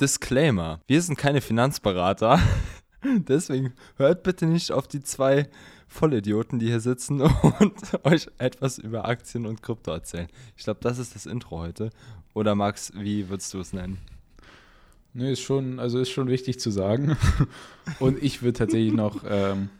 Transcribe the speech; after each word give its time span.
Disclaimer: 0.00 0.80
Wir 0.86 1.02
sind 1.02 1.18
keine 1.18 1.40
Finanzberater. 1.40 2.40
Deswegen 3.04 3.72
hört 3.96 4.22
bitte 4.22 4.46
nicht 4.46 4.72
auf 4.72 4.88
die 4.88 5.02
zwei 5.02 5.48
Vollidioten, 5.88 6.58
die 6.58 6.66
hier 6.66 6.80
sitzen 6.80 7.20
und 7.60 8.04
euch 8.04 8.28
etwas 8.38 8.78
über 8.78 9.06
Aktien 9.06 9.46
und 9.46 9.62
Krypto 9.62 9.90
erzählen. 9.90 10.28
Ich 10.56 10.64
glaube, 10.64 10.80
das 10.82 10.98
ist 10.98 11.14
das 11.14 11.26
Intro 11.26 11.58
heute. 11.58 11.90
Oder 12.34 12.54
Max, 12.54 12.92
wie 12.94 13.28
würdest 13.28 13.54
du 13.54 13.60
es 13.60 13.72
nennen? 13.72 13.98
Nee, 15.14 15.32
ist 15.32 15.40
schon, 15.40 15.80
also 15.80 15.98
ist 15.98 16.10
schon 16.10 16.28
wichtig 16.28 16.60
zu 16.60 16.70
sagen. 16.70 17.16
Und 17.98 18.22
ich 18.22 18.42
würde 18.42 18.58
tatsächlich 18.58 18.92
noch 18.92 19.24
ähm, 19.26 19.70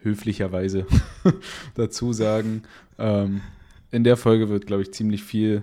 höflicherweise 0.00 0.86
dazu 1.74 2.12
sagen, 2.12 2.64
ähm, 2.98 3.40
in 3.90 4.04
der 4.04 4.16
Folge 4.16 4.48
wird, 4.48 4.66
glaube 4.66 4.82
ich, 4.82 4.92
ziemlich 4.92 5.22
viel 5.22 5.62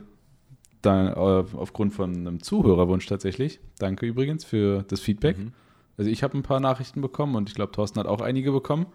da, 0.82 1.14
äh, 1.14 1.46
aufgrund 1.56 1.94
von 1.94 2.16
einem 2.16 2.42
Zuhörerwunsch 2.42 3.06
tatsächlich. 3.06 3.60
Danke 3.80 4.06
übrigens 4.06 4.46
für 4.46 4.84
das 4.88 5.02
Feedback. 5.02 5.38
Mhm. 5.38 5.52
Also 5.98 6.10
ich 6.10 6.24
habe 6.24 6.38
ein 6.38 6.44
paar 6.44 6.60
Nachrichten 6.60 7.02
bekommen 7.02 7.36
und 7.36 7.50
ich 7.50 7.56
glaube, 7.56 7.74
Thorsten 7.74 8.00
hat 8.00 8.08
auch 8.08 8.22
einige 8.22 8.52
bekommen. 8.52 8.86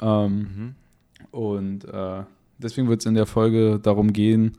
Ähm, 0.00 0.38
mhm. 0.38 0.74
Und 1.30 1.84
äh, 1.84 2.22
deswegen 2.58 2.88
wird 2.88 3.00
es 3.00 3.06
in 3.06 3.14
der 3.14 3.26
Folge 3.26 3.78
darum 3.78 4.12
gehen, 4.12 4.56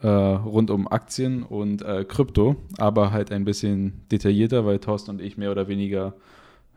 äh, 0.00 0.08
rund 0.08 0.70
um 0.70 0.88
Aktien 0.88 1.42
und 1.42 1.82
äh, 1.82 2.04
Krypto, 2.04 2.56
aber 2.78 3.12
halt 3.12 3.32
ein 3.32 3.44
bisschen 3.44 4.00
detaillierter, 4.10 4.64
weil 4.64 4.78
Thorsten 4.78 5.10
und 5.10 5.20
ich 5.20 5.36
mehr 5.36 5.50
oder 5.50 5.68
weniger 5.68 6.14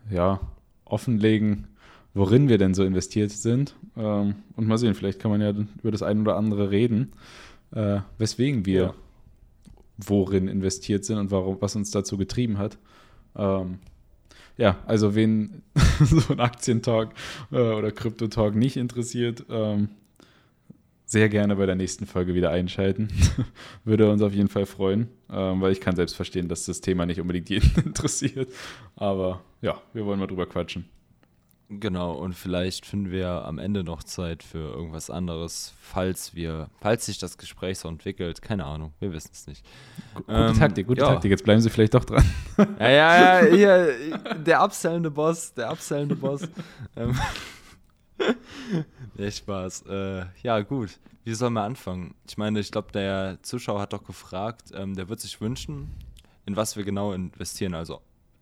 ja, 0.10 0.42
offenlegen, 0.86 1.68
worin 2.14 2.50
wir 2.50 2.58
denn 2.58 2.74
so 2.74 2.84
investiert 2.84 3.32
sind. 3.32 3.76
Ähm, 3.96 4.36
und 4.56 4.68
mal 4.68 4.78
sehen, 4.78 4.96
vielleicht 4.96 5.20
kann 5.20 5.32
man 5.32 5.42
ja 5.42 5.54
über 5.82 5.92
das 5.92 6.04
eine 6.04 6.22
oder 6.22 6.36
andere 6.36 6.72
reden, 6.72 7.14
äh, 7.74 8.00
weswegen 8.18 8.66
wir 8.66 8.82
ja. 8.82 8.94
Worin 10.06 10.48
investiert 10.48 11.06
sind 11.06 11.18
und 11.18 11.32
warum, 11.32 11.58
was 11.60 11.76
uns 11.76 11.92
dazu 11.92 12.18
getrieben 12.18 12.58
hat. 12.58 12.78
Ähm, 13.36 13.80
ja, 14.58 14.78
also 14.86 15.16
wen 15.16 15.64
so 16.04 16.34
ein 16.34 16.40
Aktientalk 16.40 17.14
äh, 17.52 17.56
oder 17.56 17.92
Kryptotalk 17.92 18.56
nicht 18.56 18.78
interessiert, 18.78 19.46
ähm, 19.50 19.90
sehr 21.06 21.28
gerne 21.28 21.58
bei 21.58 21.66
der 21.66 21.76
nächsten 21.76 22.06
Folge 22.06 22.36
wieder 22.36 22.52
einschalten. 22.52 23.10
Würde 23.84 24.10
uns 24.10 24.22
auf 24.22 24.34
jeden 24.34 24.48
Fall 24.48 24.66
freuen, 24.66 25.10
ähm, 25.30 25.60
weil 25.60 25.74
ich 25.74 25.82
kann 25.82 25.96
selbst 25.96 26.16
verstehen, 26.16 26.48
dass 26.48 26.66
das 26.66 26.80
Thema 26.80 27.06
nicht 27.06 27.20
unbedingt 27.20 27.50
jeden 27.50 27.72
interessiert. 27.86 28.50
Aber 28.96 29.42
ja, 29.62 29.82
wir 29.94 30.06
wollen 30.06 30.20
mal 30.20 30.28
drüber 30.28 30.46
quatschen. 30.46 30.86
Genau, 31.80 32.12
und 32.12 32.34
vielleicht 32.34 32.86
finden 32.86 33.12
wir 33.12 33.46
am 33.46 33.58
Ende 33.58 33.86
noch 33.86 34.04
Zeit 34.04 34.44
für 34.44 34.74
irgendwas 34.74 35.10
anderes, 35.10 35.74
falls 35.80 36.36
wir, 36.36 36.70
falls 36.82 37.06
sich 37.06 37.18
das 37.18 37.38
Gespräch 37.38 37.80
so 37.80 37.88
entwickelt. 37.88 38.42
Keine 38.42 38.66
Ahnung, 38.66 38.92
wir 39.00 39.14
wissen 39.14 39.30
es 39.32 39.48
nicht. 39.48 39.66
Gute 40.14 40.34
ähm, 40.34 40.60
Taktik, 40.60 40.88
gute 40.88 41.00
ja. 41.02 41.08
Taktik. 41.08 41.32
Jetzt 41.32 41.46
bleiben 41.46 41.62
Sie 41.62 41.70
vielleicht 41.70 41.94
doch 41.94 42.04
dran. 42.04 42.26
Ja, 42.80 42.90
ja, 42.90 43.42
ja, 43.42 43.56
hier, 43.56 44.18
der 44.36 44.60
absellende 44.60 45.10
Boss, 45.10 45.54
der 45.54 45.70
absellende 45.70 46.16
Boss. 46.16 46.42
ähm, 46.98 47.18
nee, 49.16 49.32
Spaß. 49.32 49.86
Äh, 49.88 50.26
ja, 50.44 50.60
gut. 50.62 51.00
Wie 51.24 51.34
sollen 51.34 51.54
wir 51.54 51.64
anfangen? 51.64 52.16
Ich 52.28 52.38
meine, 52.38 52.60
ich 52.60 52.72
glaube, 52.72 52.92
der 52.92 53.38
Zuschauer 53.44 53.80
hat 53.80 53.94
doch 53.94 54.04
gefragt, 54.04 54.72
ähm, 54.74 54.96
der 54.96 55.08
wird 55.08 55.22
sich 55.22 55.40
wünschen, 55.40 55.90
in 56.46 56.58
was 56.58 56.76
wir 56.76 56.84
genau 56.84 57.14
investieren. 57.14 57.76
Also 57.76 58.02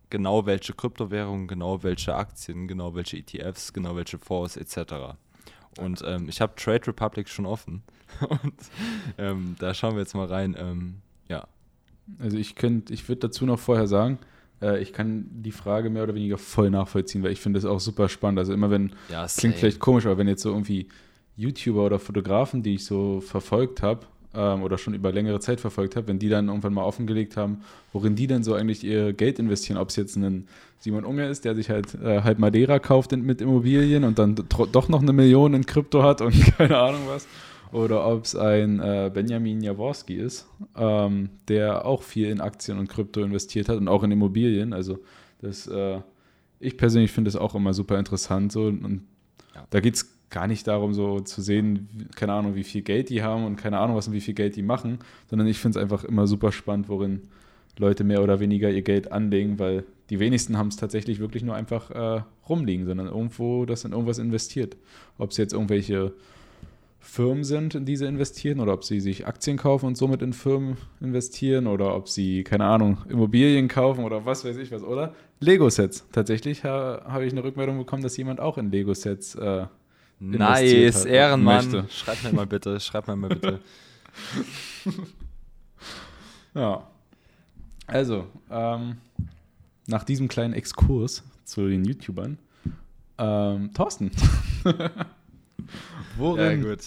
genau 0.09 0.45
welche 0.45 0.73
Kryptowährungen, 0.73 1.47
genau 1.47 1.83
welche 1.83 2.15
Aktien, 2.15 2.67
genau 2.67 2.95
welche 2.95 3.17
ETFs, 3.17 3.73
genau 3.73 3.95
welche 3.95 4.17
Fonds 4.17 4.57
etc. 4.57 5.15
Und 5.77 6.03
ähm, 6.05 6.27
ich 6.29 6.41
habe 6.41 6.55
Trade 6.55 6.87
Republic 6.87 7.29
schon 7.29 7.45
offen. 7.45 7.83
Und 8.27 8.53
ähm, 9.17 9.55
da 9.59 9.73
schauen 9.73 9.93
wir 9.93 10.01
jetzt 10.01 10.15
mal 10.15 10.27
rein. 10.27 10.55
Ähm, 10.59 10.95
ja. 11.27 11.47
Also 12.17 12.37
ich 12.37 12.55
könnte, 12.55 12.93
ich 12.93 13.07
würde 13.07 13.27
dazu 13.27 13.45
noch 13.45 13.59
vorher 13.59 13.87
sagen, 13.87 14.17
äh, 14.61 14.81
ich 14.81 14.93
kann 14.93 15.27
die 15.29 15.51
Frage 15.51 15.89
mehr 15.89 16.03
oder 16.03 16.15
weniger 16.15 16.37
voll 16.37 16.69
nachvollziehen, 16.69 17.23
weil 17.23 17.31
ich 17.31 17.39
finde 17.39 17.59
das 17.59 17.69
auch 17.69 17.79
super 17.79 18.09
spannend. 18.09 18.39
Also 18.39 18.53
immer 18.53 18.71
wenn, 18.71 18.93
ja, 19.09 19.27
klingt 19.27 19.55
vielleicht 19.55 19.79
komisch, 19.79 20.05
aber 20.05 20.17
wenn 20.17 20.27
jetzt 20.27 20.41
so 20.41 20.49
irgendwie 20.49 20.89
YouTuber 21.35 21.85
oder 21.85 21.99
Fotografen, 21.99 22.63
die 22.63 22.75
ich 22.75 22.85
so 22.85 23.21
verfolgt 23.21 23.81
habe, 23.81 24.07
ähm, 24.33 24.63
oder 24.63 24.77
schon 24.77 24.93
über 24.93 25.11
längere 25.11 25.39
Zeit 25.39 25.59
verfolgt 25.59 25.95
habe, 25.95 26.07
wenn 26.07 26.19
die 26.19 26.29
dann 26.29 26.47
irgendwann 26.47 26.73
mal 26.73 26.83
offengelegt 26.83 27.37
haben, 27.37 27.61
worin 27.93 28.15
die 28.15 28.27
denn 28.27 28.43
so 28.43 28.53
eigentlich 28.53 28.83
ihr 28.83 29.13
Geld 29.13 29.39
investieren, 29.39 29.77
ob 29.77 29.89
es 29.89 29.95
jetzt 29.95 30.15
ein 30.15 30.47
Simon 30.79 31.03
Unger 31.03 31.27
ist, 31.27 31.45
der 31.45 31.55
sich 31.55 31.69
halt 31.69 31.95
äh, 31.95 32.21
halb 32.21 32.39
Madeira 32.39 32.79
kauft 32.79 33.11
in, 33.11 33.23
mit 33.23 33.41
Immobilien 33.41 34.03
und 34.03 34.19
dann 34.19 34.35
doch 34.35 34.87
noch 34.87 35.01
eine 35.01 35.13
Million 35.13 35.53
in 35.53 35.65
Krypto 35.65 36.03
hat 36.03 36.21
und 36.21 36.33
keine 36.57 36.77
Ahnung 36.77 37.01
was, 37.07 37.27
oder 37.71 38.07
ob 38.07 38.25
es 38.25 38.35
ein 38.35 38.79
äh, 38.79 39.11
Benjamin 39.13 39.61
Jaworski 39.61 40.15
ist, 40.15 40.47
ähm, 40.75 41.29
der 41.47 41.85
auch 41.85 42.03
viel 42.03 42.29
in 42.29 42.41
Aktien 42.41 42.79
und 42.79 42.87
Krypto 42.87 43.21
investiert 43.21 43.69
hat 43.69 43.77
und 43.77 43.87
auch 43.87 44.03
in 44.03 44.11
Immobilien. 44.11 44.73
Also 44.73 44.99
das, 45.41 45.67
äh, 45.67 45.99
ich 46.59 46.77
persönlich 46.77 47.11
finde 47.11 47.29
das 47.29 47.39
auch 47.39 47.55
immer 47.55 47.73
super 47.73 47.99
interessant 47.99 48.51
so 48.51 48.63
und 48.63 49.01
ja. 49.53 49.65
da 49.69 49.79
geht 49.79 49.95
es 49.95 50.18
gar 50.29 50.47
nicht 50.47 50.67
darum, 50.67 50.93
so 50.93 51.19
zu 51.19 51.41
sehen, 51.41 51.89
keine 52.15 52.33
Ahnung, 52.33 52.55
wie 52.55 52.63
viel 52.63 52.81
Geld 52.81 53.09
die 53.09 53.23
haben 53.23 53.45
und 53.45 53.55
keine 53.55 53.79
Ahnung, 53.79 53.95
was 53.95 54.07
und 54.07 54.13
wie 54.13 54.21
viel 54.21 54.33
Geld 54.33 54.55
die 54.55 54.61
machen, 54.61 54.99
sondern 55.29 55.47
ich 55.47 55.59
finde 55.59 55.79
es 55.79 55.83
einfach 55.83 56.03
immer 56.03 56.27
super 56.27 56.51
spannend, 56.51 56.89
worin 56.89 57.21
Leute 57.77 58.03
mehr 58.03 58.21
oder 58.21 58.39
weniger 58.39 58.69
ihr 58.69 58.81
Geld 58.81 59.11
anlegen, 59.11 59.57
weil 59.57 59.85
die 60.09 60.19
wenigsten 60.19 60.57
haben 60.57 60.67
es 60.67 60.75
tatsächlich 60.75 61.19
wirklich 61.19 61.43
nur 61.43 61.55
einfach 61.55 61.91
äh, 61.91 62.21
rumliegen, 62.47 62.85
sondern 62.85 63.07
irgendwo 63.07 63.65
das 63.65 63.85
in 63.85 63.91
irgendwas 63.91 64.17
investiert. 64.17 64.75
Ob 65.17 65.31
es 65.31 65.37
jetzt 65.37 65.53
irgendwelche 65.53 66.13
Firmen 66.99 67.43
sind, 67.43 67.75
in 67.75 67.85
die 67.85 67.95
sie 67.95 68.05
investieren, 68.05 68.59
oder 68.59 68.73
ob 68.73 68.83
sie 68.83 68.99
sich 68.99 69.25
Aktien 69.25 69.57
kaufen 69.57 69.85
und 69.85 69.97
somit 69.97 70.21
in 70.21 70.33
Firmen 70.33 70.77
investieren, 70.99 71.67
oder 71.67 71.95
ob 71.95 72.09
sie, 72.09 72.43
keine 72.43 72.65
Ahnung, 72.65 72.97
Immobilien 73.07 73.67
kaufen 73.67 74.03
oder 74.03 74.25
was 74.25 74.43
weiß 74.43 74.57
ich 74.57 74.71
was, 74.71 74.83
oder? 74.83 75.13
Lego-Sets. 75.39 76.07
Tatsächlich 76.11 76.65
ha, 76.65 77.01
habe 77.05 77.25
ich 77.25 77.31
eine 77.31 77.43
Rückmeldung 77.43 77.77
bekommen, 77.77 78.03
dass 78.03 78.17
jemand 78.17 78.41
auch 78.41 78.57
in 78.57 78.71
Lego-Sets 78.71 79.35
äh, 79.35 79.67
Nice, 80.19 81.05
Ehrenmann. 81.05 81.71
Möchte. 81.71 81.91
Schreib 81.91 82.23
mir 82.23 82.33
mal 82.33 82.45
bitte, 82.45 82.79
schreib 82.79 83.07
mir 83.07 83.15
mal 83.15 83.29
bitte. 83.29 83.59
ja. 86.53 86.87
Also, 87.87 88.27
ähm, 88.51 88.97
nach 89.87 90.03
diesem 90.03 90.27
kleinen 90.27 90.53
Exkurs 90.53 91.23
zu 91.45 91.67
den 91.67 91.85
YouTubern, 91.85 92.37
ähm, 93.17 93.73
Thorsten. 93.73 94.11
Worin 96.17 96.63
ja, 96.63 96.69
gut. 96.69 96.85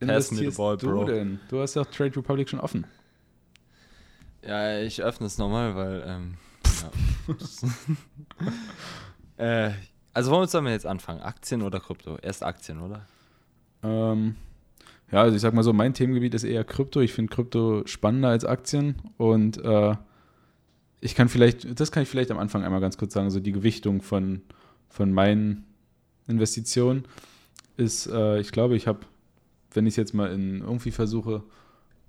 investierst 0.00 0.58
Ball, 0.58 0.76
du 0.76 1.04
denn? 1.04 1.40
Du 1.48 1.60
hast 1.60 1.74
ja 1.74 1.84
Trade 1.84 2.16
Republic 2.16 2.48
schon 2.48 2.60
offen. 2.60 2.86
Ja, 4.46 4.80
ich 4.80 5.02
öffne 5.02 5.26
es 5.26 5.38
nochmal, 5.38 5.74
weil 5.74 6.04
ähm, 6.06 6.34
ja. 9.38 9.66
äh, 9.66 9.72
also 10.16 10.30
womit 10.30 10.48
sollen 10.48 10.64
wir 10.64 10.72
jetzt 10.72 10.86
anfangen? 10.86 11.20
Aktien 11.20 11.60
oder 11.60 11.78
Krypto? 11.78 12.16
Erst 12.22 12.42
Aktien, 12.42 12.80
oder? 12.80 13.04
Ähm, 13.82 14.34
ja, 15.12 15.20
also 15.20 15.36
ich 15.36 15.42
sag 15.42 15.52
mal 15.52 15.62
so, 15.62 15.74
mein 15.74 15.92
Themengebiet 15.92 16.32
ist 16.32 16.44
eher 16.44 16.64
Krypto. 16.64 17.00
Ich 17.02 17.12
finde 17.12 17.34
Krypto 17.34 17.82
spannender 17.84 18.30
als 18.30 18.46
Aktien 18.46 18.94
und 19.18 19.62
äh, 19.62 19.94
ich 21.02 21.14
kann 21.14 21.28
vielleicht, 21.28 21.78
das 21.78 21.92
kann 21.92 22.02
ich 22.02 22.08
vielleicht 22.08 22.30
am 22.30 22.38
Anfang 22.38 22.64
einmal 22.64 22.80
ganz 22.80 22.96
kurz 22.96 23.12
sagen, 23.12 23.28
so 23.30 23.40
die 23.40 23.52
Gewichtung 23.52 24.00
von, 24.00 24.40
von 24.88 25.12
meinen 25.12 25.66
Investitionen 26.26 27.04
ist, 27.76 28.06
äh, 28.06 28.40
ich 28.40 28.52
glaube, 28.52 28.74
ich 28.74 28.86
habe, 28.86 29.00
wenn 29.74 29.84
ich 29.84 29.92
es 29.92 29.96
jetzt 29.96 30.14
mal 30.14 30.32
in 30.32 30.62
irgendwie 30.62 30.92
versuche, 30.92 31.42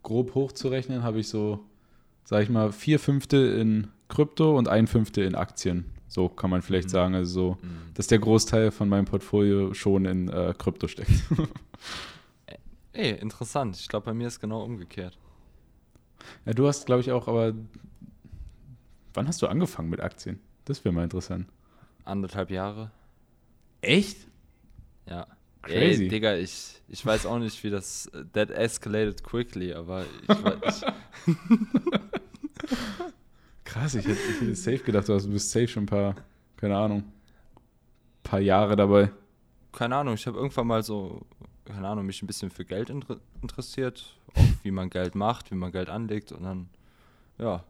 grob 0.01 0.33
hochzurechnen, 0.33 1.03
habe 1.03 1.19
ich 1.19 1.27
so, 1.27 1.59
sag 2.23 2.41
ich 2.41 2.49
mal, 2.49 2.71
vier 2.71 2.99
Fünfte 2.99 3.35
in 3.35 3.89
Krypto 4.07 4.57
und 4.57 4.69
ein 4.69 4.87
Fünfte 4.87 5.23
in 5.23 5.35
Aktien. 5.35 5.96
So 6.07 6.29
kann 6.29 6.49
man 6.49 6.61
vielleicht 6.61 6.87
mhm. 6.87 6.91
sagen. 6.91 7.15
Also 7.15 7.31
so, 7.31 7.57
mhm. 7.61 7.93
dass 7.93 8.07
der 8.07 8.19
Großteil 8.19 8.71
von 8.71 8.89
meinem 8.89 9.05
Portfolio 9.05 9.73
schon 9.73 10.05
in 10.05 10.29
äh, 10.29 10.53
Krypto 10.57 10.87
steckt. 10.87 11.11
Ey, 12.93 13.11
interessant. 13.11 13.77
Ich 13.77 13.87
glaube, 13.87 14.05
bei 14.05 14.13
mir 14.13 14.27
ist 14.27 14.39
genau 14.39 14.63
umgekehrt. 14.63 15.17
Ja, 16.45 16.53
du 16.53 16.67
hast, 16.67 16.85
glaube 16.85 17.01
ich, 17.01 17.11
auch, 17.11 17.27
aber 17.27 17.53
wann 19.13 19.27
hast 19.27 19.41
du 19.41 19.47
angefangen 19.47 19.89
mit 19.89 20.01
Aktien? 20.01 20.39
Das 20.65 20.83
wäre 20.83 20.93
mal 20.93 21.03
interessant. 21.03 21.47
Anderthalb 22.05 22.49
Jahre. 22.49 22.91
Echt? 23.81 24.27
Ja. 25.07 25.27
Crazy. 25.61 26.03
Ey, 26.03 26.09
Digga, 26.09 26.35
ich, 26.37 26.81
ich 26.87 27.05
weiß 27.05 27.25
auch 27.25 27.39
nicht, 27.39 27.63
wie 27.63 27.69
das. 27.69 28.09
That 28.33 28.49
escalated 28.51 29.23
quickly, 29.23 29.73
aber 29.73 30.05
ich 30.23 30.29
weiß. 30.29 30.85
Krass, 33.67 33.95
ich 33.95 34.07
hätte, 34.07 34.17
ich 34.17 34.41
hätte 34.41 34.55
safe 34.55 34.77
gedacht, 34.77 35.09
du 35.09 35.29
bist 35.29 35.51
safe 35.51 35.67
schon 35.67 35.83
ein 35.83 35.87
paar, 35.87 36.15
keine 36.55 36.77
Ahnung, 36.77 37.03
paar 38.23 38.39
Jahre 38.39 38.77
dabei. 38.77 39.11
Keine 39.73 39.97
Ahnung, 39.97 40.13
ich 40.13 40.25
habe 40.25 40.37
irgendwann 40.37 40.67
mal 40.67 40.83
so, 40.83 41.25
keine 41.65 41.85
Ahnung, 41.85 42.05
mich 42.05 42.23
ein 42.23 42.27
bisschen 42.27 42.49
für 42.49 42.63
Geld 42.63 42.89
inter 42.89 43.19
interessiert, 43.41 44.15
auch 44.35 44.41
wie 44.63 44.71
man 44.71 44.89
Geld 44.89 45.15
macht, 45.15 45.51
wie 45.51 45.55
man 45.55 45.73
Geld 45.73 45.89
anlegt 45.89 46.31
und 46.31 46.43
dann, 46.43 46.69
ja, 47.37 47.65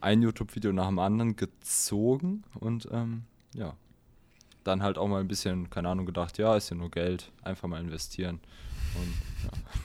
ein 0.00 0.22
YouTube-Video 0.22 0.72
nach 0.72 0.88
dem 0.88 0.98
anderen 0.98 1.36
gezogen 1.36 2.42
und 2.58 2.88
ähm, 2.90 3.22
ja, 3.54 3.74
dann 4.64 4.82
halt 4.82 4.98
auch 4.98 5.06
mal 5.06 5.20
ein 5.20 5.28
bisschen, 5.28 5.70
keine 5.70 5.88
Ahnung, 5.88 6.04
gedacht, 6.04 6.36
ja, 6.36 6.56
ist 6.56 6.70
ja 6.70 6.76
nur 6.76 6.90
Geld, 6.90 7.30
einfach 7.42 7.68
mal 7.68 7.80
investieren 7.80 8.40
und 8.96 9.14
ja. 9.44 9.80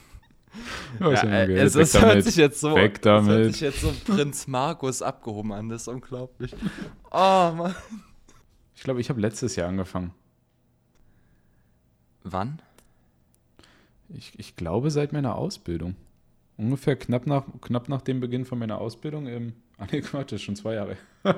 Ja, 1.00 1.10
äh, 1.10 1.52
es, 1.54 1.74
es 1.74 2.00
hört 2.00 2.24
sich 2.24 2.36
jetzt 2.36 2.60
so, 2.60 2.74
Weg 2.74 3.02
damit. 3.02 3.30
Hört 3.30 3.52
sich 3.52 3.60
jetzt 3.60 3.80
so 3.80 3.92
Prinz 4.06 4.46
Markus 4.46 5.02
abgehoben 5.02 5.52
an, 5.52 5.68
das 5.68 5.82
ist 5.82 5.88
unglaublich. 5.88 6.54
Oh, 7.10 7.52
Mann. 7.56 7.74
Ich 8.74 8.82
glaube, 8.82 9.00
ich 9.00 9.10
habe 9.10 9.20
letztes 9.20 9.56
Jahr 9.56 9.68
angefangen. 9.68 10.12
Wann? 12.22 12.62
Ich, 14.08 14.38
ich 14.38 14.56
glaube, 14.56 14.90
seit 14.90 15.12
meiner 15.12 15.34
Ausbildung. 15.34 15.96
Ungefähr 16.56 16.96
knapp 16.96 17.26
nach, 17.26 17.44
knapp 17.60 17.88
nach 17.88 18.02
dem 18.02 18.20
Beginn 18.20 18.44
von 18.44 18.58
meiner 18.58 18.78
Ausbildung 18.78 19.26
im. 19.26 19.52
Ah, 19.78 19.86
nee, 19.92 20.00
Quatsch, 20.00 20.32
ist 20.32 20.42
schon 20.42 20.56
zwei 20.56 20.74
Jahre. 20.74 20.96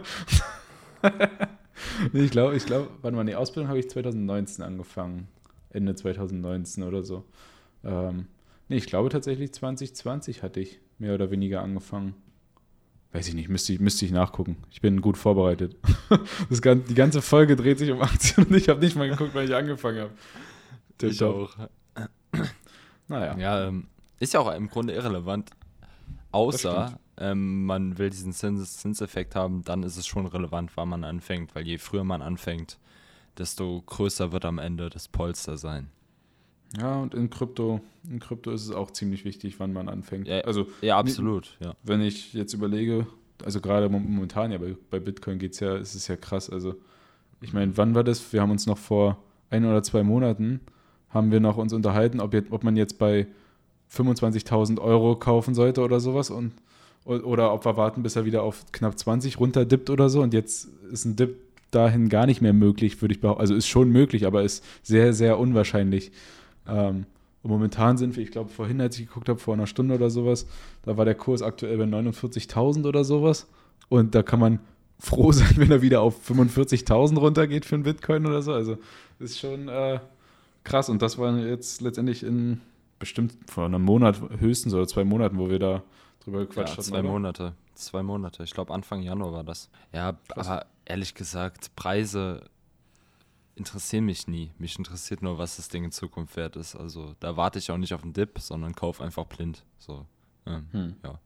nee, 2.13 2.23
ich 2.23 2.31
glaube, 2.31 2.57
ich 2.57 2.65
glaube, 2.65 2.89
warte 3.03 3.17
mal, 3.17 3.25
die 3.25 3.35
Ausbildung 3.35 3.69
habe 3.69 3.79
ich 3.79 3.91
2019 3.91 4.65
angefangen. 4.65 5.29
Ende 5.71 5.95
2019 5.95 6.83
oder 6.85 7.03
so. 7.03 7.25
Ähm, 7.85 8.27
nee, 8.71 8.77
ich 8.77 8.87
glaube 8.87 9.11
tatsächlich 9.11 9.53
2020 9.53 10.43
hatte 10.43 10.61
ich 10.61 10.81
mehr 10.99 11.15
oder 11.15 11.31
weniger 11.31 11.63
angefangen. 11.63 12.15
Weiß 13.13 13.27
ich 13.27 13.35
nicht, 13.35 13.49
müsste 13.49 13.73
ich, 13.73 13.81
müsste 13.81 14.05
ich 14.05 14.13
nachgucken. 14.13 14.57
Ich 14.71 14.81
bin 14.81 15.01
gut 15.01 15.19
vorbereitet. 15.19 15.77
Das, 16.49 16.61
die 16.61 16.95
ganze 16.95 17.23
Folge 17.23 17.55
dreht 17.57 17.79
sich 17.79 17.91
um 17.91 18.01
Aktien 18.03 18.47
und 18.47 18.57
ich 18.57 18.69
habe 18.69 18.81
nicht 18.81 18.97
mal 18.97 19.09
geguckt, 19.09 19.31
wann 19.35 19.45
ich 19.45 19.55
angefangen 19.55 20.01
habe. 20.01 20.13
Ich 21.03 21.23
auch. 21.23 21.55
Naja. 23.09 23.37
Ja, 23.39 23.69
ähm, 23.69 23.89
ist 24.19 24.35
ja 24.35 24.41
auch 24.41 24.53
im 24.55 24.69
Grunde 24.69 24.93
irrelevant. 24.95 25.51
Außer 26.33 26.99
ähm, 27.17 27.65
man 27.67 27.99
will 27.99 28.11
diesen 28.11 28.33
Zins 28.33 28.79
Zinseffekt 28.79 29.35
haben, 29.35 29.63
dann 29.65 29.83
ist 29.83 29.97
es 29.97 30.07
schon 30.07 30.27
relevant, 30.27 30.73
wann 30.77 30.89
man 30.89 31.05
anfängt. 31.05 31.55
Weil 31.55 31.67
je 31.67 31.79
früher 31.79 32.05
man 32.05 32.23
anfängt, 32.23 32.79
desto 33.39 33.83
größer 33.83 34.33
wird 34.33 34.45
am 34.45 34.59
Ende 34.59 34.91
das 34.91 35.09
Polster 35.09 35.57
sein. 35.57 35.91
Ja, 36.79 37.01
und 37.01 37.15
in 37.15 37.31
Krypto, 37.31 37.81
in 38.09 38.21
Krypto 38.21 38.51
ist 38.53 38.65
es 38.65 38.71
auch 38.71 38.91
ziemlich 38.91 39.25
wichtig, 39.25 39.59
wann 39.59 39.73
man 39.73 39.89
anfängt. 39.89 40.29
Ja, 40.29 40.41
also, 40.41 40.67
ja 40.83 40.99
absolut. 40.99 41.57
Ja. 41.61 41.75
Wenn 41.83 42.01
ich 42.01 42.33
jetzt 42.33 42.53
überlege, 42.55 43.07
also 43.45 43.61
gerade 43.61 43.89
momentan 43.89 44.53
ja 44.53 44.59
bei, 44.59 44.77
bei 44.91 45.01
Bitcoin 45.01 45.39
geht 45.39 45.55
es 45.55 45.61
ja, 45.61 45.77
ist 45.77 45.95
es 45.95 46.07
ja 46.07 46.17
krass. 46.17 46.49
Also, 46.49 46.75
ich 47.41 47.53
meine, 47.53 47.77
wann 47.77 47.95
war 47.95 48.05
das? 48.05 48.33
Wir 48.33 48.41
haben 48.41 48.51
uns 48.51 48.67
noch 48.67 48.79
vor 48.79 49.19
ein 49.51 49.65
oder 49.65 49.83
zwei 49.83 50.03
Monaten 50.03 50.61
haben 51.09 51.33
wir 51.33 51.41
noch 51.41 51.57
uns 51.57 51.73
unterhalten, 51.73 52.21
ob, 52.21 52.33
jetzt, 52.33 52.53
ob 52.53 52.63
man 52.63 52.77
jetzt 52.77 52.99
bei 52.99 53.27
25.000 53.93 54.81
Euro 54.81 55.17
kaufen 55.17 55.55
sollte 55.55 55.83
oder 55.83 56.01
sowas 56.01 56.31
und 56.31 56.53
oder 57.05 57.53
ob 57.53 57.65
wir 57.65 57.77
warten, 57.77 58.03
bis 58.03 58.15
er 58.15 58.27
wieder 58.27 58.43
auf 58.43 58.71
knapp 58.73 58.97
20 58.97 59.41
runterdippt 59.41 59.91
oder 59.91 60.11
so 60.11 60.23
und 60.23 60.35
jetzt 60.35 60.69
ist 60.93 61.07
ein 61.07 61.17
Dip 61.17 61.37
dahin 61.71 62.09
gar 62.09 62.27
nicht 62.27 62.43
mehr 62.43 62.53
möglich, 62.53 63.01
würde 63.01 63.15
ich 63.15 63.21
behaupten. 63.21 63.41
Also 63.41 63.55
ist 63.55 63.67
schon 63.67 63.91
möglich, 63.91 64.27
aber 64.27 64.43
ist 64.43 64.65
sehr, 64.83 65.13
sehr 65.13 65.39
unwahrscheinlich. 65.39 66.13
Ähm, 66.71 67.07
und 67.43 67.51
momentan 67.51 67.97
sind 67.97 68.17
wir, 68.17 68.23
ich 68.23 68.31
glaube, 68.31 68.51
vorhin, 68.51 68.81
als 68.81 68.99
ich 68.99 69.07
geguckt 69.07 69.29
habe, 69.29 69.39
vor 69.39 69.55
einer 69.55 69.67
Stunde 69.67 69.95
oder 69.95 70.11
sowas, 70.11 70.47
da 70.83 70.97
war 70.97 71.05
der 71.05 71.15
Kurs 71.15 71.43
aktuell 71.43 71.79
bei 71.79 71.85
49.000 71.85 72.87
oder 72.87 73.05
sowas. 73.05 73.49
Und 73.89 74.15
da 74.15 74.23
kann 74.23 74.41
man 74.41 74.61
froh 74.99 75.33
sein, 75.33 75.53
wenn 75.57 75.71
er 75.71 75.83
wieder 75.83 76.03
auf 76.03 76.29
45.000 76.29 77.19
runtergeht 77.19 77.65
für 77.65 77.77
einen 77.77 77.85
Bitcoin 77.85 78.27
oder 78.27 78.43
so. 78.43 78.53
Also 78.53 78.77
ist 79.19 79.39
schon 79.39 79.69
äh, 79.69 80.01
krass. 80.65 80.89
Und 80.89 81.03
das 81.03 81.19
war 81.19 81.37
jetzt 81.39 81.81
letztendlich 81.81 82.23
in 82.23 82.61
bestimmt 82.99 83.35
vor 83.51 83.65
einem 83.65 83.83
Monat 83.83 84.21
höchstens 84.39 84.75
oder 84.75 84.87
zwei 84.87 85.05
Monaten, 85.05 85.39
wo 85.39 85.49
wir 85.49 85.59
da 85.59 85.83
drüber 86.23 86.41
gequatscht 86.41 86.73
ja, 86.73 86.77
hatten. 86.77 86.83
Zwei 86.83 87.01
oder? 87.01 87.09
Monate. 87.09 87.53
Zwei 87.75 88.03
Monate. 88.03 88.43
Ich 88.45 88.53
glaube, 88.53 88.75
Anfang 88.75 89.01
Januar 89.01 89.33
war 89.33 89.45
das. 89.45 89.71
Ja, 89.95 90.19
krass. 90.29 90.47
aber 90.47 90.67
ehrlich 90.85 91.15
gesagt, 91.15 91.75
Preise 91.77 92.43
interessieren 93.61 94.05
mich 94.05 94.27
nie. 94.27 94.51
Mich 94.59 94.77
interessiert 94.79 95.23
nur, 95.23 95.39
was 95.39 95.57
das 95.57 95.69
Ding 95.69 95.85
in 95.85 95.93
Zukunft 95.93 96.37
wert 96.37 96.57
ist. 96.57 96.75
Also 96.75 97.15
da 97.21 97.37
warte 97.37 97.59
ich 97.59 97.71
auch 97.71 97.77
nicht 97.77 97.95
auf 97.95 98.03
einen 98.03 98.13
Dip, 98.13 98.39
sondern 98.39 98.75
kaufe 98.75 99.05
einfach 99.05 99.27
blind. 99.27 99.65
So, 99.79 100.07
ähm, 100.47 100.67
hm. 100.73 100.97
ja. 101.05 101.21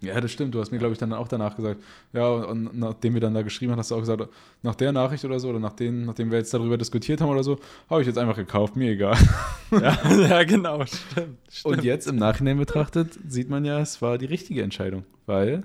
Ja, 0.00 0.20
das 0.20 0.32
stimmt. 0.32 0.54
Du 0.54 0.60
hast 0.60 0.70
mir, 0.70 0.78
glaube 0.78 0.92
ich, 0.92 0.98
dann 0.98 1.12
auch 1.14 1.28
danach 1.28 1.56
gesagt, 1.56 1.82
ja, 2.12 2.28
und 2.28 2.76
nachdem 2.78 3.14
wir 3.14 3.22
dann 3.22 3.32
da 3.32 3.40
geschrieben 3.40 3.72
haben, 3.72 3.78
hast 3.78 3.90
du 3.90 3.94
auch 3.94 4.00
gesagt, 4.00 4.28
nach 4.62 4.74
der 4.74 4.92
Nachricht 4.92 5.24
oder 5.24 5.40
so, 5.40 5.48
oder 5.48 5.60
nach 5.60 5.72
den, 5.72 6.04
nachdem 6.04 6.30
wir 6.30 6.36
jetzt 6.36 6.52
darüber 6.52 6.76
diskutiert 6.76 7.22
haben 7.22 7.30
oder 7.30 7.42
so, 7.42 7.58
habe 7.88 8.02
ich 8.02 8.06
jetzt 8.06 8.18
einfach 8.18 8.36
gekauft, 8.36 8.76
mir 8.76 8.92
egal. 8.92 9.16
Ja, 9.70 9.98
ja 10.28 10.44
genau, 10.44 10.84
stimmt, 10.84 11.38
stimmt. 11.48 11.78
Und 11.78 11.84
jetzt 11.84 12.06
im 12.06 12.16
Nachhinein 12.16 12.58
betrachtet, 12.58 13.18
sieht 13.26 13.48
man 13.48 13.64
ja, 13.64 13.80
es 13.80 14.00
war 14.02 14.18
die 14.18 14.26
richtige 14.26 14.62
Entscheidung, 14.62 15.04
weil 15.26 15.64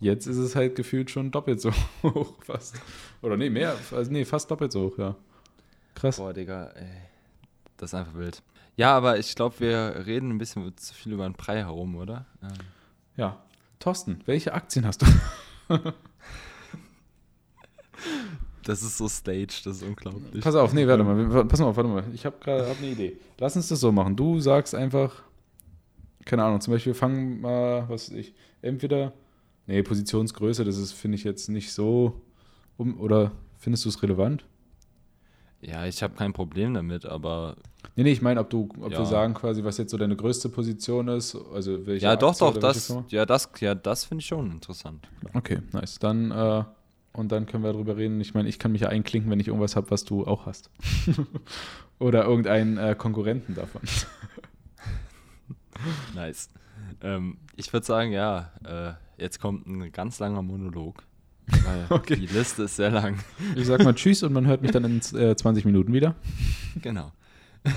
jetzt 0.00 0.26
ist 0.26 0.36
es 0.36 0.56
halt 0.56 0.76
gefühlt 0.76 1.10
schon 1.10 1.30
doppelt 1.30 1.60
so 1.60 1.72
hoch 2.02 2.34
fast. 2.42 2.76
Oder 3.22 3.36
nee, 3.36 3.50
mehr, 3.50 3.76
also 3.92 4.10
nee, 4.10 4.24
fast 4.24 4.50
doppelt 4.50 4.72
so 4.72 4.90
hoch, 4.90 4.98
ja. 4.98 5.16
Krass. 5.94 6.16
Boah, 6.18 6.32
Digga, 6.32 6.68
ey. 6.74 7.02
Das 7.76 7.90
ist 7.90 7.94
einfach 7.94 8.14
wild. 8.14 8.42
Ja, 8.76 8.96
aber 8.96 9.18
ich 9.18 9.34
glaube, 9.34 9.58
wir 9.60 10.06
reden 10.06 10.30
ein 10.30 10.38
bisschen 10.38 10.76
zu 10.76 10.94
viel 10.94 11.12
über 11.12 11.24
den 11.24 11.32
Brei 11.32 11.58
herum, 11.58 11.96
oder? 11.96 12.26
Ähm. 12.42 12.48
Ja, 13.16 13.42
Thorsten, 13.78 14.20
welche 14.26 14.52
Aktien 14.52 14.86
hast 14.86 15.02
du? 15.02 15.06
das 18.62 18.82
ist 18.82 18.98
so 18.98 19.08
staged, 19.08 19.64
das 19.64 19.78
ist 19.78 19.82
unglaublich. 19.82 20.42
Pass 20.42 20.54
auf, 20.54 20.72
nee, 20.72 20.86
warte 20.86 21.04
mal, 21.04 21.44
pass 21.46 21.60
mal 21.60 21.66
auf, 21.66 21.76
warte 21.76 21.88
mal. 21.88 22.04
Ich 22.12 22.26
habe 22.26 22.36
gerade 22.40 22.68
hab 22.68 22.78
eine 22.78 22.88
Idee. 22.88 23.16
Lass 23.38 23.56
uns 23.56 23.68
das 23.68 23.80
so 23.80 23.92
machen. 23.92 24.16
Du 24.16 24.40
sagst 24.40 24.74
einfach, 24.74 25.22
keine 26.24 26.44
Ahnung, 26.44 26.60
zum 26.60 26.74
Beispiel 26.74 26.94
fangen 26.94 27.40
mal, 27.40 27.88
was 27.88 28.10
weiß 28.10 28.18
ich, 28.18 28.34
entweder, 28.60 29.12
nee, 29.66 29.82
Positionsgröße, 29.82 30.64
das 30.64 30.76
ist, 30.78 30.92
finde 30.92 31.16
ich 31.16 31.24
jetzt 31.24 31.48
nicht 31.48 31.72
so, 31.72 32.20
um, 32.76 33.00
oder 33.00 33.32
findest 33.58 33.84
du 33.84 33.88
es 33.88 34.02
relevant? 34.02 34.44
Ja, 35.60 35.86
ich 35.86 36.02
habe 36.02 36.14
kein 36.14 36.32
Problem 36.32 36.74
damit, 36.74 37.06
aber. 37.06 37.56
Nee, 37.96 38.04
nee, 38.04 38.12
ich 38.12 38.22
meine, 38.22 38.40
ob 38.40 38.50
du, 38.50 38.68
ob 38.80 38.92
ja. 38.92 38.98
wir 38.98 39.06
sagen 39.06 39.34
quasi, 39.34 39.64
was 39.64 39.78
jetzt 39.78 39.90
so 39.90 39.96
deine 39.96 40.14
größte 40.14 40.48
Position 40.48 41.08
ist, 41.08 41.36
also 41.52 41.86
welche 41.86 42.04
Ja, 42.04 42.16
doch, 42.16 42.30
Aktie 42.30 42.46
doch, 42.46 42.58
das, 42.58 42.94
ja, 43.08 43.24
das, 43.24 43.50
ja, 43.60 43.74
das 43.74 44.04
finde 44.04 44.20
ich 44.20 44.26
schon 44.26 44.50
interessant. 44.50 45.08
Okay, 45.32 45.60
nice. 45.72 45.98
Dann, 45.98 46.30
äh, 46.30 46.64
und 47.12 47.32
dann 47.32 47.46
können 47.46 47.64
wir 47.64 47.72
darüber 47.72 47.96
reden. 47.96 48.20
Ich 48.20 48.34
meine, 48.34 48.48
ich 48.48 48.58
kann 48.58 48.72
mich 48.72 48.82
ja 48.82 48.88
einklinken, 48.88 49.30
wenn 49.30 49.40
ich 49.40 49.48
irgendwas 49.48 49.74
habe, 49.76 49.90
was 49.90 50.04
du 50.04 50.26
auch 50.26 50.44
hast. 50.46 50.70
Oder 51.98 52.24
irgendeinen 52.24 52.76
äh, 52.76 52.94
Konkurrenten 52.96 53.54
davon. 53.54 53.80
nice. 56.14 56.50
Ähm, 57.02 57.38
ich 57.56 57.72
würde 57.72 57.86
sagen, 57.86 58.12
ja, 58.12 58.52
äh, 58.64 58.92
jetzt 59.22 59.40
kommt 59.40 59.66
ein 59.66 59.92
ganz 59.92 60.18
langer 60.18 60.42
Monolog. 60.42 61.02
Weil 61.46 61.86
okay. 61.90 62.16
die 62.16 62.26
Liste 62.26 62.64
ist 62.64 62.76
sehr 62.76 62.90
lang. 62.90 63.18
Ich 63.54 63.66
sag 63.66 63.82
mal 63.82 63.94
Tschüss 63.94 64.22
und 64.22 64.32
man 64.32 64.46
hört 64.46 64.62
mich 64.62 64.72
dann 64.72 64.84
in 64.84 64.98
äh, 65.18 65.36
20 65.36 65.64
Minuten 65.64 65.92
wieder. 65.92 66.14
Genau. 66.82 67.12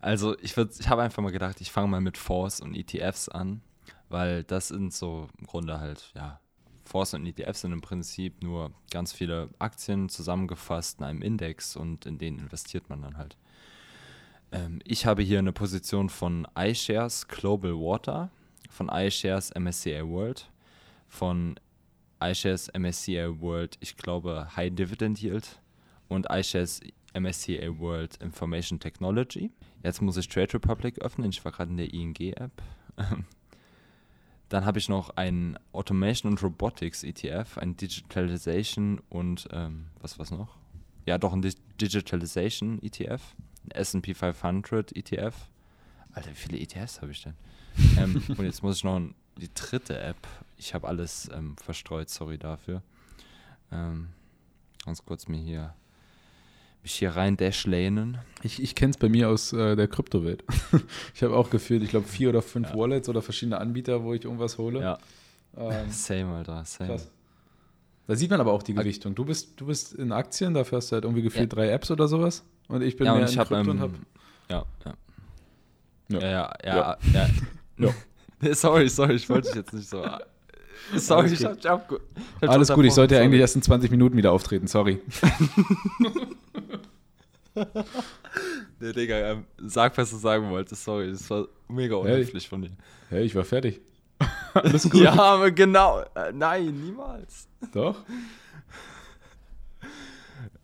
Also 0.00 0.36
ich, 0.40 0.56
ich 0.56 0.88
habe 0.88 1.02
einfach 1.02 1.22
mal 1.22 1.30
gedacht, 1.30 1.60
ich 1.60 1.70
fange 1.70 1.86
mal 1.86 2.00
mit 2.00 2.18
Fonds 2.18 2.60
und 2.60 2.74
ETFs 2.74 3.28
an, 3.28 3.60
weil 4.08 4.42
das 4.42 4.68
sind 4.68 4.92
so 4.92 5.28
im 5.38 5.46
Grunde 5.46 5.78
halt, 5.78 6.10
ja, 6.16 6.40
Fonds 6.84 7.14
und 7.14 7.26
ETFs 7.26 7.60
sind 7.60 7.72
im 7.72 7.80
Prinzip 7.80 8.42
nur 8.42 8.72
ganz 8.90 9.12
viele 9.12 9.50
Aktien 9.58 10.08
zusammengefasst 10.08 10.98
in 10.98 11.04
einem 11.04 11.22
Index 11.22 11.76
und 11.76 12.06
in 12.06 12.18
denen 12.18 12.38
investiert 12.38 12.88
man 12.88 13.02
dann 13.02 13.16
halt. 13.16 13.36
Ähm, 14.52 14.80
ich 14.84 15.06
habe 15.06 15.22
hier 15.22 15.38
eine 15.38 15.52
Position 15.52 16.08
von 16.08 16.46
iShares 16.56 17.28
Global 17.28 17.72
Water, 17.72 18.30
von 18.68 18.88
iShares 18.88 19.52
MSCI 19.58 20.02
World, 20.06 20.50
von 21.08 21.58
iShares 22.20 22.70
MSCI 22.76 23.40
World, 23.40 23.76
ich 23.80 23.96
glaube, 23.96 24.48
High 24.56 24.74
Dividend 24.74 25.20
Yield 25.22 25.60
und 26.08 26.26
iShares 26.30 26.80
MSCI 27.14 27.78
World 27.78 28.16
Information 28.22 28.78
Technology. 28.78 29.50
Jetzt 29.82 30.02
muss 30.02 30.16
ich 30.16 30.28
Trade 30.28 30.54
Republic 30.54 30.98
öffnen. 30.98 31.30
Ich 31.30 31.44
war 31.44 31.52
gerade 31.52 31.70
in 31.70 31.76
der 31.76 31.92
ING-App. 31.92 32.62
Dann 34.48 34.64
habe 34.64 34.78
ich 34.78 34.88
noch 34.88 35.10
einen 35.16 35.58
Automation 35.72 36.30
und 36.30 36.42
Robotics 36.42 37.02
ETF, 37.02 37.58
ein 37.58 37.76
Digitalization 37.76 39.00
und 39.08 39.48
ähm, 39.52 39.86
was 40.00 40.18
was 40.20 40.30
noch? 40.30 40.56
Ja, 41.04 41.18
doch 41.18 41.32
ein 41.32 41.42
Digitalization 41.80 42.80
ETF, 42.80 43.34
ein 43.55 43.55
S&P 43.70 44.14
500 44.14 44.96
ETF. 44.96 45.34
Alter, 46.12 46.30
wie 46.30 46.34
viele 46.34 46.58
ETFs 46.58 47.02
habe 47.02 47.12
ich 47.12 47.22
denn? 47.22 47.34
ähm, 47.98 48.22
und 48.28 48.44
jetzt 48.44 48.62
muss 48.62 48.76
ich 48.78 48.84
noch 48.84 48.96
ein, 48.96 49.14
die 49.36 49.52
dritte 49.52 49.98
App 49.98 50.26
ich 50.56 50.74
habe 50.74 50.88
alles 50.88 51.30
ähm, 51.34 51.56
verstreut, 51.56 52.08
sorry 52.08 52.38
dafür. 52.38 52.82
Ähm, 53.72 54.08
ganz 54.84 55.04
kurz 55.04 55.28
mir 55.28 55.38
hier 55.38 55.74
mich 56.82 56.94
hier 56.94 57.10
rein 57.10 57.36
dashlehnen. 57.36 58.18
Ich, 58.42 58.62
ich 58.62 58.76
kenne 58.76 58.92
es 58.92 58.96
bei 58.96 59.08
mir 59.08 59.28
aus 59.28 59.52
äh, 59.52 59.74
der 59.74 59.88
Kryptowelt. 59.88 60.44
ich 61.14 61.22
habe 61.24 61.36
auch 61.36 61.50
gefühlt, 61.50 61.82
ich 61.82 61.90
glaube, 61.90 62.06
vier 62.06 62.28
oder 62.28 62.42
fünf 62.42 62.70
ja. 62.70 62.76
Wallets 62.76 63.08
oder 63.08 63.22
verschiedene 63.22 63.58
Anbieter, 63.58 64.04
wo 64.04 64.14
ich 64.14 64.24
irgendwas 64.24 64.56
hole. 64.56 64.80
Ja. 64.80 64.98
Ähm, 65.56 65.86
same, 65.90 66.36
Alter, 66.36 66.64
same. 66.64 66.90
Krass. 66.90 67.10
Da 68.06 68.14
sieht 68.14 68.30
man 68.30 68.40
aber 68.40 68.52
auch 68.52 68.62
die 68.62 68.72
Gewichtung. 68.72 69.16
Du 69.16 69.24
bist, 69.24 69.60
du 69.60 69.66
bist 69.66 69.94
in 69.94 70.12
Aktien, 70.12 70.54
dafür 70.54 70.78
hast 70.78 70.92
du 70.92 70.94
halt 70.94 71.04
irgendwie 71.04 71.22
gefühlt 71.22 71.52
ja. 71.52 71.56
drei 71.56 71.70
Apps 71.70 71.90
oder 71.90 72.06
sowas. 72.06 72.44
Und 72.68 72.82
ich 72.82 72.96
bin 72.96 73.06
ja, 73.06 73.12
mehr 73.12 73.22
und 73.22 73.28
ich 73.28 73.34
in 73.34 73.40
hab, 73.40 73.48
Krypto 73.48 73.62
ähm, 73.62 73.70
und 73.70 73.80
hab. 73.80 73.90
Ja, 74.48 74.64
ja. 74.84 74.94
Ja, 76.08 76.20
ja, 76.20 76.54
ja. 76.64 76.76
ja, 76.76 76.98
ja. 77.12 77.28
ja. 77.78 77.94
sorry, 78.54 78.88
sorry, 78.88 79.14
ich 79.14 79.28
wollte 79.28 79.48
dich 79.48 79.56
jetzt 79.56 79.72
nicht 79.72 79.88
so 79.88 80.04
Sorry, 80.96 81.32
ich 81.32 81.44
hab 81.44 81.56
dich 81.56 81.68
abge 81.68 82.00
Alles 82.42 82.68
gut, 82.68 82.84
ich 82.84 82.94
sollte 82.94 83.16
ja 83.16 83.20
eigentlich 83.22 83.40
erst 83.40 83.56
in 83.56 83.62
20 83.62 83.90
Minuten 83.90 84.16
wieder 84.16 84.30
auftreten, 84.30 84.68
sorry. 84.68 85.00
nee, 88.78 88.92
Digga, 88.92 89.16
ähm, 89.16 89.46
sag, 89.58 89.96
was 89.98 90.10
du 90.10 90.16
sagen 90.16 90.48
wolltest. 90.50 90.84
Sorry, 90.84 91.10
das 91.10 91.28
war 91.28 91.48
mega 91.68 91.96
unhöflich 91.96 92.44
hey, 92.44 92.48
von 92.48 92.62
dir. 92.62 92.70
Hey, 93.08 93.24
ich 93.24 93.34
war 93.34 93.44
fertig. 93.44 93.80
Alles 94.54 94.88
gut. 94.88 95.00
ja, 95.00 95.12
aber 95.12 95.50
genau. 95.50 96.02
Äh, 96.14 96.32
nein, 96.32 96.66
niemals. 96.80 97.48
Doch. 97.72 97.96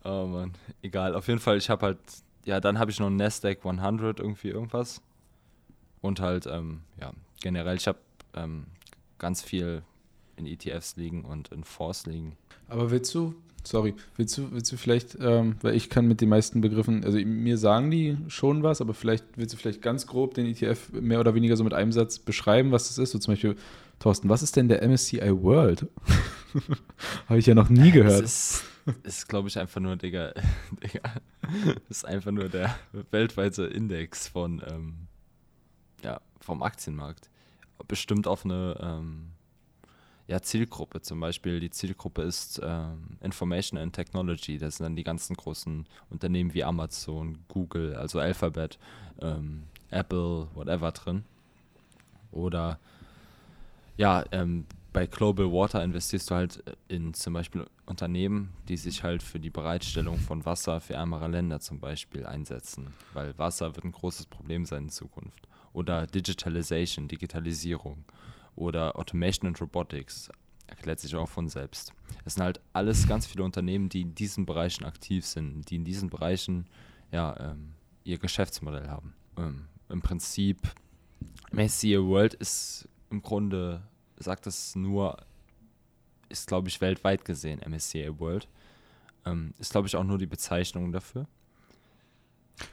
Oh 0.03 0.25
Mann, 0.25 0.51
egal. 0.81 1.15
Auf 1.15 1.27
jeden 1.27 1.39
Fall, 1.39 1.57
ich 1.57 1.69
habe 1.69 1.85
halt, 1.85 1.99
ja, 2.45 2.59
dann 2.59 2.77
habe 2.77 2.91
ich 2.91 2.99
noch 2.99 3.07
ein 3.07 3.15
Nasdaq 3.15 3.65
100 3.65 4.19
irgendwie 4.19 4.49
irgendwas. 4.49 5.01
Und 6.01 6.19
halt, 6.19 6.45
ähm, 6.47 6.81
ja, 6.99 7.11
generell, 7.41 7.77
ich 7.77 7.87
habe 7.87 7.99
ähm, 8.33 8.65
ganz 9.17 9.41
viel 9.41 9.83
in 10.35 10.45
ETFs 10.45 10.97
liegen 10.97 11.23
und 11.23 11.49
in 11.49 11.63
Fonds 11.63 12.05
liegen. 12.05 12.35
Aber 12.67 12.91
willst 12.91 13.15
du, 13.15 13.35
sorry, 13.63 13.93
willst 14.17 14.37
du, 14.37 14.51
willst 14.51 14.71
du 14.71 14.77
vielleicht, 14.77 15.17
ähm, 15.21 15.55
weil 15.61 15.75
ich 15.75 15.89
kann 15.89 16.05
mit 16.07 16.19
den 16.19 16.27
meisten 16.27 16.59
Begriffen, 16.59 17.05
also 17.05 17.17
mir 17.19 17.57
sagen 17.57 17.89
die 17.89 18.17
schon 18.27 18.63
was, 18.63 18.81
aber 18.81 18.93
vielleicht 18.93 19.25
willst 19.37 19.53
du 19.53 19.57
vielleicht 19.57 19.81
ganz 19.81 20.07
grob 20.07 20.33
den 20.33 20.47
ETF 20.47 20.91
mehr 20.91 21.21
oder 21.21 21.35
weniger 21.35 21.55
so 21.55 21.63
mit 21.63 21.73
einem 21.73 21.93
Satz 21.93 22.19
beschreiben, 22.19 22.71
was 22.71 22.89
das 22.89 22.97
ist. 22.97 23.11
So 23.11 23.19
zum 23.19 23.33
Beispiel, 23.33 23.55
Thorsten, 23.99 24.27
was 24.27 24.43
ist 24.43 24.57
denn 24.57 24.67
der 24.67 24.85
MSCI 24.85 25.41
World? 25.41 25.87
Habe 27.29 27.39
ich 27.39 27.45
ja 27.45 27.55
noch 27.55 27.69
nie 27.69 27.91
gehört. 27.91 28.21
Das 28.23 28.59
ist, 28.59 28.63
ist 29.03 29.27
glaube 29.27 29.47
ich, 29.47 29.57
einfach 29.57 29.81
nur, 29.81 29.95
Digga, 29.95 30.33
Digga, 30.83 31.01
ist 31.89 32.05
einfach 32.05 32.31
nur 32.31 32.49
der 32.49 32.75
weltweite 33.11 33.65
Index 33.65 34.27
von, 34.27 34.61
ähm, 34.67 35.07
ja, 36.01 36.21
vom 36.39 36.63
Aktienmarkt. 36.63 37.29
Bestimmt 37.87 38.27
auf 38.27 38.45
eine, 38.45 38.77
ähm, 38.81 39.31
ja, 40.27 40.41
Zielgruppe. 40.41 41.01
Zum 41.01 41.19
Beispiel 41.19 41.59
die 41.59 41.69
Zielgruppe 41.69 42.21
ist 42.21 42.61
ähm, 42.63 43.17
Information 43.21 43.77
and 43.77 43.93
Technology. 43.93 44.57
Das 44.57 44.77
sind 44.77 44.85
dann 44.85 44.95
die 44.95 45.03
ganzen 45.03 45.35
großen 45.35 45.85
Unternehmen 46.09 46.53
wie 46.53 46.63
Amazon, 46.63 47.39
Google, 47.49 47.95
also 47.95 48.19
Alphabet, 48.19 48.79
ähm, 49.21 49.63
Apple, 49.89 50.47
whatever 50.53 50.91
drin. 50.91 51.25
Oder 52.31 52.79
ja, 53.97 54.23
ähm, 54.31 54.65
bei 54.93 55.07
Global 55.07 55.51
Water 55.51 55.83
investierst 55.83 56.29
du 56.29 56.35
halt 56.35 56.63
in 56.87 57.15
zum 57.15 57.33
Beispiel 57.33 57.65
Unternehmen, 57.87 58.53
die 58.69 58.77
sich 58.77 59.03
halt 59.03 59.23
für 59.23 59.39
die 59.39 59.49
Bereitstellung 59.49 60.17
von 60.19 60.45
Wasser 60.45 60.79
für 60.79 60.93
ärmere 60.93 61.27
Länder 61.27 61.59
zum 61.59 61.79
Beispiel 61.79 62.25
einsetzen, 62.25 62.93
weil 63.13 63.37
Wasser 63.39 63.75
wird 63.75 63.83
ein 63.83 63.91
großes 63.91 64.27
Problem 64.27 64.65
sein 64.65 64.83
in 64.83 64.89
Zukunft. 64.89 65.47
Oder 65.73 66.05
Digitalization, 66.05 67.07
Digitalisierung 67.07 68.05
oder 68.55 68.97
Automation 68.97 69.47
and 69.47 69.59
Robotics. 69.59 70.29
Erklärt 70.67 70.99
sich 70.99 71.15
auch 71.15 71.27
von 71.27 71.49
selbst. 71.49 71.91
Es 72.23 72.35
sind 72.35 72.43
halt 72.43 72.61
alles 72.71 73.07
ganz 73.07 73.25
viele 73.25 73.43
Unternehmen, 73.43 73.89
die 73.89 74.01
in 74.01 74.15
diesen 74.15 74.45
Bereichen 74.45 74.85
aktiv 74.85 75.25
sind, 75.25 75.69
die 75.69 75.75
in 75.75 75.83
diesen 75.83 76.09
Bereichen 76.09 76.67
ja, 77.11 77.35
ähm, 77.39 77.73
ihr 78.03 78.19
Geschäftsmodell 78.19 78.87
haben. 78.87 79.13
Ähm, 79.37 79.65
Im 79.89 80.01
Prinzip, 80.01 80.59
Messi 81.51 81.97
World 81.97 82.35
ist 82.35 82.87
im 83.09 83.21
Grunde, 83.21 83.81
sagt 84.17 84.45
das 84.45 84.75
nur, 84.75 85.17
ist 86.29 86.47
glaube 86.47 86.69
ich 86.69 86.81
weltweit 86.81 87.25
gesehen, 87.25 87.61
MSCI 87.67 88.19
World. 88.19 88.47
Ähm, 89.25 89.53
ist 89.59 89.71
glaube 89.71 89.87
ich 89.87 89.95
auch 89.95 90.03
nur 90.03 90.17
die 90.17 90.25
Bezeichnung 90.25 90.91
dafür. 90.91 91.27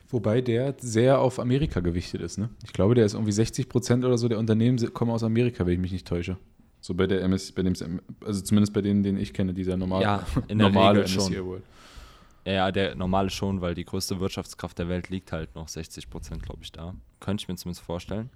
Wobei 0.08 0.40
der 0.40 0.74
sehr 0.78 1.20
auf 1.20 1.38
Amerika 1.38 1.80
gewichtet 1.80 2.20
ist, 2.20 2.38
ne? 2.38 2.50
Ich 2.64 2.72
glaube, 2.72 2.94
der 2.94 3.06
ist 3.06 3.14
irgendwie 3.14 3.32
60 3.32 3.68
Prozent 3.68 4.04
oder 4.04 4.18
so 4.18 4.28
der 4.28 4.38
Unternehmen 4.38 4.78
kommen 4.92 5.10
aus 5.10 5.22
Amerika, 5.22 5.64
wenn 5.64 5.74
ich 5.74 5.80
mich 5.80 5.92
nicht 5.92 6.06
täusche. 6.06 6.36
So 6.80 6.94
bei 6.94 7.06
der 7.06 7.22
MS, 7.22 7.52
bei 7.52 7.62
dem, 7.62 8.00
also 8.24 8.40
zumindest 8.42 8.72
bei 8.72 8.80
denen, 8.80 9.02
den 9.02 9.16
ich 9.16 9.32
kenne, 9.32 9.54
dieser 9.54 9.76
normale, 9.76 10.02
ja, 10.02 10.26
in 10.48 10.58
der 10.58 10.68
normale 10.70 11.04
Regel 11.04 11.08
schon. 11.08 11.46
World. 11.46 11.62
Ja, 12.46 12.72
der 12.72 12.94
normale 12.94 13.30
schon, 13.30 13.60
weil 13.60 13.74
die 13.74 13.84
größte 13.84 14.18
Wirtschaftskraft 14.18 14.78
der 14.78 14.88
Welt 14.88 15.10
liegt 15.10 15.30
halt 15.30 15.54
noch 15.54 15.68
60 15.68 16.08
Prozent, 16.08 16.42
glaube 16.42 16.60
ich, 16.62 16.72
da. 16.72 16.94
Könnte 17.20 17.42
ich 17.42 17.48
mir 17.48 17.56
zumindest 17.56 17.84
vorstellen. 17.84 18.30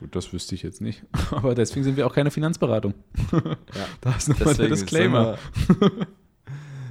Gut, 0.00 0.16
das 0.16 0.32
wüsste 0.32 0.54
ich 0.54 0.62
jetzt 0.62 0.80
nicht. 0.80 1.02
Aber 1.30 1.54
deswegen 1.54 1.84
sind 1.84 1.98
wir 1.98 2.06
auch 2.06 2.14
keine 2.14 2.30
Finanzberatung. 2.30 2.94
Ja, 3.32 3.86
da 4.00 4.16
ist 4.16 4.28
nochmal 4.28 4.54
der 4.54 4.68
Disclaimer. 4.68 5.38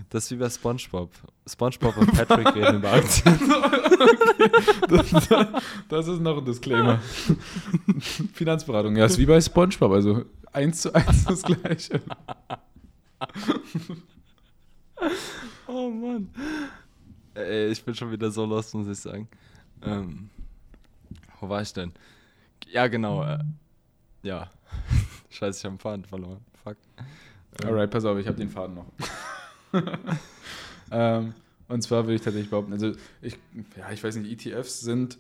Das 0.09 0.25
ist 0.25 0.31
wie 0.31 0.35
bei 0.35 0.49
SpongeBob. 0.49 1.11
SpongeBob 1.47 1.97
und 1.97 2.11
Patrick 2.13 2.47
reden 2.55 2.77
über 2.77 2.93
Aktien. 2.93 3.39
Okay. 4.83 5.05
Das, 5.09 5.27
das, 5.89 6.07
ist 6.07 6.21
noch 6.21 6.37
ein 6.37 6.45
Disclaimer. 6.45 6.99
Finanzberatung, 8.33 8.95
ja, 8.95 9.05
ist 9.05 9.17
wie 9.17 9.25
bei 9.25 9.41
SpongeBob, 9.41 9.91
also 9.91 10.25
eins 10.51 10.81
zu 10.81 10.93
eins 10.93 11.25
das 11.25 11.43
Gleiche. 11.43 12.01
Oh 15.67 15.89
Mann. 15.89 16.29
Ey, 17.33 17.69
ich 17.69 17.83
bin 17.83 17.93
schon 17.93 18.11
wieder 18.11 18.31
so 18.31 18.45
lost, 18.45 18.73
muss 18.73 18.87
ich 18.87 18.99
sagen. 18.99 19.27
Ähm, 19.83 20.29
wo 21.39 21.49
war 21.49 21.61
ich 21.61 21.73
denn? 21.73 21.91
Ja, 22.71 22.87
genau. 22.87 23.23
Äh, 23.23 23.39
ja. 24.23 24.49
Scheiße, 25.29 25.59
ich 25.59 25.65
habe 25.65 25.75
den 25.75 25.79
Faden 25.79 26.05
verloren. 26.05 26.39
Fuck. 26.63 26.77
Alright, 27.63 27.89
pass 27.89 28.05
auf, 28.05 28.17
ich 28.17 28.27
habe 28.27 28.37
den 28.37 28.49
Faden 28.49 28.75
noch. 28.75 28.85
ähm, 30.91 31.33
und 31.67 31.81
zwar 31.81 32.05
würde 32.05 32.15
ich 32.15 32.21
tatsächlich 32.21 32.49
behaupten, 32.49 32.73
also 32.73 32.93
ich, 33.21 33.37
ja, 33.77 33.91
ich 33.91 34.03
weiß 34.03 34.15
nicht, 34.15 34.45
ETFs 34.45 34.81
sind, 34.81 35.17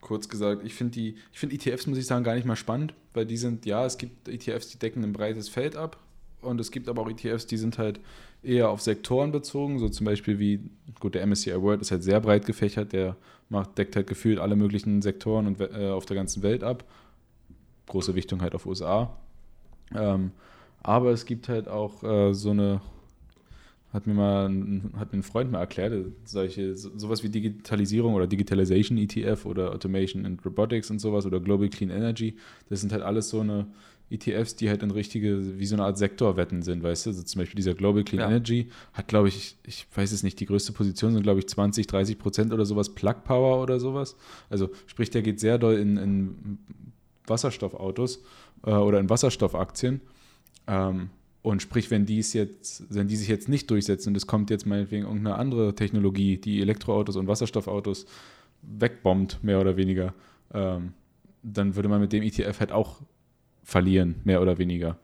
kurz 0.00 0.28
gesagt, 0.28 0.64
ich 0.64 0.74
finde 0.74 0.92
die, 0.92 1.16
ich 1.32 1.38
finde 1.38 1.56
ETFs, 1.56 1.86
muss 1.86 1.98
ich 1.98 2.06
sagen, 2.06 2.24
gar 2.24 2.34
nicht 2.34 2.46
mal 2.46 2.56
spannend, 2.56 2.94
weil 3.14 3.26
die 3.26 3.36
sind, 3.36 3.66
ja, 3.66 3.84
es 3.84 3.98
gibt 3.98 4.28
ETFs, 4.28 4.68
die 4.68 4.78
decken 4.78 5.02
ein 5.02 5.12
breites 5.12 5.48
Feld 5.48 5.76
ab 5.76 5.98
und 6.40 6.60
es 6.60 6.70
gibt 6.70 6.88
aber 6.88 7.02
auch 7.02 7.10
ETFs, 7.10 7.46
die 7.46 7.56
sind 7.56 7.78
halt 7.78 8.00
eher 8.44 8.70
auf 8.70 8.80
Sektoren 8.80 9.32
bezogen, 9.32 9.78
so 9.78 9.88
zum 9.88 10.06
Beispiel 10.06 10.38
wie, 10.38 10.60
gut, 11.00 11.14
der 11.14 11.26
MSCI 11.26 11.60
World 11.60 11.80
ist 11.80 11.90
halt 11.90 12.02
sehr 12.02 12.20
breit 12.20 12.46
gefächert, 12.46 12.92
der 12.92 13.16
macht, 13.48 13.76
deckt 13.78 13.96
halt 13.96 14.06
gefühlt 14.06 14.38
alle 14.38 14.56
möglichen 14.56 15.02
Sektoren 15.02 15.46
und, 15.46 15.60
äh, 15.60 15.90
auf 15.90 16.06
der 16.06 16.16
ganzen 16.16 16.42
Welt 16.42 16.64
ab. 16.64 16.84
Große 17.86 18.14
Wichtung 18.14 18.40
halt 18.42 18.54
auf 18.54 18.66
USA. 18.66 19.16
Ähm, 19.94 20.30
aber 20.82 21.10
es 21.10 21.26
gibt 21.26 21.48
halt 21.48 21.68
auch 21.68 22.02
äh, 22.02 22.32
so 22.34 22.50
eine 22.50 22.80
hat 23.94 24.08
mir 24.08 24.14
mal 24.14 24.48
ein, 24.48 24.92
hat 24.98 25.12
mir 25.12 25.20
ein 25.20 25.22
Freund 25.22 25.52
mal 25.52 25.60
erklärt, 25.60 25.94
solche, 26.24 26.74
sowas 26.74 27.22
wie 27.22 27.28
Digitalisierung 27.28 28.14
oder 28.14 28.26
Digitalization 28.26 28.98
ETF 28.98 29.46
oder 29.46 29.70
Automation 29.70 30.26
and 30.26 30.44
Robotics 30.44 30.90
und 30.90 30.98
sowas 30.98 31.26
oder 31.26 31.38
Global 31.38 31.68
Clean 31.68 31.90
Energy, 31.90 32.34
das 32.68 32.80
sind 32.80 32.92
halt 32.92 33.04
alles 33.04 33.28
so 33.28 33.38
eine 33.38 33.66
ETFs, 34.10 34.54
die 34.54 34.68
halt 34.68 34.82
in 34.82 34.90
richtige, 34.90 35.58
wie 35.58 35.66
so 35.66 35.74
eine 35.74 35.84
Art 35.84 35.98
Sektorwetten 35.98 36.62
sind, 36.62 36.82
weißt 36.82 37.06
du? 37.06 37.10
Also 37.10 37.22
zum 37.22 37.40
Beispiel 37.40 37.56
dieser 37.56 37.74
Global 37.74 38.04
Clean 38.04 38.20
ja. 38.20 38.28
Energy 38.28 38.68
hat, 38.92 39.08
glaube 39.08 39.28
ich, 39.28 39.56
ich 39.64 39.86
weiß 39.94 40.12
es 40.12 40.22
nicht, 40.22 40.38
die 40.40 40.46
größte 40.46 40.72
Position 40.72 41.14
sind, 41.14 41.22
glaube 41.22 41.40
ich, 41.40 41.48
20, 41.48 41.86
30 41.86 42.18
Prozent 42.18 42.52
oder 42.52 42.66
sowas, 42.66 42.94
Plug 42.94 43.16
Power 43.24 43.62
oder 43.62 43.80
sowas. 43.80 44.16
Also 44.50 44.70
sprich, 44.86 45.10
der 45.10 45.22
geht 45.22 45.40
sehr 45.40 45.58
doll 45.58 45.74
in, 45.74 45.96
in 45.96 46.58
Wasserstoffautos 47.26 48.22
äh, 48.64 48.70
oder 48.70 49.00
in 49.00 49.08
Wasserstoffaktien. 49.08 50.00
Ähm, 50.66 51.10
und 51.42 51.60
sprich, 51.60 51.90
wenn 51.90 52.06
die 52.06 52.16
jetzt, 52.20 52.84
wenn 52.88 53.08
die 53.08 53.16
sich 53.16 53.28
jetzt 53.28 53.48
nicht 53.48 53.70
durchsetzen 53.70 54.10
und 54.10 54.16
es 54.16 54.26
kommt 54.26 54.48
jetzt 54.50 54.66
meinetwegen 54.66 55.04
irgendeine 55.04 55.36
andere 55.36 55.74
Technologie, 55.74 56.38
die 56.38 56.60
Elektroautos 56.62 57.16
und 57.16 57.26
Wasserstoffautos 57.26 58.06
wegbombt, 58.62 59.42
mehr 59.42 59.60
oder 59.60 59.76
weniger, 59.76 60.14
ähm, 60.52 60.94
dann 61.42 61.76
würde 61.76 61.90
man 61.90 62.00
mit 62.00 62.12
dem 62.12 62.22
ETF 62.22 62.60
halt 62.60 62.72
auch 62.72 63.02
verlieren, 63.64 64.20
mehr 64.24 64.40
oder 64.40 64.58
weniger. 64.58 64.98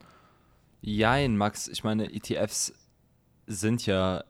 Jein, 0.81 1.37
Max, 1.37 1.69
ich 1.69 1.85
meine, 1.85 2.13
ETFs 2.13 2.73
sind 3.47 3.85
ja 3.87 4.25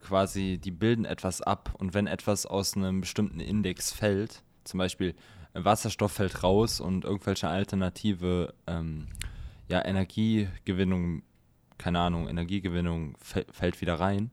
quasi, 0.00 0.58
die 0.58 0.70
bilden 0.70 1.04
etwas 1.04 1.42
ab 1.42 1.74
und 1.78 1.94
wenn 1.94 2.06
etwas 2.06 2.46
aus 2.46 2.76
einem 2.76 3.00
bestimmten 3.00 3.40
Index 3.40 3.92
fällt, 3.92 4.42
zum 4.64 4.78
Beispiel 4.78 5.14
Wasserstoff 5.52 6.12
fällt 6.12 6.42
raus 6.42 6.80
und 6.80 7.04
irgendwelche 7.04 7.48
alternative 7.48 8.54
ähm, 8.66 9.08
ja, 9.68 9.84
Energiegewinnung 9.84 11.22
keine 11.78 12.00
Ahnung, 12.00 12.28
Energiegewinnung 12.28 13.16
fällt 13.18 13.80
wieder 13.80 13.94
rein, 13.94 14.30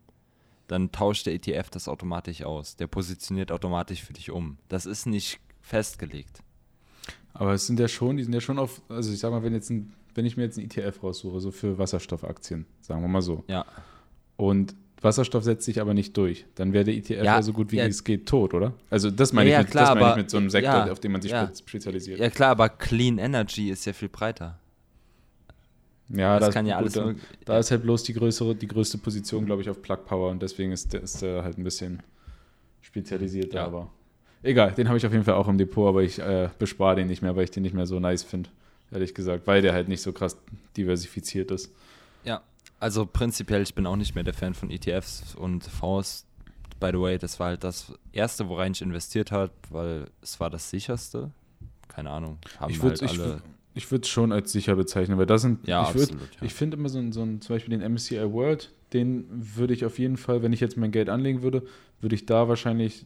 dann 0.68 0.92
tauscht 0.92 1.26
der 1.26 1.34
ETF 1.34 1.70
das 1.70 1.88
automatisch 1.88 2.44
aus. 2.44 2.76
Der 2.76 2.88
positioniert 2.88 3.52
automatisch 3.52 4.04
für 4.04 4.14
dich 4.14 4.32
um. 4.32 4.58
Das 4.70 4.86
ist 4.86 5.06
nicht 5.06 5.40
festgelegt. 5.60 6.44
Aber 7.34 7.54
es 7.54 7.68
sind 7.68 7.80
ja 7.80 7.88
schon, 7.88 8.18
die 8.18 8.24
sind 8.24 8.34
ja 8.34 8.42
schon 8.42 8.60
auf, 8.60 8.82
also 8.90 9.12
ich 9.12 9.20
sag 9.20 9.32
mal, 9.32 9.44
wenn 9.44 9.54
jetzt 9.54 9.70
ein, 9.70 9.94
wenn 10.14 10.26
ich 10.26 10.38
mir 10.38 10.44
jetzt 10.44 10.58
einen 10.58 10.70
ETF 10.70 11.04
raussuche, 11.04 11.40
so 11.40 11.52
für 11.52 11.78
Wasserstoffaktien, 11.78 12.66
sagen 12.82 13.02
wir 13.02 13.08
mal 13.08 13.22
so. 13.22 13.44
Ja. 13.48 13.66
Und 14.36 14.76
Wasserstoff 15.02 15.44
setzt 15.44 15.66
sich 15.66 15.82
aber 15.82 15.94
nicht 15.94 16.16
durch, 16.16 16.46
dann 16.56 16.74
wäre 16.74 16.84
der 16.84 16.96
ETF 16.96 17.24
ja, 17.24 17.42
so 17.42 17.54
gut 17.54 17.72
wie 17.72 17.78
ja. 17.78 17.86
es 17.86 18.04
geht 18.04 18.28
tot, 18.28 18.54
oder? 18.54 18.74
Also 18.90 19.10
das 19.10 19.34
meine, 19.34 19.50
ja, 19.50 19.60
ich, 19.60 19.66
mit, 19.66 19.72
klar, 19.72 19.86
das 19.86 19.94
meine 19.96 20.06
aber, 20.06 20.12
ich 20.12 20.24
mit 20.24 20.30
so 20.30 20.38
einem 20.38 20.50
Sektor, 20.50 20.92
auf 20.92 21.00
den 21.00 21.12
man 21.12 21.22
sich 21.22 21.34
spezialisiert. 21.66 22.20
Ja 22.20 22.30
klar, 22.30 22.52
aber 22.52 22.70
Clean 22.70 23.18
Energy 23.18 23.70
ist 23.70 23.86
ja 23.86 23.94
viel 23.94 24.10
breiter. 24.10 24.60
Ja, 26.10 26.38
das, 26.38 26.48
das 26.48 26.54
kann 26.54 26.66
ja 26.66 26.78
alles. 26.78 26.94
Gut, 26.94 27.16
da, 27.46 27.58
ist 27.58 27.72
halt 27.72 27.84
bloß 27.84 28.04
die 28.04 28.14
größere, 28.14 28.54
die 28.54 28.68
größte 28.68 28.98
Position, 28.98 29.46
glaube 29.46 29.62
ich, 29.62 29.70
auf 29.70 29.82
Plug 29.82 30.00
Power 30.06 30.30
und 30.30 30.42
deswegen 30.42 30.72
ist 30.72 30.94
der, 30.94 31.02
ist 31.02 31.22
der 31.22 31.44
halt 31.44 31.58
ein 31.58 31.64
bisschen 31.64 32.04
spezialisiert. 32.82 33.54
Ja. 33.54 33.66
Aber 33.66 33.92
egal, 34.44 34.72
den 34.72 34.88
habe 34.88 34.98
ich 34.98 35.06
auf 35.06 35.12
jeden 35.12 35.24
Fall 35.24 35.36
auch 35.36 35.48
im 35.48 35.58
Depot, 35.58 35.88
aber 35.88 36.04
ich 36.04 36.20
äh, 36.20 36.50
bespare 36.60 36.96
den 36.96 37.08
nicht 37.08 37.22
mehr, 37.22 37.36
weil 37.36 37.44
ich 37.44 37.52
den 37.52 37.64
nicht 37.64 37.74
mehr 37.74 37.86
so 37.86 38.00
nice 38.00 38.24
finde, 38.24 38.50
ehrlich 38.92 39.14
gesagt, 39.14 39.48
weil 39.48 39.62
der 39.62 39.74
halt 39.74 39.88
nicht 39.88 40.02
so 40.02 40.12
krass 40.12 40.38
diversifiziert 40.76 41.52
ist. 41.52 41.74
Ja, 42.24 42.42
also 42.80 43.06
prinzipiell, 43.06 43.62
ich 43.62 43.76
bin 43.76 43.86
auch 43.86 43.96
nicht 43.96 44.16
mehr 44.16 44.24
der 44.24 44.34
Fan 44.34 44.54
von 44.54 44.70
ETFs 44.72 45.36
und 45.36 45.64
Fonds. 45.64 46.26
by 46.80 46.90
the 46.92 47.00
way, 47.00 47.18
das 47.18 47.40
war 47.40 47.48
halt 47.48 47.64
das 47.64 47.94
erste, 48.12 48.50
worein 48.50 48.72
ich 48.72 48.82
investiert 48.82 49.32
habe, 49.32 49.52
weil 49.70 50.06
es 50.22 50.40
war 50.40 50.50
das 50.50 50.70
sicherste. 50.70 51.32
Keine 51.88 52.10
Ahnung. 52.10 52.40
Haben 52.60 52.72
ich 52.72 52.82
würde 52.82 53.06
halt 53.06 53.20
alle. 53.20 53.42
Ich, 53.74 53.92
würde 53.92 54.04
es 54.04 54.10
schon 54.10 54.32
als 54.32 54.52
sicher 54.52 54.76
bezeichnen, 54.76 55.18
weil 55.18 55.26
das 55.26 55.44
sind. 55.44 55.68
Ja, 55.68 55.84
ich 55.84 55.90
absolut. 55.90 56.36
ja. 56.36 56.42
Ich 56.42 56.54
finde 56.54 56.78
immer 56.78 56.90
so, 56.90 57.00
so 57.12 57.22
ein, 57.22 57.42
zum 57.42 57.56
Beispiel 57.56 57.78
den 57.78 57.94
MSCI 57.94 58.32
World, 58.32 58.72
den 58.94 59.26
würde 59.30 59.74
ich 59.74 59.86
auf 59.86 60.00
jeden 60.00 60.18
Fall, 60.18 60.42
wenn 60.42 60.54
ich 60.54 60.60
jetzt 60.60 60.78
mein 60.78 60.92
Geld 60.92 61.10
anlegen 61.10 61.42
würde, 61.42 61.64
würde 62.02 62.16
ich 62.16 62.26
da 62.26 62.48
wahrscheinlich, 62.48 63.06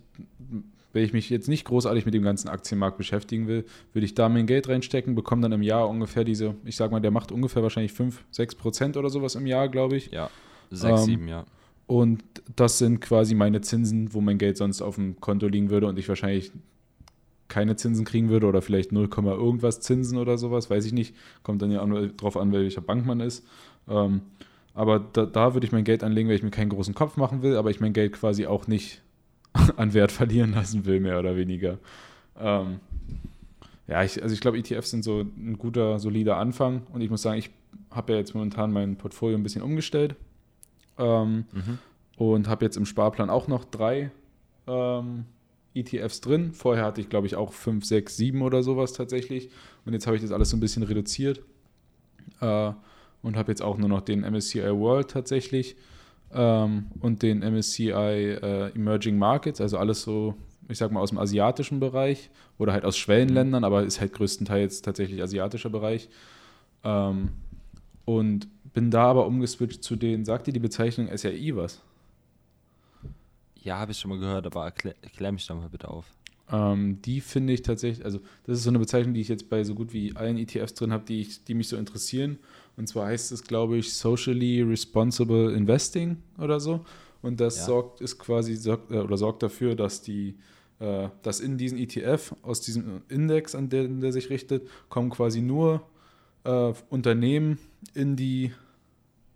wenn 0.96 1.04
ich 1.04 1.12
mich 1.12 1.30
jetzt 1.30 1.50
nicht 1.50 1.66
großartig 1.66 2.06
mit 2.06 2.14
dem 2.14 2.24
ganzen 2.24 2.48
Aktienmarkt 2.48 2.98
beschäftigen 2.98 3.48
will, 3.48 3.66
würde 3.92 4.06
ich 4.06 4.16
da 4.16 4.30
mein 4.30 4.48
Geld 4.48 4.70
reinstecken, 4.70 5.14
bekomme 5.14 5.42
dann 5.42 5.52
im 5.52 5.62
Jahr 5.62 5.90
ungefähr 5.90 6.24
diese, 6.24 6.56
ich 6.64 6.78
sag 6.78 6.90
mal, 6.90 7.02
der 7.02 7.12
macht 7.12 7.34
ungefähr 7.34 7.62
wahrscheinlich 7.62 7.92
5, 7.92 8.24
6 8.32 8.56
Prozent 8.56 8.96
oder 8.96 9.10
sowas 9.10 9.36
im 9.36 9.46
Jahr, 9.46 9.68
glaube 9.68 9.98
ich. 9.98 10.10
Ja, 10.12 10.30
6, 10.72 11.02
ähm, 11.02 11.06
7, 11.06 11.28
ja. 11.28 11.46
Und 11.86 12.24
das 12.56 12.78
sind 12.78 13.02
quasi 13.02 13.36
meine 13.36 13.60
Zinsen, 13.60 14.14
wo 14.14 14.22
mein 14.22 14.38
Geld 14.38 14.56
sonst 14.56 14.82
auf 14.82 14.96
dem 14.96 15.20
Konto 15.20 15.48
liegen 15.48 15.70
würde 15.70 15.88
und 15.88 16.00
ich 16.00 16.08
wahrscheinlich 16.08 16.54
keine 17.50 17.76
Zinsen 17.76 18.06
kriegen 18.06 18.30
würde 18.30 18.48
oder 18.48 18.62
vielleicht 18.62 18.94
0, 18.94 19.10
irgendwas 19.14 19.82
Zinsen 19.82 20.18
oder 20.18 20.38
sowas, 20.38 20.70
weiß 20.70 20.86
ich 20.86 20.94
nicht. 20.94 21.14
Kommt 21.44 21.62
dann 21.62 21.72
ja 21.72 21.86
drauf 22.16 22.38
an, 22.38 22.54
welcher 22.54 22.80
Bank 22.80 23.06
man 23.06 23.20
ist. 23.20 23.46
Ähm, 23.90 24.22
aber 24.74 25.00
da, 25.00 25.26
da, 25.26 25.54
würde 25.54 25.68
ich 25.68 25.74
mein 25.74 25.84
Geld 25.84 26.06
anlegen, 26.06 26.30
weil 26.30 26.38
ich 26.38 26.44
mir 26.44 26.52
keinen 26.52 26.70
großen 26.70 26.96
Kopf 26.96 27.18
machen 27.18 27.42
will, 27.42 27.58
aber 27.58 27.70
ich 27.70 27.82
mein 27.82 27.94
Geld 27.94 28.14
quasi 28.14 28.46
auch 28.46 28.68
nicht 28.68 29.02
an 29.78 29.94
Wert 29.94 30.12
verlieren 30.12 30.54
lassen 30.54 30.86
will, 30.86 31.00
mehr 31.00 31.20
oder 31.20 31.36
weniger. 31.36 31.78
Ähm, 32.40 32.80
ja, 33.88 34.04
ich, 34.04 34.22
also 34.22 34.34
ich 34.34 34.42
glaube, 34.42 34.58
ETFs 34.58 34.90
sind 34.92 35.04
so 35.04 35.22
ein 35.22 35.58
guter, 35.58 36.00
solider 36.00 36.38
Anfang 36.38 36.84
und 36.92 37.02
ich 37.02 37.10
muss 37.10 37.22
sagen, 37.22 37.38
ich 37.38 37.50
habe 37.92 38.14
ja 38.14 38.20
jetzt 38.20 38.34
momentan 38.34 38.72
mein 38.72 38.98
Portfolio 38.98 39.38
ein 39.38 39.44
bisschen 39.44 39.62
umgestellt 39.62 40.16
ähm, 40.98 41.46
mhm. 41.52 41.80
Und 42.18 42.48
habe 42.48 42.66
jetzt 42.66 42.78
im 42.78 42.86
Sparplan 42.86 43.30
auch 43.30 43.48
noch 43.48 43.66
drei 43.66 44.12
ähm, 44.68 45.26
ETFs 45.74 46.22
drin. 46.22 46.54
Vorher 46.54 46.86
hatte 46.86 47.02
ich, 47.02 47.10
glaube 47.10 47.28
ich, 47.28 47.36
auch 47.36 47.52
fünf, 47.52 47.86
sechs, 47.86 48.16
sieben 48.16 48.42
oder 48.42 48.64
sowas 48.64 48.94
tatsächlich. 48.94 49.50
Und 49.86 49.94
jetzt 49.94 50.08
habe 50.08 50.16
ich 50.16 50.22
das 50.22 50.32
alles 50.32 50.50
so 50.50 50.58
ein 50.58 50.62
bisschen 50.62 50.84
reduziert. 50.84 51.42
Äh, 52.40 52.72
und 53.22 53.38
habe 53.38 53.52
jetzt 53.52 53.62
auch 53.62 53.78
nur 53.78 53.90
noch 53.90 54.02
den 54.02 54.22
MSCI 54.22 54.62
World 54.62 55.10
tatsächlich 55.10 55.76
ähm, 56.34 56.88
und 57.00 57.22
den 57.24 57.40
MSCI 57.40 57.90
äh, 57.92 58.76
Emerging 58.76 59.18
Markets, 59.18 59.62
also 59.62 59.78
alles 59.78 60.02
so, 60.02 60.36
ich 60.68 60.78
sag 60.78 60.92
mal, 60.92 61.00
aus 61.00 61.10
dem 61.10 61.20
asiatischen 61.20 61.80
Bereich 61.80 62.30
oder 62.58 62.74
halt 62.74 62.86
aus 62.86 62.98
Schwellenländern, 62.98 63.64
aber 63.64 63.84
ist 63.84 64.02
halt 64.02 64.14
größtenteils 64.14 64.82
tatsächlich 64.82 65.22
asiatischer 65.22 65.70
Bereich. 65.70 66.10
Ähm, 66.84 67.30
und 68.06 68.48
bin 68.74 68.92
da 68.92 69.04
aber 69.06 69.26
umgeswitcht 69.26 69.84
zu 69.84 69.96
denen. 69.96 70.26
Sagt 70.26 70.48
dir 70.48 70.54
die 70.54 70.60
Bezeichnung 70.60 71.10
SRI 71.16 71.56
was? 71.56 71.82
Ja, 73.56 73.80
habe 73.80 73.94
ich 73.94 73.98
schon 73.98 74.10
mal 74.10 74.20
gehört, 74.20 74.46
aber 74.46 74.66
erklär, 74.66 74.96
erklär 75.02 75.32
mich 75.32 75.48
da 75.48 75.56
mal 75.56 75.70
bitte 75.70 75.90
auf. 75.90 76.06
Ähm, 76.52 77.02
die 77.02 77.22
finde 77.22 77.54
ich 77.54 77.64
tatsächlich, 77.64 78.06
also 78.06 78.20
das 78.46 78.60
ist 78.60 78.64
so 78.64 78.70
eine 78.70 78.80
Bezeichnung, 78.80 79.16
die 79.16 79.22
ich 79.22 79.30
jetzt 79.30 79.50
bei 79.50 79.64
so 79.64 79.74
gut 79.74 79.94
wie 79.94 80.16
allen 80.16 80.38
ETFs 80.38 80.76
drin 80.76 80.94
habe, 80.94 81.04
die, 81.06 81.28
die 81.48 81.56
mich 81.56 81.68
so 81.68 81.78
interessieren. 81.78 82.38
Und 82.78 82.88
zwar 82.88 83.08
heißt 83.08 83.32
es, 83.32 83.44
glaube 83.44 83.78
ich, 83.78 83.94
Socially 83.94 84.62
Responsible 84.62 85.54
Investing 85.54 86.18
oder 86.38 86.60
so. 86.60 86.86
Und 87.22 87.40
das 87.40 87.58
ja. 87.58 87.66
sorgt, 87.66 88.02
ist 88.02 88.20
quasi 88.20 88.56
sorgt, 88.56 88.92
äh, 88.92 89.00
oder 89.00 89.18
sorgt 89.18 89.44
dafür, 89.44 89.76
dass 89.76 90.02
die, 90.02 90.36
äh, 90.80 91.10
dass 91.24 91.40
in 91.40 91.58
diesen 91.58 91.78
ETF, 91.78 92.36
aus 92.42 92.62
diesem 92.62 93.02
Index, 93.10 93.56
an 93.56 93.70
den 93.70 94.02
der 94.02 94.12
sich 94.12 94.30
richtet, 94.30 94.68
kommen 94.90 95.10
quasi 95.10 95.42
nur 95.42 95.82
äh, 96.44 96.74
Unternehmen 96.90 97.58
in 97.94 98.16
die 98.16 98.52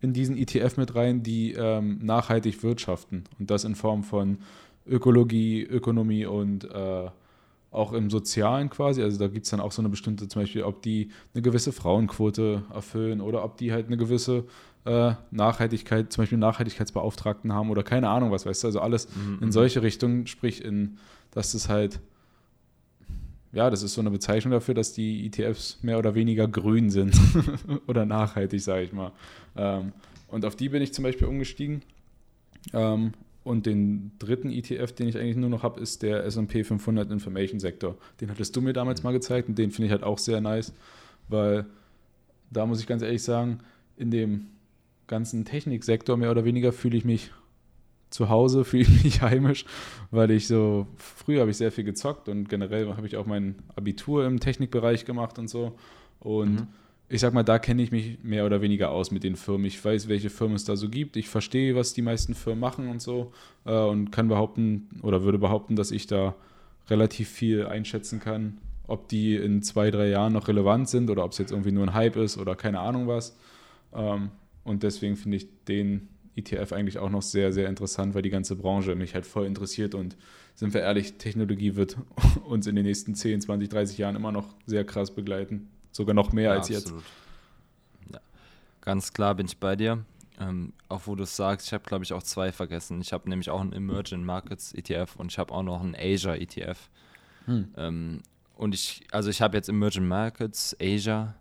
in 0.02 0.14
diesen 0.14 0.38
ETF 0.38 0.78
mit 0.78 0.96
rein, 0.96 1.24
die 1.24 1.54
ähm, 1.54 2.00
nachhaltig 2.02 2.64
wirtschaften. 2.64 3.26
Und 3.38 3.52
das 3.52 3.66
in 3.66 3.76
Form 3.76 4.04
von 4.04 4.38
Ökologie, 4.88 5.62
Ökonomie 5.64 6.26
und 6.26 6.64
äh, 6.64 7.10
auch 7.72 7.94
im 7.94 8.10
Sozialen 8.10 8.70
quasi. 8.70 9.02
Also 9.04 9.20
da 9.20 9.28
gibt 9.28 9.46
es 9.46 9.52
dann 9.52 9.60
auch 9.60 9.72
so 9.72 9.82
eine 9.82 9.90
bestimmte, 9.90 10.28
zum 10.28 10.42
Beispiel, 10.42 10.64
ob 10.64 10.82
die 10.82 11.10
eine 11.34 11.42
gewisse 11.42 11.72
Frauenquote 11.72 12.64
erfüllen 12.74 13.22
oder 13.22 13.44
ob 13.44 13.58
die 13.58 13.72
halt 13.72 13.88
eine 13.88 13.98
gewisse 13.98 14.46
äh, 14.86 15.14
Nachhaltigkeit, 15.32 16.12
zum 16.12 16.24
Beispiel 16.24 16.38
Nachhaltigkeitsbeauftragten 16.38 17.54
haben 17.54 17.70
oder 17.70 17.84
keine 17.84 18.10
Ahnung, 18.10 18.32
was 18.32 18.46
weißt 18.46 18.64
du. 18.64 18.68
Also 18.68 18.80
alles 18.80 19.08
mhm. 19.16 19.38
in 19.42 19.46
mhm. 19.48 19.52
solche 19.52 19.82
Richtungen, 19.82 20.26
sprich 20.28 20.64
in, 20.64 20.98
dass 21.32 21.54
es 21.54 21.70
halt 21.70 22.00
ja, 23.52 23.70
das 23.70 23.82
ist 23.82 23.96
so 23.96 24.02
eine 24.02 24.12
Bezeichnung 24.12 24.52
dafür, 24.52 24.76
dass 24.76 24.94
die 24.94 25.26
ETFs 25.26 25.80
mehr 25.82 25.98
oder 25.98 26.14
weniger 26.14 26.48
grün 26.48 26.92
sind 26.92 27.20
oder 27.88 28.06
nachhaltig, 28.06 28.62
sage 28.62 28.84
ich 28.84 28.94
mal. 28.94 29.12
Ähm, 29.56 29.92
und 30.28 30.46
auf 30.46 30.56
die 30.56 30.70
bin 30.70 30.84
ich 30.84 30.94
zum 30.94 31.04
Beispiel 31.04 31.28
umgestiegen. 31.28 31.82
Ähm, 32.74 33.14
und 33.50 33.66
den 33.66 34.12
dritten 34.20 34.52
ETF, 34.52 34.92
den 34.92 35.08
ich 35.08 35.18
eigentlich 35.18 35.36
nur 35.36 35.50
noch 35.50 35.64
habe, 35.64 35.82
ist 35.82 36.04
der 36.04 36.24
SP 36.30 36.62
500 36.62 37.10
Information 37.10 37.60
Sektor. 37.60 37.98
Den 38.22 38.30
hattest 38.30 38.56
du 38.56 38.62
mir 38.62 38.74
damals 38.74 39.02
mal 39.02 39.12
gezeigt 39.12 39.50
und 39.50 39.58
den 39.58 39.72
finde 39.72 39.88
ich 39.88 39.92
halt 39.92 40.04
auch 40.04 40.20
sehr 40.20 40.40
nice, 40.40 40.72
weil 41.30 41.66
da 42.52 42.68
muss 42.68 42.80
ich 42.80 42.86
ganz 42.86 43.02
ehrlich 43.02 43.24
sagen, 43.24 43.62
in 43.98 44.12
dem 44.12 44.50
ganzen 45.08 45.46
Techniksektor 45.46 46.16
mehr 46.16 46.30
oder 46.30 46.46
weniger 46.46 46.72
fühle 46.72 46.96
ich 46.96 47.06
mich 47.06 47.32
zu 48.12 48.30
Hause, 48.30 48.64
fühle 48.66 48.84
ich 48.84 49.04
mich 49.04 49.22
heimisch, 49.24 49.66
weil 50.12 50.30
ich 50.30 50.46
so, 50.46 50.86
früher 50.98 51.42
habe 51.42 51.50
ich 51.50 51.58
sehr 51.58 51.72
viel 51.72 51.86
gezockt 51.86 52.30
und 52.30 52.50
generell 52.50 52.96
habe 52.96 53.08
ich 53.08 53.18
auch 53.18 53.26
mein 53.26 53.56
Abitur 53.76 54.28
im 54.28 54.40
Technikbereich 54.40 55.06
gemacht 55.06 55.40
und 55.40 55.50
so. 55.50 55.74
Und 56.20 56.54
mhm. 56.54 56.68
Ich 57.10 57.22
sag 57.22 57.34
mal, 57.34 57.44
da 57.44 57.58
kenne 57.58 57.82
ich 57.82 57.92
mich 57.92 58.24
mehr 58.24 58.46
oder 58.46 58.62
weniger 58.62 58.92
aus 58.92 59.10
mit 59.10 59.24
den 59.24 59.36
Firmen. 59.36 59.66
Ich 59.66 59.84
weiß, 59.84 60.08
welche 60.08 60.30
Firmen 60.30 60.56
es 60.56 60.64
da 60.64 60.76
so 60.76 60.90
gibt. 60.90 61.18
Ich 61.18 61.28
verstehe, 61.28 61.76
was 61.76 61.94
die 61.94 62.04
meisten 62.04 62.36
Firmen 62.36 62.60
machen 62.60 62.88
und 62.88 63.02
so 63.02 63.32
äh, 63.66 63.74
und 63.74 64.12
kann 64.12 64.28
behaupten 64.28 64.90
oder 65.02 65.24
würde 65.24 65.40
behaupten, 65.40 65.76
dass 65.76 65.90
ich 65.90 66.06
da 66.06 66.36
relativ 66.88 67.28
viel 67.30 67.66
einschätzen 67.66 68.20
kann, 68.20 68.60
ob 68.86 69.08
die 69.08 69.36
in 69.36 69.64
zwei, 69.64 69.90
drei 69.90 70.10
Jahren 70.10 70.34
noch 70.34 70.48
relevant 70.48 70.88
sind 70.88 71.10
oder 71.10 71.26
ob 71.26 71.32
es 71.32 71.40
jetzt 71.40 71.52
irgendwie 71.52 71.72
nur 71.72 71.84
ein 71.84 71.94
Hype 71.96 72.16
ist 72.16 72.38
oder 72.38 72.56
keine 72.56 72.80
Ahnung 72.80 73.08
was. 73.08 73.36
Ähm, 73.94 74.30
und 74.64 74.84
deswegen 74.84 75.16
finde 75.16 75.38
ich 75.38 75.48
den 75.66 76.10
ETF 76.36 76.74
eigentlich 76.74 77.00
auch 77.00 77.10
noch 77.10 77.24
sehr, 77.24 77.52
sehr 77.52 77.70
interessant, 77.70 78.14
weil 78.14 78.22
die 78.22 78.30
ganze 78.30 78.56
Branche 78.56 78.94
mich 78.96 79.16
halt 79.16 79.26
voll 79.26 79.48
interessiert 79.48 79.96
und 79.96 80.16
sind 80.54 80.76
wir 80.76 80.82
ehrlich, 80.82 81.14
Technologie 81.14 81.76
wird 81.76 81.98
uns 82.46 82.68
in 82.68 82.76
den 82.76 82.86
nächsten 82.86 83.16
10, 83.16 83.42
20, 83.42 83.68
30 83.68 83.98
Jahren 83.98 84.16
immer 84.16 84.32
noch 84.32 84.46
sehr 84.68 84.84
krass 84.84 85.10
begleiten. 85.10 85.70
Sogar 85.92 86.14
noch 86.14 86.32
mehr 86.32 86.52
ja, 86.52 86.52
als 86.52 86.72
absolut. 86.72 87.04
jetzt. 87.04 88.14
Ja. 88.14 88.20
Ganz 88.82 89.14
klar 89.14 89.36
bin 89.36 89.46
ich 89.46 89.58
bei 89.58 89.76
dir. 89.76 90.04
Ähm, 90.40 90.74
auch 90.88 91.02
wo 91.06 91.16
du 91.16 91.24
es 91.24 91.36
sagst, 91.36 91.68
ich 91.68 91.74
habe 91.74 91.84
glaube 91.84 92.06
ich 92.06 92.14
auch 92.14 92.24
zwei 92.24 92.52
vergessen. 92.52 93.02
Ich 93.02 93.12
habe 93.12 93.30
nämlich 93.30 93.50
auch 93.50 93.60
einen 93.60 93.74
Emerging 93.74 94.24
Markets 94.24 94.74
ETF 94.74 95.16
und 95.18 95.32
ich 95.32 95.38
habe 95.38 95.54
auch 95.54 95.64
noch 95.64 95.82
einen 95.82 95.96
Asia 95.96 96.36
ETF. 96.36 96.90
Hm. 97.46 97.74
Ähm, 97.76 98.22
und 98.56 98.74
ich, 98.74 99.06
also 99.12 99.30
ich 99.30 99.42
habe 99.42 99.58
jetzt 99.58 99.70
Emerging 99.70 100.08
Markets, 100.08 100.76
Asia, 100.80 101.36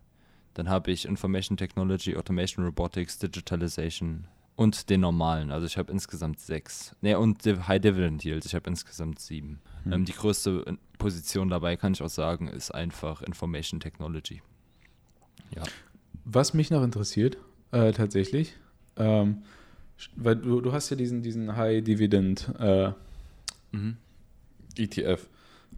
dann 0.55 0.69
habe 0.69 0.91
ich 0.91 1.07
Information 1.07 1.57
Technology, 1.57 2.17
Automation 2.17 2.65
Robotics, 2.65 3.19
Digitalization, 3.19 4.27
und 4.59 4.91
den 4.91 5.03
normalen. 5.03 5.53
Also 5.53 5.67
ich 5.67 5.79
habe 5.79 5.93
insgesamt 5.93 6.41
sechs. 6.41 6.97
Ne, 7.01 7.17
und 7.17 7.45
High 7.47 7.81
Dividend 7.81 8.25
Yield. 8.25 8.45
Ich 8.45 8.57
habe 8.57 8.69
insgesamt 8.69 9.21
sieben. 9.21 9.61
Hm. 9.85 9.93
Ähm, 9.93 10.05
die 10.05 10.13
größte 10.13 10.77
Position 10.99 11.49
dabei, 11.49 11.77
kann 11.77 11.93
ich 11.93 12.03
auch 12.03 12.09
sagen, 12.09 12.49
ist 12.49 12.71
einfach 12.73 13.23
Information 13.23 13.81
Technology. 13.81 14.43
Ja. 15.55 15.63
Was 16.25 16.55
mich 16.55 16.71
noch 16.71 16.83
interessiert, 16.83 17.39
äh, 17.73 17.93
tatsächlich, 17.93 18.55
ähm, 18.97 19.43
weil 20.17 20.37
du, 20.37 20.61
du 20.61 20.73
hast 20.73 20.91
ja 20.91 20.97
diesen, 20.97 21.23
diesen 21.23 21.57
High 21.57 21.83
Dividend 21.83 22.53
äh, 22.59 22.93
mhm. 23.73 23.97
ETF. 24.77 25.29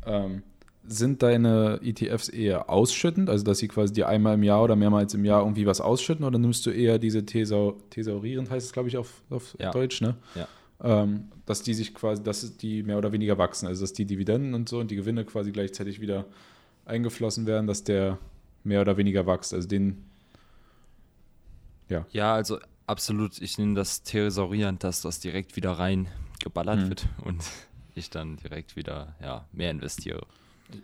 Ähm, 0.06 0.42
sind 0.82 1.22
deine 1.22 1.78
ETFs 1.82 2.28
eher 2.28 2.70
ausschüttend, 2.70 3.28
also 3.28 3.44
dass 3.44 3.58
sie 3.58 3.68
quasi 3.68 3.92
dir 3.92 4.08
einmal 4.08 4.34
im 4.34 4.42
Jahr 4.42 4.64
oder 4.64 4.76
mehrmals 4.76 5.14
im 5.14 5.24
Jahr 5.24 5.42
irgendwie 5.42 5.66
was 5.66 5.80
ausschütten, 5.80 6.24
oder 6.24 6.38
nimmst 6.38 6.64
du 6.66 6.70
eher 6.70 6.98
diese 6.98 7.24
Thesau 7.24 7.76
thesaurierend, 7.90 8.50
heißt 8.50 8.66
es, 8.66 8.72
glaube 8.72 8.88
ich, 8.88 8.96
auf, 8.96 9.22
auf 9.30 9.56
ja. 9.60 9.70
Deutsch, 9.70 10.00
ne? 10.00 10.16
Ja. 10.34 10.48
Ähm, 10.82 11.28
dass 11.44 11.62
die 11.62 11.74
sich 11.74 11.94
quasi, 11.94 12.22
dass 12.22 12.56
die 12.56 12.82
mehr 12.82 12.96
oder 12.96 13.12
weniger 13.12 13.36
wachsen, 13.36 13.66
also 13.66 13.82
dass 13.82 13.92
die 13.92 14.06
Dividenden 14.06 14.54
und 14.54 14.68
so 14.68 14.78
und 14.78 14.90
die 14.90 14.96
Gewinne 14.96 15.24
quasi 15.24 15.52
gleichzeitig 15.52 16.00
wieder 16.00 16.24
eingeflossen 16.86 17.46
werden, 17.46 17.66
dass 17.66 17.84
der 17.84 18.18
mehr 18.64 18.80
oder 18.80 18.96
weniger 18.96 19.26
wächst. 19.26 19.52
Also 19.52 19.68
den, 19.68 20.04
ja. 21.88 22.06
Ja, 22.12 22.34
also 22.34 22.58
absolut, 22.86 23.40
ich 23.40 23.58
nehme 23.58 23.74
das 23.74 24.02
thesaurierend, 24.02 24.84
dass 24.84 25.02
das 25.02 25.20
direkt 25.20 25.56
wieder 25.56 25.72
rein 25.72 26.08
geballert 26.42 26.80
mhm. 26.80 26.88
wird 26.88 27.08
und 27.24 27.44
ich 27.94 28.10
dann 28.10 28.36
direkt 28.36 28.76
wieder 28.76 29.14
ja, 29.22 29.46
mehr 29.52 29.70
investiere. 29.70 30.26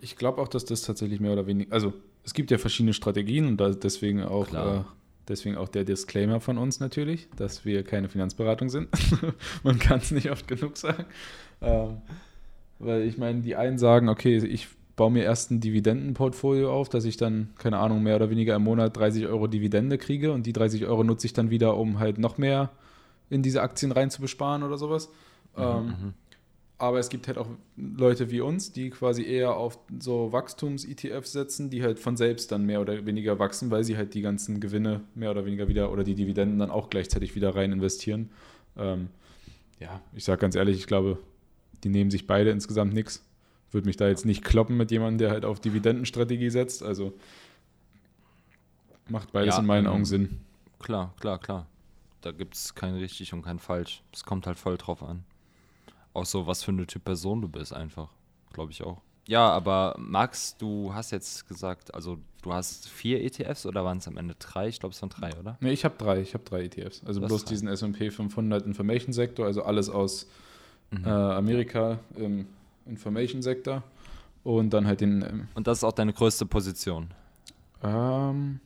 Ich 0.00 0.16
glaube 0.16 0.40
auch, 0.42 0.48
dass 0.48 0.64
das 0.64 0.82
tatsächlich 0.82 1.20
mehr 1.20 1.32
oder 1.32 1.46
weniger, 1.46 1.72
also 1.72 1.92
es 2.24 2.35
gibt 2.35 2.50
ja 2.50 2.59
verschiedene 2.59 2.92
Strategien 2.92 3.46
und 3.46 3.85
deswegen 3.85 4.22
auch, 4.22 4.52
äh, 4.52 4.82
deswegen 5.29 5.57
auch 5.57 5.69
der 5.69 5.85
Disclaimer 5.85 6.41
von 6.41 6.59
uns 6.59 6.81
natürlich, 6.81 7.29
dass 7.37 7.65
wir 7.65 7.83
keine 7.85 8.09
Finanzberatung 8.09 8.69
sind. 8.69 8.89
Man 9.62 9.79
kann 9.79 9.99
es 9.99 10.11
nicht 10.11 10.31
oft 10.31 10.49
genug 10.49 10.77
sagen. 10.77 11.05
Ähm, 11.61 11.99
weil 12.79 13.03
ich 13.03 13.19
meine, 13.19 13.41
die 13.41 13.57
einen 13.57 13.79
sagen, 13.79 14.09
okay, 14.09 14.37
ich 14.39 14.69
baue 14.97 15.11
mir 15.11 15.25
erst 15.25 15.51
ein 15.51 15.61
Dividendenportfolio 15.61 16.73
auf, 16.73 16.89
dass 16.89 17.05
ich 17.05 17.17
dann, 17.17 17.51
keine 17.59 17.79
Ahnung, 17.79 18.03
mehr 18.03 18.17
oder 18.17 18.31
weniger 18.31 18.57
im 18.57 18.65
Monat 18.65 18.97
30 18.97 19.27
Euro 19.27 19.47
Dividende 19.47 19.99
kriege 19.99 20.33
und 20.33 20.47
die 20.47 20.53
30 20.53 20.87
Euro 20.87 21.05
nutze 21.05 21.27
ich 21.27 21.33
dann 21.33 21.51
wieder, 21.51 21.77
um 21.77 21.99
halt 21.99 22.19
noch 22.19 22.39
mehr 22.39 22.71
in 23.29 23.43
diese 23.43 23.62
Aktien 23.62 23.93
rein 23.93 24.11
zu 24.11 24.21
besparen 24.21 24.62
oder 24.62 24.79
sowas. 24.79 25.11
Mhm, 25.57 25.62
ähm, 25.62 25.87
mhm. 25.87 26.15
Aber 26.79 26.99
es 26.99 27.09
gibt 27.09 27.27
halt 27.27 27.39
auch 27.39 27.49
Leute 27.77 28.31
wie 28.31 28.41
uns, 28.41 28.73
die 28.73 28.91
quasi 28.91 29.25
eher 29.25 29.57
auf 29.57 29.79
so 29.99 30.33
Wachstums-ETFs 30.33 31.33
setzen, 31.33 31.71
die 31.71 31.83
halt 31.83 31.99
von 31.99 32.17
selbst 32.17 32.53
dann 32.53 32.67
mehr 32.67 32.83
oder 32.83 33.07
weniger 33.07 33.39
wachsen, 33.39 33.71
weil 33.71 33.83
sie 33.83 33.97
halt 33.97 34.12
die 34.12 34.21
ganzen 34.21 34.61
Gewinne 34.61 35.03
mehr 35.15 35.31
oder 35.31 35.47
weniger 35.47 35.69
wieder 35.69 35.91
oder 35.91 36.05
die 36.05 36.15
Dividenden 36.15 36.59
dann 36.59 36.71
auch 36.71 36.91
gleichzeitig 36.91 37.35
wieder 37.35 37.55
rein 37.55 37.73
investieren. 37.73 38.31
Ähm, 38.77 39.09
ja, 39.81 40.03
ich 40.15 40.25
sage 40.25 40.41
ganz 40.41 40.55
ehrlich, 40.55 40.77
ich 40.77 40.87
glaube, 40.87 41.19
die 41.83 41.89
nehmen 41.89 42.11
sich 42.11 42.27
beide 42.27 42.51
insgesamt 42.51 42.93
nichts. 42.93 43.25
Würde 43.71 43.87
mich 43.87 43.97
da 43.97 44.09
jetzt 44.09 44.27
nicht 44.27 44.45
kloppen 44.45 44.77
mit 44.77 44.91
jemandem, 44.91 45.19
der 45.19 45.31
halt 45.31 45.45
auf 45.45 45.61
Dividendenstrategie 45.61 46.51
setzt. 46.51 46.83
Also 46.83 47.15
macht 49.09 49.33
beides 49.33 49.55
ja, 49.55 49.61
in 49.61 49.67
meinen 49.67 49.87
ähm, 49.87 49.93
Augen 49.93 50.05
Sinn. 50.05 50.41
Klar, 50.79 51.15
klar, 51.21 51.39
klar. 51.39 51.67
Da 52.21 52.33
gibt 52.33 52.55
es 52.55 52.75
kein 52.75 52.95
richtig 52.95 53.33
und 53.33 53.43
kein 53.43 53.59
falsch. 53.59 54.03
Es 54.12 54.25
kommt 54.25 54.47
halt 54.47 54.59
voll 54.59 54.77
drauf 54.77 55.03
an. 55.03 55.25
Auch 56.16 56.24
so, 56.24 56.46
was 56.46 56.62
für 56.62 56.72
eine 56.72 56.87
Typ 56.87 57.05
Person 57.05 57.42
du 57.42 57.48
bist, 57.48 57.74
einfach. 57.74 58.09
Glaube 58.55 58.72
ich 58.72 58.83
auch. 58.83 59.02
Ja, 59.29 59.50
aber 59.50 59.96
Max, 59.98 60.57
du 60.57 60.94
hast 60.94 61.11
jetzt 61.11 61.46
gesagt, 61.46 61.94
also 61.94 62.16
du 62.40 62.55
hast 62.55 62.88
vier 62.88 63.22
ETFs 63.22 63.66
oder 63.66 63.85
waren 63.85 63.98
es 63.98 64.09
am 64.09 64.16
Ende 64.16 64.35
drei? 64.38 64.68
Ich 64.68 64.81
glaube, 64.81 64.94
es 64.94 65.02
waren 65.02 65.11
drei, 65.11 65.37
oder? 65.38 65.59
Nee, 65.61 65.72
ich 65.72 65.85
habe 65.85 65.96
drei. 65.98 66.22
Ich 66.22 66.33
habe 66.33 66.44
drei 66.44 66.64
ETFs. 66.64 67.02
Also 67.05 67.20
bloß 67.20 67.44
drei. 67.44 67.50
diesen 67.50 67.68
SP 67.68 68.09
500 68.11 68.64
Information 68.64 69.12
Sektor, 69.12 69.44
also 69.44 69.62
alles 69.64 69.90
aus 69.90 70.26
mhm. 70.90 71.05
äh, 71.05 71.11
Amerika 71.11 71.98
im 72.14 72.46
Information 72.87 73.42
Sektor. 73.42 73.83
Und 74.42 74.70
dann 74.70 74.87
halt 74.87 75.02
den. 75.02 75.20
Ähm, 75.20 75.48
Und 75.55 75.66
das 75.66 75.79
ist 75.79 75.85
auch 75.85 75.92
deine 75.92 76.14
größte 76.14 76.46
Position? 76.46 77.09
Ähm, 77.83 78.61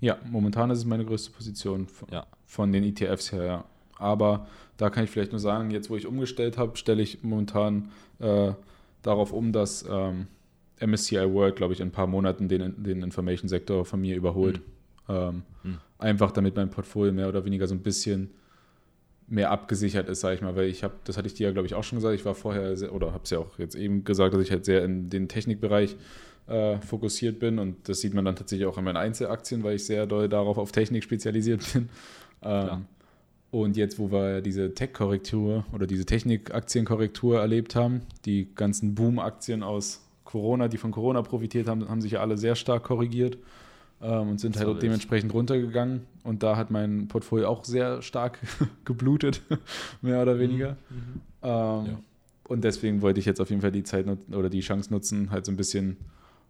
ja, 0.00 0.16
momentan 0.28 0.70
ist 0.70 0.78
es 0.78 0.84
meine 0.84 1.04
größte 1.04 1.30
Position 1.30 1.86
von, 1.86 2.08
ja. 2.10 2.26
von 2.44 2.72
den 2.72 2.82
ETFs 2.82 3.30
her, 3.30 3.44
ja. 3.44 3.64
Aber 3.98 4.46
da 4.76 4.90
kann 4.90 5.04
ich 5.04 5.10
vielleicht 5.10 5.32
nur 5.32 5.40
sagen, 5.40 5.70
jetzt 5.70 5.90
wo 5.90 5.96
ich 5.96 6.06
umgestellt 6.06 6.56
habe, 6.56 6.76
stelle 6.76 7.02
ich 7.02 7.22
momentan 7.22 7.90
äh, 8.20 8.52
darauf 9.02 9.32
um, 9.32 9.52
dass 9.52 9.84
ähm, 9.88 10.26
MSCI 10.80 11.32
World, 11.32 11.56
glaube 11.56 11.74
ich, 11.74 11.80
in 11.80 11.88
ein 11.88 11.92
paar 11.92 12.06
Monaten 12.06 12.48
den, 12.48 12.82
den 12.82 13.02
Information-Sektor 13.02 13.84
von 13.84 14.00
mir 14.00 14.16
überholt. 14.16 14.58
Mhm. 15.08 15.14
Ähm, 15.14 15.42
mhm. 15.62 15.78
Einfach 15.98 16.30
damit 16.30 16.54
mein 16.56 16.70
Portfolio 16.70 17.12
mehr 17.12 17.28
oder 17.28 17.44
weniger 17.44 17.66
so 17.66 17.74
ein 17.74 17.82
bisschen 17.82 18.30
mehr 19.26 19.50
abgesichert 19.50 20.08
ist, 20.08 20.20
sage 20.20 20.36
ich 20.36 20.40
mal, 20.42 20.56
weil 20.56 20.68
ich 20.68 20.82
habe, 20.82 20.94
das 21.04 21.16
hatte 21.18 21.26
ich 21.26 21.34
dir 21.34 21.48
ja, 21.48 21.52
glaube 21.52 21.66
ich, 21.66 21.74
auch 21.74 21.84
schon 21.84 21.98
gesagt, 21.98 22.14
ich 22.14 22.24
war 22.24 22.34
vorher, 22.34 22.76
sehr, 22.76 22.94
oder 22.94 23.12
habe 23.12 23.24
es 23.24 23.30
ja 23.30 23.38
auch 23.38 23.58
jetzt 23.58 23.74
eben 23.74 24.04
gesagt, 24.04 24.34
dass 24.34 24.40
ich 24.40 24.50
halt 24.50 24.64
sehr 24.64 24.84
in 24.84 25.10
den 25.10 25.28
Technikbereich 25.28 25.96
äh, 26.46 26.78
fokussiert 26.78 27.38
bin 27.38 27.58
und 27.58 27.88
das 27.88 28.00
sieht 28.00 28.14
man 28.14 28.24
dann 28.24 28.36
tatsächlich 28.36 28.66
auch 28.66 28.78
in 28.78 28.84
meinen 28.84 28.96
Einzelaktien, 28.96 29.62
weil 29.64 29.76
ich 29.76 29.84
sehr 29.84 30.06
doll 30.06 30.28
darauf 30.30 30.56
auf 30.56 30.72
Technik 30.72 31.04
spezialisiert 31.04 31.72
bin. 31.72 31.88
Ähm, 32.40 32.86
und 33.50 33.76
jetzt, 33.76 33.98
wo 33.98 34.12
wir 34.12 34.40
diese 34.42 34.74
Tech-Korrektur 34.74 35.64
oder 35.72 35.86
diese 35.86 36.04
Technik-Aktienkorrektur 36.04 37.40
erlebt 37.40 37.74
haben, 37.74 38.02
die 38.24 38.48
ganzen 38.54 38.94
Boom-Aktien 38.94 39.62
aus 39.62 40.04
Corona, 40.24 40.68
die 40.68 40.76
von 40.76 40.90
Corona 40.90 41.22
profitiert 41.22 41.68
haben, 41.68 41.88
haben 41.88 42.02
sich 42.02 42.12
ja 42.12 42.20
alle 42.20 42.36
sehr 42.36 42.54
stark 42.54 42.84
korrigiert 42.84 43.38
ähm, 44.02 44.28
und 44.28 44.40
sind 44.40 44.58
halt 44.58 44.82
dementsprechend 44.82 45.32
runtergegangen. 45.32 46.02
Und 46.22 46.42
da 46.42 46.56
hat 46.56 46.70
mein 46.70 47.08
Portfolio 47.08 47.48
auch 47.48 47.64
sehr 47.64 48.02
stark 48.02 48.38
geblutet, 48.84 49.40
mehr 50.02 50.20
oder 50.20 50.38
weniger. 50.38 50.76
Mhm. 50.90 50.96
mhm. 50.96 51.20
Ähm, 51.42 51.86
ja. 51.86 52.00
Und 52.48 52.64
deswegen 52.64 53.02
wollte 53.02 53.20
ich 53.20 53.26
jetzt 53.26 53.40
auf 53.40 53.50
jeden 53.50 53.60
Fall 53.60 53.72
die 53.72 53.82
Zeit 53.82 54.06
oder 54.32 54.48
die 54.48 54.60
Chance 54.60 54.90
nutzen, 54.90 55.30
halt 55.30 55.44
so 55.44 55.52
ein 55.52 55.56
bisschen 55.56 55.98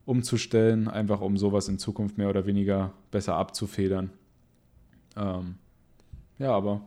umzustellen, 0.05 0.87
einfach 0.87 1.21
um 1.21 1.37
sowas 1.37 1.69
in 1.69 1.79
Zukunft 1.79 2.19
mehr 2.19 2.31
oder 2.31 2.47
weniger 2.47 2.93
besser 3.11 3.35
abzufedern. 3.35 4.11
Ähm, 5.17 5.57
ja, 6.39 6.53
aber 6.53 6.81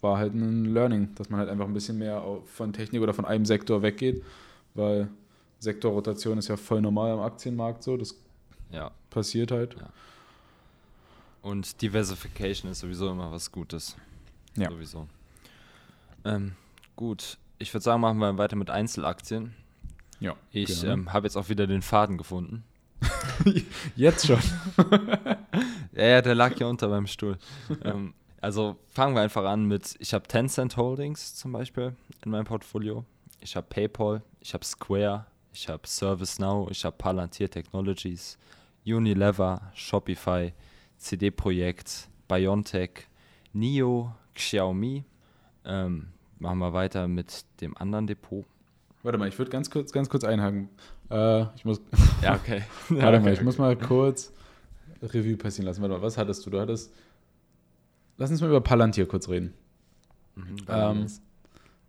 war 0.00 0.18
halt 0.18 0.34
ein 0.34 0.66
Learning, 0.66 1.14
dass 1.14 1.30
man 1.30 1.40
halt 1.40 1.48
einfach 1.48 1.66
ein 1.66 1.72
bisschen 1.72 1.98
mehr 1.98 2.22
von 2.44 2.72
Technik 2.72 3.02
oder 3.02 3.14
von 3.14 3.24
einem 3.24 3.46
Sektor 3.46 3.82
weggeht, 3.82 4.22
weil 4.74 5.08
Sektorrotation 5.58 6.38
ist 6.38 6.48
ja 6.48 6.56
voll 6.56 6.80
normal 6.80 7.12
am 7.12 7.20
Aktienmarkt 7.20 7.82
so, 7.82 7.96
das 7.96 8.14
ja. 8.70 8.90
passiert 9.10 9.50
halt. 9.50 9.74
Ja. 9.74 9.88
Und 11.42 11.80
Diversification 11.82 12.70
ist 12.70 12.80
sowieso 12.80 13.10
immer 13.10 13.30
was 13.30 13.50
Gutes. 13.50 13.96
Ja. 14.56 14.70
Sowieso. 14.70 15.08
Ähm, 16.24 16.52
gut, 16.96 17.38
ich 17.58 17.72
würde 17.72 17.84
sagen, 17.84 18.00
machen 18.00 18.18
wir 18.18 18.38
weiter 18.38 18.56
mit 18.56 18.70
Einzelaktien. 18.70 19.54
Ja. 20.20 20.36
Ich 20.50 20.84
ähm, 20.84 21.12
habe 21.12 21.26
jetzt 21.26 21.36
auch 21.36 21.48
wieder 21.48 21.66
den 21.66 21.82
Faden 21.82 22.16
gefunden. 22.16 22.64
jetzt 23.96 24.26
schon. 24.26 24.38
ja, 25.92 26.06
ja, 26.06 26.22
der 26.22 26.34
lag 26.34 26.58
ja 26.58 26.66
unter 26.66 26.88
meinem 26.88 27.06
Stuhl. 27.06 27.38
ähm, 27.84 28.14
also 28.44 28.76
fangen 28.88 29.14
wir 29.14 29.22
einfach 29.22 29.44
an 29.46 29.64
mit, 29.64 29.96
ich 30.00 30.12
habe 30.12 30.28
Tencent 30.28 30.76
Holdings 30.76 31.34
zum 31.34 31.52
Beispiel 31.52 31.96
in 32.26 32.30
meinem 32.30 32.44
Portfolio. 32.44 33.06
Ich 33.40 33.56
habe 33.56 33.66
PayPal, 33.70 34.20
ich 34.40 34.52
habe 34.52 34.62
Square, 34.62 35.24
ich 35.54 35.66
habe 35.66 35.86
ServiceNow, 35.86 36.70
ich 36.70 36.84
habe 36.84 36.94
Palantir 36.94 37.50
Technologies, 37.50 38.36
Unilever, 38.84 39.72
Shopify, 39.72 40.52
CD 40.98 41.30
Projekt, 41.30 42.10
Biontech, 42.28 43.08
NIO, 43.54 44.12
Xiaomi. 44.34 45.04
Ähm, 45.64 46.08
machen 46.38 46.58
wir 46.58 46.74
weiter 46.74 47.08
mit 47.08 47.46
dem 47.62 47.74
anderen 47.78 48.06
Depot. 48.06 48.44
Warte 49.02 49.16
mal, 49.16 49.28
ich 49.28 49.38
würde 49.38 49.50
ganz 49.50 49.70
kurz, 49.70 49.90
ganz 49.90 50.10
kurz 50.10 50.22
einhaken. 50.22 50.68
Äh, 51.10 51.46
ich 51.56 51.64
muss. 51.64 51.80
Ja, 52.20 52.34
okay. 52.34 52.62
Warte 52.90 53.20
mal, 53.20 53.32
ich 53.32 53.40
muss 53.40 53.56
mal 53.56 53.74
kurz 53.74 54.34
Revue 55.00 55.38
passieren 55.38 55.66
lassen. 55.66 55.80
Warte 55.80 55.94
mal, 55.94 56.02
was 56.02 56.18
hattest 56.18 56.44
du? 56.44 56.50
Du 56.50 56.60
hattest 56.60 56.92
Lass 58.16 58.30
uns 58.30 58.40
mal 58.40 58.48
über 58.48 58.60
Palantir 58.60 59.06
kurz 59.06 59.28
reden. 59.28 59.54
Mhm, 60.36 60.56
ähm, 60.68 61.06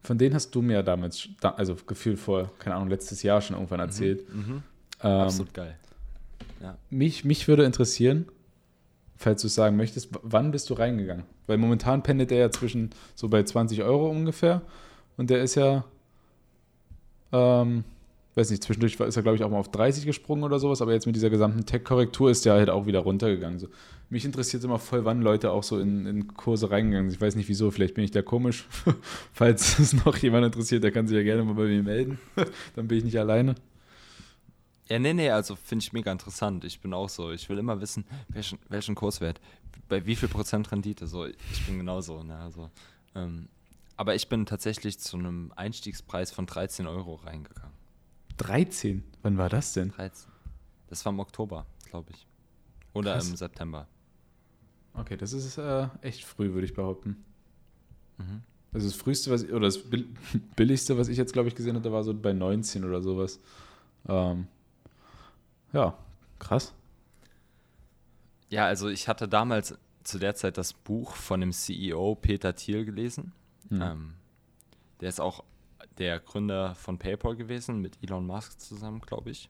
von 0.01 0.17
denen 0.17 0.35
hast 0.35 0.53
du 0.53 0.61
mir 0.61 0.83
damals, 0.83 1.29
also 1.41 1.75
gefühlt 1.88 2.19
vor, 2.19 2.51
keine 2.59 2.75
Ahnung, 2.75 2.89
letztes 2.89 3.23
Jahr 3.23 3.41
schon 3.41 3.55
irgendwann 3.55 3.79
mhm, 3.79 3.85
erzählt. 3.85 4.33
Mhm, 4.33 4.63
ähm, 5.03 5.11
Absolut 5.11 5.53
geil. 5.53 5.77
Ja. 6.61 6.77
Mich, 6.89 7.25
mich 7.25 7.47
würde 7.47 7.63
interessieren, 7.63 8.25
falls 9.17 9.41
du 9.41 9.47
es 9.47 9.55
sagen 9.55 9.77
möchtest, 9.77 10.09
wann 10.21 10.51
bist 10.51 10.69
du 10.69 10.73
reingegangen? 10.73 11.25
Weil 11.47 11.57
momentan 11.57 12.03
pendelt 12.03 12.31
er 12.31 12.39
ja 12.39 12.51
zwischen 12.51 12.91
so 13.13 13.29
bei 13.29 13.43
20 13.43 13.83
Euro 13.83 14.09
ungefähr 14.09 14.61
und 15.17 15.29
der 15.29 15.41
ist 15.41 15.55
ja, 15.55 15.85
ähm, 17.31 17.83
weiß 18.36 18.50
nicht, 18.50 18.63
zwischendurch 18.63 19.00
ist 19.00 19.15
er, 19.15 19.24
glaube 19.24 19.38
ich, 19.38 19.43
auch 19.43 19.50
mal 19.50 19.60
auf 19.60 19.71
30 19.71 20.06
gesprungen 20.06 20.43
oder 20.43 20.60
sowas, 20.60 20.82
aber 20.82 20.93
jetzt 20.93 21.06
mit 21.06 21.15
dieser 21.15 21.30
gesamten 21.30 21.65
Tech-Korrektur 21.65 22.30
ist 22.30 22.45
der 22.45 22.54
halt 22.54 22.69
auch 22.69 22.86
wieder 22.86 23.00
runtergegangen. 23.00 23.60
So. 23.60 23.67
Mich 24.10 24.26
interessiert 24.26 24.63
immer 24.63 24.78
voll, 24.78 25.06
wann 25.06 25.21
Leute 25.21 25.52
auch 25.52 25.63
so 25.63 25.80
in, 25.80 26.06
in 26.06 26.28
Kurse 26.36 26.69
reingegangen 26.69 27.10
sind. 27.10 27.17
Ich 27.17 27.21
weiß 27.21 27.36
nicht 27.36 27.48
wieso, 27.48 27.71
vielleicht 27.71 27.95
bin 27.95 28.04
ich 28.04 28.12
da 28.12 28.21
komisch. 28.21 28.67
Falls 29.34 29.80
es 29.80 29.93
noch 30.06 30.17
jemand 30.17 30.45
interessiert, 30.45 30.84
der 30.84 30.91
kann 30.91 31.08
sich 31.08 31.15
ja 31.15 31.24
gerne 31.24 31.43
mal 31.43 31.56
bei 31.56 31.65
mir 31.65 31.82
melden. 31.82 32.19
Dann 32.76 32.88
bin 32.88 32.98
ich 32.98 33.04
nicht 33.06 33.17
alleine. 33.17 33.56
Ja, 34.89 35.00
nee, 35.00 35.13
nee, 35.13 35.30
also 35.32 35.56
finde 35.56 35.84
ich 35.84 35.93
mega 35.93 36.12
interessant. 36.12 36.63
Ich 36.65 36.80
bin 36.80 36.93
auch 36.93 37.10
so. 37.10 37.32
Ich 37.32 37.50
will 37.50 37.58
immer 37.58 37.82
wissen, 37.82 38.06
welchen, 38.28 38.60
welchen 38.69 38.95
Kurswert, 38.95 39.39
bei 39.88 40.06
wie 40.06 40.15
viel 40.15 40.30
Prozent 40.30 40.71
Rendite. 40.71 41.08
So, 41.08 41.26
ich 41.26 41.65
bin 41.65 41.78
genauso. 41.78 42.21
Ne? 42.21 42.38
Also, 42.38 42.69
ähm, 43.15 43.48
aber 43.98 44.13
ich 44.13 44.28
bin 44.28 44.45
tatsächlich 44.45 45.00
zu 45.00 45.17
einem 45.17 45.54
Einstiegspreis 45.56 46.32
von 46.32 46.45
13 46.45 46.86
Euro 46.86 47.15
reingegangen. 47.15 47.74
13? 48.38 49.04
Wann 49.21 49.38
war 49.38 49.50
das 49.50 49.74
denn? 49.74 49.91
13. 49.91 50.32
Das 50.88 51.04
war 51.06 51.12
im 51.12 51.19
Oktober, 51.19 51.65
glaube 51.89 52.12
ich. 52.12 52.28
Oder 52.93 53.13
Krass. 53.13 53.30
im 53.30 53.36
September. 53.36 53.88
Okay, 54.93 55.17
das 55.17 55.34
ist 55.34 55.58
äh, 55.58 55.88
echt 56.02 56.24
früh, 56.24 56.54
würde 56.54 56.65
ich 56.65 56.74
behaupten. 56.74 57.24
Mhm. 58.17 58.41
Also 58.71 58.88
das 58.88 58.95
früheste, 58.95 59.32
was 59.32 59.43
ich, 59.43 59.52
oder 59.52 59.67
das 59.67 59.80
billigste, 60.56 60.98
was 60.98 61.08
ich 61.08 61.17
jetzt, 61.17 61.34
glaube 61.34 61.50
ich, 61.50 61.56
gesehen 61.56 61.76
hatte, 61.76 61.91
war 61.91 62.04
so 62.04 62.13
bei 62.13 62.34
19 62.34 62.84
oder 62.84 63.02
sowas. 63.02 63.39
Ähm, 64.08 64.48
ja, 65.74 65.98
krass. 66.39 66.74
Ja, 68.50 68.65
also 68.65 68.88
ich 68.88 69.08
hatte 69.08 69.28
damals 69.28 69.78
zu 70.04 70.19
der 70.19 70.36
Zeit 70.36 70.58
das 70.58 70.74
Buch 70.74 71.15
von 71.15 71.41
dem 71.41 71.52
CEO 71.52 72.15
Peter 72.15 72.56
Thiel 72.56 72.86
gelesen. 72.86 73.34
Mhm. 73.69 73.82
Ähm, 73.82 74.13
der 75.02 75.10
ist 75.10 75.19
auch 75.19 75.43
der 75.97 76.19
Gründer 76.19 76.75
von 76.75 76.97
PayPal 76.97 77.35
gewesen, 77.35 77.81
mit 77.81 77.97
Elon 78.01 78.25
Musk 78.25 78.59
zusammen, 78.59 79.01
glaube 79.01 79.31
ich. 79.31 79.49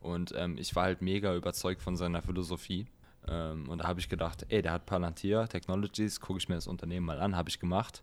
Und 0.00 0.32
ähm, 0.36 0.56
ich 0.58 0.74
war 0.76 0.84
halt 0.84 1.02
mega 1.02 1.34
überzeugt 1.34 1.82
von 1.82 1.96
seiner 1.96 2.22
Philosophie. 2.22 2.86
Ähm, 3.28 3.68
und 3.68 3.78
da 3.78 3.88
habe 3.88 4.00
ich 4.00 4.08
gedacht, 4.08 4.46
ey, 4.48 4.62
der 4.62 4.72
hat 4.72 4.86
Palantir 4.86 5.48
Technologies, 5.48 6.20
gucke 6.20 6.38
ich 6.38 6.48
mir 6.48 6.54
das 6.54 6.66
Unternehmen 6.66 7.06
mal 7.06 7.20
an, 7.20 7.36
habe 7.36 7.48
ich 7.48 7.58
gemacht. 7.58 8.02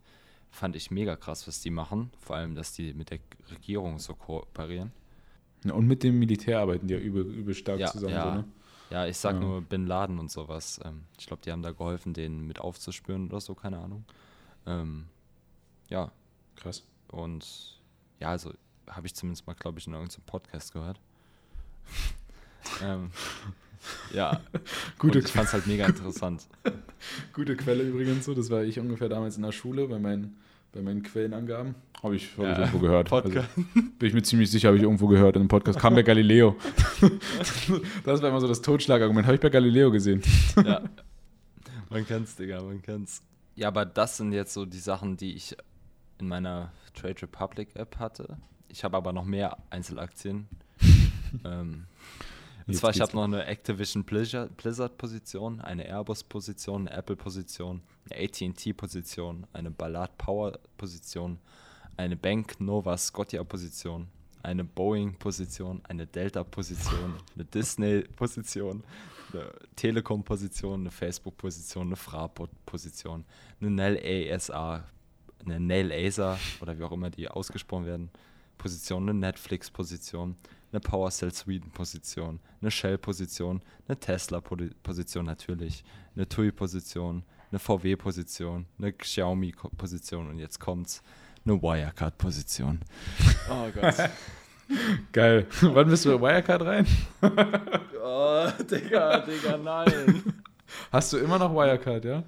Fand 0.50 0.76
ich 0.76 0.92
mega 0.92 1.16
krass, 1.16 1.48
was 1.48 1.62
die 1.62 1.72
machen. 1.72 2.12
Vor 2.20 2.36
allem, 2.36 2.56
dass 2.56 2.74
die 2.74 2.94
mit 2.94 3.10
der 3.10 3.20
Regierung 3.50 4.00
so 4.00 4.14
kooperieren. 4.14 4.92
Ja, 5.64 5.74
und 5.74 5.88
mit 5.88 6.04
dem 6.04 6.20
Militär 6.20 6.60
arbeiten 6.60 6.88
die 6.88 6.94
ja 6.94 7.00
übel, 7.00 7.24
übel 7.24 7.56
stark 7.56 7.80
ja, 7.80 7.88
zusammen. 7.88 8.14
Ja. 8.14 8.24
So, 8.24 8.38
ne? 8.38 8.46
ja, 8.90 9.08
ich 9.08 9.18
sag 9.18 9.36
ja. 9.36 9.40
nur 9.40 9.62
Bin 9.62 9.88
Laden 9.88 10.20
und 10.20 10.30
sowas. 10.30 10.80
Ähm, 10.84 11.06
ich 11.18 11.26
glaube, 11.26 11.42
die 11.44 11.52
haben 11.52 11.62
da 11.62 11.72
geholfen, 11.72 12.14
den 12.14 12.46
mit 12.46 12.60
aufzuspüren 12.60 13.28
oder 13.30 13.40
so, 13.40 13.56
keine 13.56 13.80
Ahnung. 13.80 14.04
Ähm, 14.66 15.06
ja. 15.90 16.12
Krass. 16.56 16.84
Und 17.14 17.80
ja, 18.20 18.30
also 18.30 18.54
habe 18.90 19.08
ich 19.08 19.14
zumindest 19.14 19.46
mal, 19.46 19.54
glaube 19.54 19.80
ich, 19.80 19.88
in 19.88 19.94
irgendeinem 19.94 20.24
Podcast 20.26 20.74
gehört. 20.74 21.00
ähm, 22.84 23.12
ja, 24.14 24.42
Gute 24.98 25.20
und 25.20 25.26
ich 25.26 25.32
fand 25.32 25.48
es 25.48 25.54
halt 25.54 25.68
mega 25.68 25.86
interessant. 25.86 26.48
Gute 27.34 27.56
Quelle 27.56 27.84
übrigens 27.84 28.26
so, 28.26 28.34
das 28.34 28.50
war 28.50 28.64
ich 28.64 28.80
ungefähr 28.80 29.10
damals 29.10 29.38
in 29.38 29.44
der 29.44 29.52
Schule, 29.52 29.90
weil 29.90 30.00
mein 30.00 30.36
bei 30.72 30.82
meinen 30.82 31.04
Quellenangaben. 31.04 31.76
Habe 32.02 32.16
ich, 32.16 32.36
hab 32.36 32.46
ja, 32.46 32.54
ich 32.54 32.58
irgendwo 32.58 32.80
gehört. 32.80 33.14
Also, 33.14 33.30
bin 33.30 34.08
ich 34.08 34.14
mir 34.14 34.24
ziemlich 34.24 34.50
sicher, 34.50 34.70
habe 34.70 34.78
ich 34.78 34.84
irgendwo 34.84 35.08
gehört 35.08 35.36
in 35.36 35.44
einem 35.44 35.50
Podcast. 35.50 35.78
Kam 35.78 35.94
bei 35.94 36.02
Galileo. 36.02 36.56
das 38.04 38.24
war 38.24 38.30
immer 38.30 38.42
so 38.42 38.48
das 38.48 38.64
Totschlagargument. 38.64 39.28
Habe 39.28 39.36
ich 39.36 39.42
bei 39.42 39.50
Galileo 39.50 39.92
gesehen. 39.92 40.24
ja. 40.66 40.82
Man 41.92 42.08
kann's, 42.08 42.36
Digga, 42.36 42.64
man 42.64 42.82
kann's. 42.82 43.22
Ja, 43.56 43.68
aber 43.68 43.86
das 43.86 44.18
sind 44.18 44.34
jetzt 44.34 44.54
so 44.54 44.66
die 44.66 44.80
Sachen, 44.80 45.16
die 45.16 45.36
ich 45.36 45.56
in 46.18 46.28
meiner 46.28 46.72
Trade 46.94 47.22
Republic 47.24 47.76
App 47.76 47.98
hatte. 48.00 48.38
Ich 48.68 48.84
habe 48.84 48.98
aber 48.98 49.14
noch 49.14 49.26
mehr 49.26 49.58
Einzelaktien. 49.70 50.48
ähm, 51.46 51.86
und 52.66 52.76
zwar, 52.76 52.92
ich 52.92 53.02
habe 53.02 53.14
noch 53.14 53.26
eine 53.26 53.46
Activision 53.46 54.04
Blizzard-Position, 54.04 55.62
eine 55.62 55.86
Airbus-Position, 55.86 56.88
eine 56.88 56.98
Apple-Position, 56.98 57.82
eine 58.10 58.24
AT&T-Position, 58.24 59.48
eine 59.54 59.72
Ballard 59.72 60.18
Power-Position, 60.18 61.40
eine 61.98 62.16
Bank 62.16 62.60
Nova 62.60 62.98
Scotia-Position, 62.98 64.08
eine 64.44 64.64
Boeing-Position, 64.64 65.82
eine 65.88 66.08
Delta-Position, 66.08 67.16
eine 67.36 67.46
Disney-Position, 67.46 68.84
eine 69.34 69.52
Telekom-Position, 69.76 70.82
eine 70.82 70.92
Facebook-Position, 70.92 71.88
eine 71.88 71.96
Fraport-Position, 71.96 73.26
eine 73.60 73.70
Nell 73.70 74.32
ASA, 74.32 74.86
eine 75.46 75.60
Nell 75.60 75.92
ASA 75.92 76.38
oder 76.62 76.78
wie 76.78 76.84
auch 76.84 76.92
immer 76.92 77.10
die 77.10 77.28
ausgesprochen 77.28 77.86
werden, 77.86 78.10
Position, 78.58 79.10
eine 79.10 79.20
Netflix-Position, 79.20 80.36
eine 80.72 80.80
PowerCell 80.80 81.34
Sweden-Position, 81.34 82.40
eine 82.62 82.72
Shell-Position, 82.72 83.62
eine 83.88 84.00
Tesla-Position 84.00 85.26
natürlich, 85.26 85.84
eine 86.16 86.28
TUI-Position, 86.28 87.24
eine 87.52 87.60
VW-Position, 87.60 88.66
eine 88.80 88.94
Xiaomi-Position 88.94 90.30
und 90.30 90.40
jetzt 90.40 90.60
kommt's, 90.60 91.04
eine 91.46 91.62
Wirecard-Position. 91.62 92.80
Oh 93.50 93.70
Gott. 93.74 93.96
Geil. 95.12 95.48
Wann 95.62 95.90
bist 95.90 96.06
du 96.06 96.18
bei 96.18 96.34
Wirecard 96.34 96.62
rein? 96.62 96.88
oh, 98.02 98.48
Digga, 98.72 99.20
Digga, 99.20 99.58
nein. 99.58 100.24
Hast 100.92 101.14
du 101.14 101.18
immer 101.18 101.38
noch 101.38 101.54
Wirecard, 101.54 102.06
ja? 102.06 102.24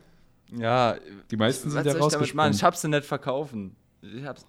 Ja. 0.52 0.98
Die 1.32 1.38
meisten 1.38 1.70
sind 1.70 1.86
ja 1.86 1.94
rausgesprungen. 1.94 2.52
Ich, 2.52 2.58
ich 2.58 2.64
hab's 2.64 2.82
sie 2.82 2.90
nicht 2.90 3.06
verkaufen. 3.06 3.76
Ich 4.02 4.26
hab's, 4.26 4.46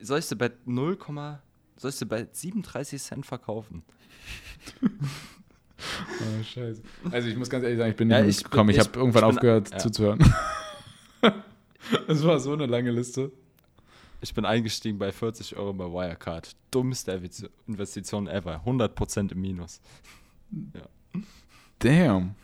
soll 0.00 0.18
ich 0.18 0.26
sie 0.26 0.36
bei 0.36 0.50
0, 0.64 0.98
soll 1.76 1.90
ich 1.90 1.96
sie 1.96 2.06
bei 2.06 2.26
37 2.30 3.02
Cent 3.02 3.26
verkaufen? 3.26 3.82
oh, 4.82 6.42
scheiße. 6.42 6.82
Also 7.10 7.28
ich 7.28 7.36
muss 7.36 7.50
ganz 7.50 7.64
ehrlich 7.64 7.78
sagen, 7.78 7.90
ich 7.90 7.96
bin 7.96 8.10
ja, 8.10 8.22
nicht 8.22 8.44
gekommen. 8.44 8.70
Ich, 8.70 8.76
ich 8.76 8.84
habe 8.86 8.98
irgendwann 8.98 9.24
ich 9.24 9.36
aufgehört 9.36 9.70
ja. 9.70 9.78
zuzuhören. 9.78 10.18
Es 12.08 12.24
war 12.24 12.40
so 12.40 12.52
eine 12.52 12.66
lange 12.66 12.90
Liste. 12.90 13.30
Ich 14.20 14.34
bin 14.34 14.44
eingestiegen 14.44 14.98
bei 14.98 15.12
40 15.12 15.56
Euro 15.56 15.72
bei 15.72 15.84
Wirecard. 15.84 16.56
Dummste 16.70 17.20
Investition 17.68 18.26
ever. 18.26 18.62
100% 18.64 19.32
im 19.32 19.40
Minus. 19.40 19.80
Ja. 20.74 20.82
Damn. 21.78 22.34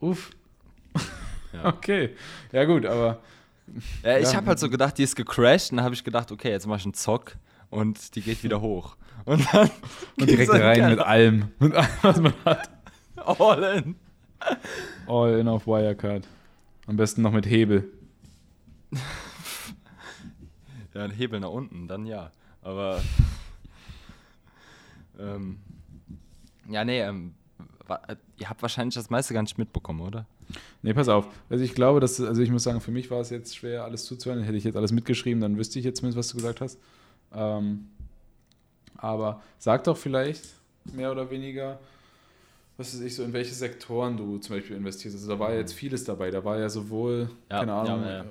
Uff. 0.00 0.30
Ja. 1.52 1.66
Okay. 1.66 2.16
Ja, 2.52 2.64
gut, 2.64 2.86
aber. 2.86 3.18
Ja, 4.02 4.18
ich 4.18 4.32
ja. 4.32 4.34
habe 4.34 4.48
halt 4.48 4.58
so 4.58 4.68
gedacht, 4.68 4.98
die 4.98 5.04
ist 5.04 5.14
gecrashed. 5.14 5.70
Und 5.70 5.76
dann 5.76 5.84
habe 5.84 5.94
ich 5.94 6.02
gedacht, 6.02 6.32
okay, 6.32 6.50
jetzt 6.50 6.66
mache 6.66 6.78
ich 6.78 6.84
einen 6.86 6.94
Zock 6.94 7.36
und 7.68 8.16
die 8.16 8.20
geht 8.20 8.42
wieder 8.42 8.60
hoch. 8.60 8.96
Und 9.24 9.46
dann. 9.52 9.70
Und 10.20 10.28
direkt 10.28 10.52
rein 10.52 10.90
mit 10.90 10.98
allem. 10.98 11.52
Mit 11.60 11.74
allem, 11.74 11.88
was 12.02 12.20
man 12.20 12.34
hat. 12.44 12.68
All 13.38 13.62
in. 13.76 13.94
All 15.06 15.38
in 15.38 15.46
auf 15.46 15.68
Wirecard. 15.68 16.26
Am 16.88 16.96
besten 16.96 17.22
noch 17.22 17.30
mit 17.30 17.46
Hebel. 17.46 17.92
ja, 20.94 21.04
ein 21.04 21.12
Hebel 21.12 21.38
nach 21.38 21.50
unten, 21.50 21.86
dann 21.86 22.06
ja. 22.06 22.32
Aber. 22.62 23.00
ähm, 25.18 25.60
ja, 26.68 26.84
nee, 26.84 27.02
ähm, 27.02 27.34
ihr 28.38 28.48
habt 28.48 28.62
wahrscheinlich 28.62 28.94
das 28.94 29.10
meiste 29.10 29.34
gar 29.34 29.42
nicht 29.42 29.58
mitbekommen, 29.58 30.00
oder? 30.00 30.26
Nee, 30.82 30.94
pass 30.94 31.08
auf. 31.08 31.26
Also 31.48 31.64
ich 31.64 31.74
glaube, 31.74 32.00
dass, 32.00 32.20
also 32.20 32.42
ich 32.42 32.50
muss 32.50 32.62
sagen, 32.62 32.80
für 32.80 32.90
mich 32.90 33.10
war 33.10 33.20
es 33.20 33.30
jetzt 33.30 33.56
schwer, 33.56 33.84
alles 33.84 34.04
zuzuhören. 34.04 34.42
Hätte 34.42 34.56
ich 34.56 34.64
jetzt 34.64 34.76
alles 34.76 34.92
mitgeschrieben, 34.92 35.40
dann 35.40 35.56
wüsste 35.58 35.78
ich 35.78 35.84
jetzt 35.84 35.98
zumindest, 35.98 36.18
was 36.18 36.28
du 36.28 36.36
gesagt 36.36 36.60
hast. 36.60 36.78
Ähm, 37.32 37.86
aber 38.96 39.42
sag 39.58 39.84
doch 39.84 39.96
vielleicht 39.96 40.44
mehr 40.92 41.10
oder 41.12 41.30
weniger, 41.30 41.78
was 42.80 42.94
weiß 42.94 43.02
ich, 43.02 43.14
so 43.14 43.22
in 43.22 43.32
welche 43.34 43.52
Sektoren 43.52 44.16
du 44.16 44.38
zum 44.38 44.56
Beispiel 44.56 44.76
investierst. 44.76 45.14
Also 45.14 45.28
da 45.28 45.38
war 45.38 45.52
ja 45.52 45.58
jetzt 45.58 45.74
vieles 45.74 46.02
dabei. 46.02 46.30
Da 46.30 46.42
war 46.42 46.58
ja 46.58 46.68
sowohl, 46.70 47.28
ja, 47.50 47.58
keine 47.58 47.74
Ahnung, 47.74 48.02
ja, 48.02 48.18
ja. 48.18 48.24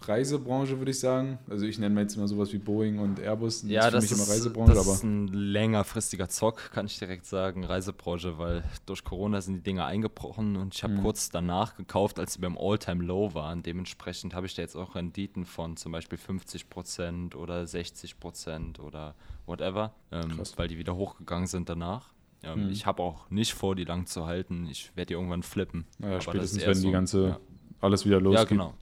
Reisebranche, 0.00 0.78
würde 0.78 0.92
ich 0.92 1.00
sagen. 1.00 1.38
Also 1.50 1.66
ich 1.66 1.78
nenne 1.80 1.92
mir 1.92 2.02
jetzt 2.02 2.16
immer 2.16 2.28
sowas 2.28 2.52
wie 2.52 2.58
Boeing 2.58 3.00
und 3.00 3.18
Airbus. 3.18 3.62
Das 3.62 3.70
ja, 3.70 3.86
ist 3.86 3.94
das, 3.94 4.04
ist, 4.12 4.56
das 4.56 4.86
ist 4.86 5.02
ein 5.02 5.26
längerfristiger 5.28 6.28
Zock, 6.28 6.70
kann 6.70 6.86
ich 6.86 6.98
direkt 7.00 7.26
sagen, 7.26 7.64
Reisebranche, 7.64 8.38
weil 8.38 8.62
durch 8.84 9.02
Corona 9.02 9.40
sind 9.40 9.54
die 9.54 9.62
Dinge 9.62 9.84
eingebrochen 9.84 10.56
und 10.56 10.74
ich 10.74 10.84
habe 10.84 10.94
mhm. 10.94 11.02
kurz 11.02 11.30
danach 11.30 11.76
gekauft, 11.76 12.20
als 12.20 12.34
sie 12.34 12.40
beim 12.40 12.56
All-Time-Low 12.56 13.34
waren. 13.34 13.64
Dementsprechend 13.64 14.34
habe 14.34 14.46
ich 14.46 14.54
da 14.54 14.62
jetzt 14.62 14.76
auch 14.76 14.94
Renditen 14.94 15.44
von 15.44 15.76
zum 15.76 15.90
Beispiel 15.90 16.18
50% 16.18 17.34
oder 17.34 17.62
60% 17.62 18.78
oder 18.78 19.16
whatever, 19.46 19.94
ähm, 20.12 20.40
weil 20.54 20.68
die 20.68 20.78
wieder 20.78 20.94
hochgegangen 20.94 21.48
sind 21.48 21.68
danach. 21.68 22.10
Ähm, 22.46 22.66
mhm. 22.66 22.70
Ich 22.70 22.86
habe 22.86 23.02
auch 23.02 23.28
nicht 23.30 23.54
vor, 23.54 23.74
die 23.74 23.84
lang 23.84 24.06
zu 24.06 24.26
halten. 24.26 24.66
Ich 24.70 24.90
werde 24.96 25.08
die 25.08 25.14
irgendwann 25.14 25.42
flippen. 25.42 25.86
Naja, 25.98 26.20
spätestens, 26.20 26.66
wenn 26.66 26.74
so, 26.74 26.86
die 26.86 26.92
ganze, 26.92 27.28
ja. 27.28 27.40
alles 27.80 28.06
wieder 28.06 28.20
losgeht. 28.20 28.44
Ja, 28.44 28.48
genau. 28.48 28.74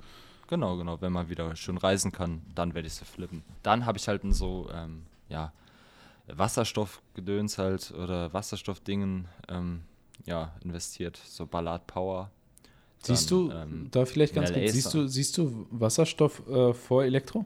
Genau, 0.48 0.76
genau. 0.76 1.00
Wenn 1.00 1.12
man 1.12 1.28
wieder 1.28 1.56
schön 1.56 1.78
reisen 1.78 2.12
kann, 2.12 2.42
dann 2.54 2.74
werde 2.74 2.86
ich 2.86 2.94
sie 2.94 3.04
flippen. 3.04 3.42
Dann 3.62 3.86
habe 3.86 3.98
ich 3.98 4.06
halt 4.06 4.22
so, 4.34 4.68
ähm, 4.72 5.04
ja, 5.28 5.52
Wasserstoffgedöns 6.26 7.58
halt 7.58 7.92
oder 7.92 8.32
Wasserstoffdingen 8.32 9.26
ähm, 9.48 9.82
ja, 10.26 10.52
investiert. 10.62 11.20
So 11.24 11.46
Ballard 11.46 11.86
Power. 11.86 12.30
Dann, 13.06 13.16
siehst 13.16 13.30
du, 13.30 13.50
ähm, 13.50 13.88
da 13.90 14.04
vielleicht 14.04 14.34
ganz 14.34 14.52
kurz, 14.52 14.72
siehst 14.72 14.94
du, 14.94 15.06
siehst 15.06 15.38
du 15.38 15.66
Wasserstoff 15.70 16.46
äh, 16.48 16.72
vor 16.72 17.04
Elektro? 17.04 17.44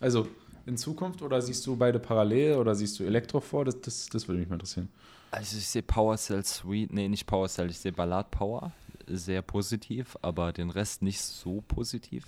Also 0.00 0.26
in 0.66 0.76
Zukunft 0.76 1.22
oder 1.22 1.40
siehst 1.40 1.66
du 1.66 1.76
beide 1.76 1.98
parallel 1.98 2.56
oder 2.56 2.74
siehst 2.74 2.98
du 2.98 3.04
Elektro 3.04 3.40
vor? 3.40 3.64
Das, 3.64 3.80
das, 3.80 4.08
das 4.08 4.28
würde 4.28 4.40
mich 4.40 4.48
mal 4.48 4.56
interessieren. 4.56 4.88
Also 5.34 5.58
ich 5.58 5.66
sehe 5.66 5.82
Power 5.82 6.16
Cell 6.16 6.44
Suite, 6.44 6.92
nee, 6.92 7.08
nicht 7.08 7.26
Power 7.26 7.48
Cell, 7.48 7.68
ich 7.68 7.78
sehe 7.78 7.92
Ballard 7.92 8.30
Power 8.30 8.72
sehr 9.08 9.42
positiv, 9.42 10.16
aber 10.22 10.52
den 10.52 10.70
Rest 10.70 11.02
nicht 11.02 11.20
so 11.20 11.60
positiv. 11.66 12.24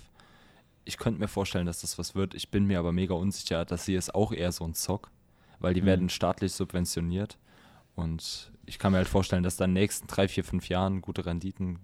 Ich 0.83 0.97
könnte 0.97 1.19
mir 1.21 1.29
vorstellen, 1.29 1.65
dass 1.65 1.79
das 1.79 1.97
was 1.97 2.15
wird. 2.15 2.33
Ich 2.33 2.49
bin 2.49 2.65
mir 2.65 2.79
aber 2.79 2.91
mega 2.91 3.13
unsicher, 3.13 3.63
dass 3.63 3.85
sie 3.85 3.95
ist 3.95 4.13
auch 4.13 4.33
eher 4.33 4.51
so 4.51 4.65
ein 4.65 4.73
Zock, 4.73 5.09
weil 5.59 5.73
die 5.73 5.81
mhm. 5.81 5.85
werden 5.85 6.09
staatlich 6.09 6.51
subventioniert. 6.51 7.37
Und 7.95 8.51
ich 8.65 8.77
kann 8.77 8.91
mir 8.91 8.97
halt 8.97 9.07
vorstellen, 9.07 9.43
dass 9.43 9.55
da 9.55 9.65
in 9.65 9.71
den 9.71 9.81
nächsten 9.81 10.07
drei, 10.07 10.27
vier, 10.27 10.43
fünf 10.43 10.67
Jahren 10.67 11.01
gute 11.01 11.25
Renditen 11.25 11.79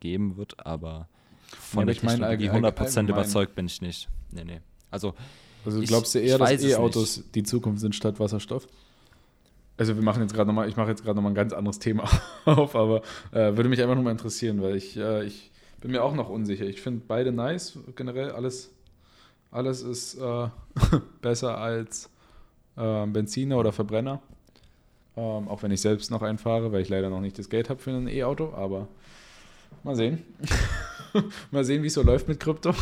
geben 0.00 0.36
wird, 0.36 0.66
aber 0.66 1.08
von 1.46 1.86
ja, 1.86 1.94
der 1.94 1.94
Technologie 1.94 2.48
meine, 2.48 2.68
100% 2.68 2.80
allgemein. 2.80 3.08
überzeugt 3.08 3.54
bin 3.54 3.66
ich 3.66 3.80
nicht. 3.80 4.08
Nee, 4.32 4.44
nee. 4.44 4.60
Also, 4.90 5.14
also 5.64 5.80
glaubst 5.80 6.14
du 6.14 6.18
eher, 6.18 6.38
dass 6.38 6.60
E-Autos 6.60 7.22
die 7.34 7.44
Zukunft 7.44 7.80
sind 7.80 7.94
statt 7.94 8.18
Wasserstoff? 8.18 8.66
Also 9.80 9.96
wir 9.96 10.02
machen 10.02 10.20
jetzt 10.20 10.34
gerade 10.34 10.46
nochmal, 10.46 10.68
ich 10.68 10.76
mache 10.76 10.90
jetzt 10.90 11.02
gerade 11.02 11.16
nochmal 11.16 11.32
ein 11.32 11.34
ganz 11.34 11.54
anderes 11.54 11.78
Thema 11.78 12.04
auf, 12.44 12.76
aber 12.76 13.00
äh, 13.32 13.56
würde 13.56 13.70
mich 13.70 13.80
einfach 13.80 13.94
nur 13.94 14.04
mal 14.04 14.10
interessieren, 14.10 14.60
weil 14.60 14.76
ich, 14.76 14.98
äh, 14.98 15.24
ich 15.24 15.50
bin 15.80 15.90
mir 15.92 16.04
auch 16.04 16.12
noch 16.14 16.28
unsicher. 16.28 16.66
Ich 16.66 16.82
finde 16.82 17.02
beide 17.08 17.32
nice, 17.32 17.78
generell 17.96 18.30
alles, 18.30 18.70
alles 19.50 19.80
ist 19.80 20.18
äh, 20.18 20.48
besser 21.22 21.56
als 21.56 22.10
äh, 22.76 23.06
Benziner 23.06 23.56
oder 23.56 23.72
Verbrenner. 23.72 24.20
Ähm, 25.16 25.48
auch 25.48 25.62
wenn 25.62 25.70
ich 25.70 25.80
selbst 25.80 26.10
noch 26.10 26.20
einen 26.20 26.36
fahre, 26.36 26.72
weil 26.72 26.82
ich 26.82 26.90
leider 26.90 27.08
noch 27.08 27.22
nicht 27.22 27.38
das 27.38 27.48
Geld 27.48 27.70
habe 27.70 27.80
für 27.80 27.90
ein 27.90 28.06
E-Auto, 28.06 28.52
aber 28.52 28.86
mal 29.82 29.96
sehen. 29.96 30.22
mal 31.50 31.64
sehen, 31.64 31.82
wie 31.82 31.86
es 31.86 31.94
so 31.94 32.02
läuft 32.02 32.28
mit 32.28 32.38
Krypto. 32.38 32.74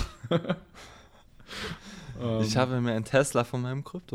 ich 2.42 2.56
habe 2.56 2.80
mir 2.80 2.90
einen 2.90 3.04
Tesla 3.04 3.44
von 3.44 3.62
meinem 3.62 3.84
gekauft. 3.84 4.12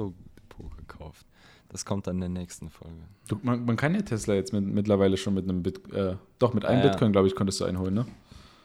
Das 1.74 1.86
kommt 1.86 2.06
dann 2.06 2.18
in 2.18 2.22
der 2.22 2.30
nächsten 2.30 2.70
Folge. 2.70 2.94
Du, 3.28 3.40
man, 3.42 3.66
man, 3.66 3.76
kann 3.76 3.96
ja 3.96 4.02
Tesla 4.02 4.36
jetzt 4.36 4.54
mit, 4.54 4.64
mittlerweile 4.64 5.18
schon 5.18 5.34
mit 5.34 5.50
einem 5.50 5.64
Bit, 5.64 5.92
äh, 5.92 6.16
doch 6.38 6.54
mit 6.54 6.66
einem 6.66 6.84
ja, 6.84 6.90
Bitcoin, 6.90 7.12
glaube 7.12 7.28
ich, 7.28 7.36
konntest 7.36 7.60
du 7.60 7.66
einholen, 7.66 7.96
ne? 7.96 8.06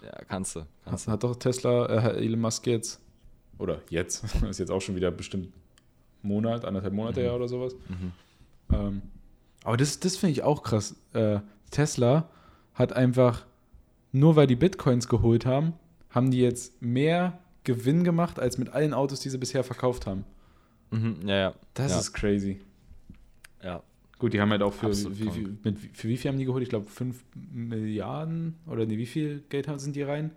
Ja, 0.04 0.12
kannst 0.28 0.56
du. 0.56 0.66
Kannst 0.84 1.06
hat, 1.06 1.14
hat, 1.14 1.24
doch 1.24 1.36
Tesla, 1.36 1.86
äh, 1.86 2.22
Elon 2.22 2.38
Musk 2.38 2.66
jetzt, 2.66 3.00
oder 3.58 3.80
jetzt, 3.88 4.24
ist 4.48 4.58
jetzt 4.58 4.70
auch 4.70 4.82
schon 4.82 4.94
wieder 4.94 5.10
bestimmt 5.10 5.48
Monat, 6.20 6.66
anderthalb 6.66 6.92
Monate 6.92 7.26
mhm. 7.26 7.34
oder 7.34 7.48
sowas. 7.48 7.74
Mhm. 7.88 8.12
Ähm, 8.74 9.02
aber 9.64 9.78
das, 9.78 9.98
das 10.00 10.18
finde 10.18 10.32
ich 10.32 10.42
auch 10.42 10.62
krass. 10.62 10.94
Äh, 11.14 11.40
Tesla 11.70 12.28
hat 12.74 12.92
einfach, 12.92 13.46
nur 14.12 14.36
weil 14.36 14.46
die 14.46 14.56
Bitcoins 14.56 15.08
geholt 15.08 15.46
haben, 15.46 15.72
haben 16.10 16.30
die 16.30 16.40
jetzt 16.40 16.82
mehr 16.82 17.38
Gewinn 17.64 18.04
gemacht, 18.04 18.38
als 18.38 18.58
mit 18.58 18.68
allen 18.68 18.92
Autos, 18.92 19.20
die 19.20 19.30
sie 19.30 19.38
bisher 19.38 19.64
verkauft 19.64 20.06
haben. 20.06 20.26
Mhm, 20.90 21.26
ja, 21.26 21.36
ja. 21.36 21.54
Das 21.72 21.92
ja. 21.92 21.98
ist 22.00 22.12
crazy. 22.12 22.60
Ja. 23.62 23.82
Gut, 24.18 24.32
die 24.32 24.40
haben 24.40 24.50
halt 24.50 24.62
auch 24.62 24.72
für, 24.72 24.92
wie, 24.92 25.34
wie, 25.34 25.58
mit, 25.62 25.78
für 25.78 26.08
wie 26.08 26.16
viel 26.16 26.30
haben 26.30 26.38
die 26.38 26.44
geholt? 26.44 26.62
Ich 26.62 26.68
glaube 26.68 26.86
5 26.86 27.24
Milliarden 27.52 28.56
oder 28.66 28.84
nee, 28.84 28.98
wie 28.98 29.06
viel 29.06 29.44
Geld 29.48 29.68
sind 29.80 29.94
die 29.94 30.02
rein? 30.02 30.32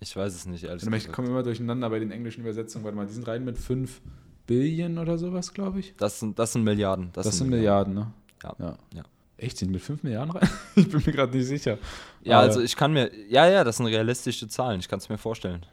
Ich 0.00 0.14
weiß 0.14 0.34
es 0.34 0.46
nicht, 0.46 0.64
ehrlich 0.64 0.84
gesagt. 0.84 1.06
Ich 1.06 1.12
komme 1.12 1.28
immer 1.28 1.42
durcheinander 1.42 1.88
bei 1.88 1.98
den 1.98 2.10
englischen 2.10 2.42
Übersetzungen. 2.42 2.84
Warte 2.84 2.96
mal, 2.96 3.06
die 3.06 3.12
sind 3.12 3.26
rein 3.26 3.44
mit 3.44 3.58
5 3.58 4.00
Billion 4.46 4.98
oder 4.98 5.18
sowas, 5.18 5.54
glaube 5.54 5.80
ich. 5.80 5.94
Das 5.96 6.20
sind, 6.20 6.38
das 6.38 6.52
sind 6.52 6.62
Milliarden. 6.62 7.10
Das, 7.12 7.26
das 7.26 7.38
sind 7.38 7.48
Milliarden, 7.48 7.94
Milliarden, 7.94 8.12
ne? 8.58 8.58
Ja. 8.60 8.66
ja. 8.66 8.98
ja. 8.98 9.04
Echt, 9.38 9.56
sind 9.56 9.70
mit 9.70 9.80
5 9.80 10.02
Milliarden 10.02 10.32
rein? 10.32 10.48
ich 10.76 10.88
bin 10.88 11.02
mir 11.04 11.12
gerade 11.12 11.36
nicht 11.36 11.46
sicher. 11.46 11.78
Ja, 12.22 12.38
Aber 12.38 12.48
also 12.48 12.60
ich 12.60 12.76
kann 12.76 12.92
mir, 12.92 13.10
ja, 13.28 13.48
ja, 13.48 13.64
das 13.64 13.78
sind 13.78 13.86
realistische 13.86 14.48
Zahlen, 14.48 14.80
ich 14.80 14.88
kann 14.88 14.98
es 14.98 15.08
mir 15.08 15.18
vorstellen. 15.18 15.64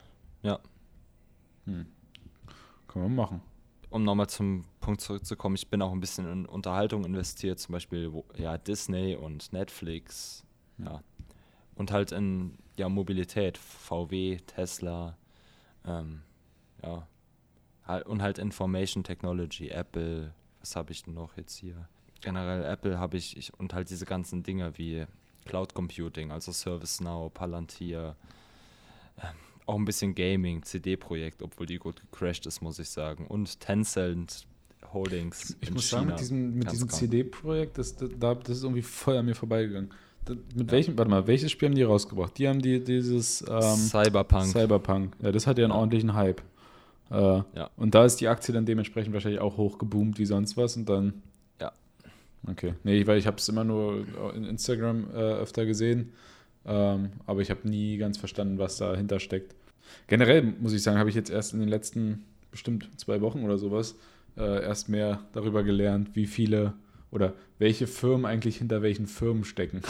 Ja. 0.44 0.60
Hm. 1.66 1.86
Können 2.88 3.06
wir 3.06 3.10
machen. 3.10 3.42
Um 3.96 4.04
nochmal 4.04 4.28
zum 4.28 4.66
Punkt 4.82 5.00
zurückzukommen, 5.00 5.56
ich 5.56 5.70
bin 5.70 5.82
auch 5.82 5.94
ein 5.94 6.02
bisschen 6.02 6.30
in 6.30 6.46
Unterhaltung 6.46 7.06
investiert, 7.06 7.60
zum 7.60 7.72
Beispiel 7.72 8.12
ja, 8.36 8.58
Disney 8.58 9.16
und 9.16 9.54
Netflix, 9.54 10.44
ja. 10.80 11.02
Und 11.76 11.94
halt 11.94 12.12
in 12.12 12.58
ja, 12.76 12.90
Mobilität, 12.90 13.58
VW, 13.58 14.40
Tesla, 14.48 15.16
ähm, 15.86 16.24
ja. 16.84 17.08
Und 18.04 18.22
halt 18.22 18.38
Information 18.38 19.06
Technology, 19.06 19.70
Apple, 19.70 20.34
was 20.60 20.76
habe 20.76 20.92
ich 20.92 21.04
denn 21.04 21.14
noch 21.14 21.38
jetzt 21.38 21.56
hier? 21.56 21.88
Generell 22.20 22.66
Apple 22.66 23.00
habe 23.00 23.16
ich, 23.16 23.38
ich, 23.38 23.58
und 23.58 23.74
halt 23.74 23.90
diese 23.90 24.06
ganzen 24.06 24.44
Dinge 24.44 24.78
wie 24.78 25.06
Cloud 25.46 25.74
Computing, 25.74 26.32
also 26.34 26.52
ServiceNow, 26.52 27.34
Palantir, 27.34 28.18
ähm, 29.24 29.45
auch 29.66 29.76
ein 29.76 29.86
bisschen 29.86 30.16
Gaming, 30.16 30.64
CD-Projekt, 30.64 31.42
obwohl 31.42 31.66
die 31.66 31.78
gut 31.78 32.02
gecrashed 32.02 32.46
ist, 32.46 32.62
muss 32.62 32.80
ich 32.80 32.90
sagen. 32.90 33.26
Und 33.28 33.60
Tencent 33.60 34.46
Holdings. 34.94 35.58
Ich, 35.62 35.70
ich 35.70 35.74
muss 35.74 35.90
China. 35.90 36.02
sagen, 36.02 36.08
mit 36.10 36.20
diesem, 36.20 36.56
mit 36.56 36.72
diesem 36.72 36.90
CD-Projekt, 36.90 37.78
das, 37.78 37.96
das, 37.96 38.10
das 38.20 38.50
ist 38.50 38.64
irgendwie 38.64 38.82
voll 38.82 39.18
an 39.18 39.26
mir 39.26 39.36
vorbeigegangen. 39.36 39.90
Mit 40.28 40.68
ja. 40.68 40.72
welchem, 40.72 40.98
warte 40.98 41.12
mal, 41.12 41.28
welches 41.28 41.52
Spiel 41.52 41.70
haben 41.70 41.76
die 41.76 41.84
rausgebracht? 41.84 42.38
Die 42.38 42.48
haben 42.48 42.62
die 42.62 42.84
dieses 42.84 43.44
ähm, 43.48 43.62
Cyberpunk. 43.62 44.48
Cyberpunk. 44.48 45.16
Ja, 45.22 45.32
das 45.32 45.46
hat 45.46 45.58
ja 45.58 45.66
einen 45.66 45.74
ordentlichen 45.74 46.16
Hype. 46.16 46.42
Äh, 47.12 47.16
ja. 47.16 47.70
Und 47.78 47.94
da 47.94 48.06
ist 48.06 48.20
die 48.22 48.28
Aktie 48.28 48.54
dann 48.54 48.66
dementsprechend 48.66 49.14
wahrscheinlich 49.14 49.42
auch 49.42 49.58
hochgeboomt 49.58 50.18
wie 50.18 50.26
sonst 50.26 50.58
was 50.58 50.76
und 50.78 50.90
dann. 50.90 51.22
Ja. 51.62 51.72
Okay. 52.50 52.74
Nee, 52.84 53.06
weil 53.06 53.20
ich 53.20 53.28
habe 53.28 53.38
es 53.38 53.48
immer 53.48 53.64
nur 53.64 54.06
in 54.36 54.46
Instagram 54.46 55.10
äh, 55.12 55.18
öfter 55.18 55.66
gesehen, 55.66 56.12
ähm, 56.66 57.12
aber 57.26 57.42
ich 57.42 57.50
habe 57.50 57.68
nie 57.68 57.98
ganz 57.98 58.18
verstanden, 58.18 58.58
was 58.58 58.78
dahinter 58.78 59.20
steckt. 59.20 59.56
Generell 60.08 60.42
muss 60.44 60.74
ich 60.74 60.84
sagen, 60.84 60.98
habe 60.98 61.10
ich 61.10 61.16
jetzt 61.16 61.30
erst 61.30 61.54
in 61.54 61.60
den 61.60 61.70
letzten 61.70 62.26
bestimmt 62.52 62.90
zwei 62.98 63.22
Wochen 63.22 63.44
oder 63.44 63.58
sowas 63.58 63.96
äh, 64.38 64.64
erst 64.64 64.90
mehr 64.90 65.22
darüber 65.34 65.64
gelernt, 65.64 66.16
wie 66.16 66.26
viele 66.26 66.74
oder 67.12 67.34
welche 67.60 67.88
Firmen 67.88 68.26
eigentlich 68.26 68.58
hinter 68.58 68.82
welchen 68.82 69.08
Firmen 69.08 69.46
stecken. 69.46 69.82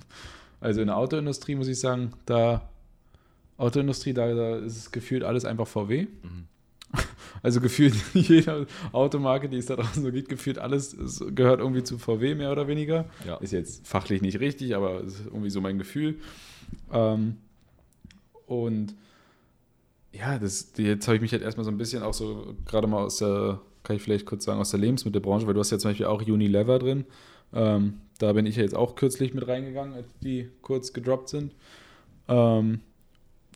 also 0.60 0.80
in 0.80 0.88
der 0.88 0.96
Autoindustrie 0.96 1.54
muss 1.54 1.68
ich 1.68 1.78
sagen, 1.78 2.12
da 2.26 2.68
Autoindustrie, 3.56 4.12
da, 4.12 4.34
da 4.34 4.56
ist 4.56 4.76
es 4.76 4.92
gefühlt 4.92 5.22
alles 5.22 5.44
einfach 5.44 5.66
VW. 5.66 6.06
Mhm. 6.22 6.46
Also 7.42 7.60
gefühlt 7.60 7.94
jede 8.14 8.66
Automarke, 8.92 9.50
die 9.50 9.58
es 9.58 9.66
da 9.66 9.76
draußen 9.76 10.02
so 10.02 10.10
gibt, 10.10 10.30
gefühlt 10.30 10.58
alles 10.58 10.96
gehört 11.34 11.60
irgendwie 11.60 11.82
zu 11.82 11.98
VW 11.98 12.34
mehr 12.34 12.50
oder 12.50 12.68
weniger. 12.68 13.04
Ja. 13.26 13.36
Ist 13.36 13.52
jetzt 13.52 13.86
fachlich 13.86 14.22
nicht 14.22 14.40
richtig, 14.40 14.74
aber 14.74 15.02
ist 15.02 15.26
irgendwie 15.26 15.50
so 15.50 15.60
mein 15.60 15.76
Gefühl. 15.76 16.16
Ähm, 16.90 17.36
und 18.46 18.94
ja, 20.12 20.38
das, 20.38 20.72
jetzt 20.78 21.06
habe 21.06 21.16
ich 21.16 21.22
mich 21.22 21.32
halt 21.32 21.42
erstmal 21.42 21.64
so 21.64 21.70
ein 21.70 21.76
bisschen 21.76 22.02
auch 22.02 22.14
so 22.14 22.54
gerade 22.64 22.86
mal 22.86 23.02
aus 23.02 23.18
der 23.18 23.60
kann 23.84 23.96
ich 23.96 24.02
vielleicht 24.02 24.26
kurz 24.26 24.44
sagen, 24.44 24.60
aus 24.60 24.70
der 24.70 24.80
Lebensmittelbranche, 24.80 25.46
weil 25.46 25.54
du 25.54 25.60
hast 25.60 25.70
ja 25.70 25.78
zum 25.78 25.90
Beispiel 25.90 26.06
auch 26.06 26.22
Unilever 26.22 26.78
drin. 26.78 27.04
Ähm, 27.52 28.00
da 28.18 28.32
bin 28.32 28.46
ich 28.46 28.56
ja 28.56 28.62
jetzt 28.62 28.74
auch 28.74 28.96
kürzlich 28.96 29.34
mit 29.34 29.46
reingegangen, 29.46 29.94
als 29.94 30.08
die 30.20 30.48
kurz 30.62 30.92
gedroppt 30.92 31.28
sind. 31.28 31.54
Ähm, 32.26 32.80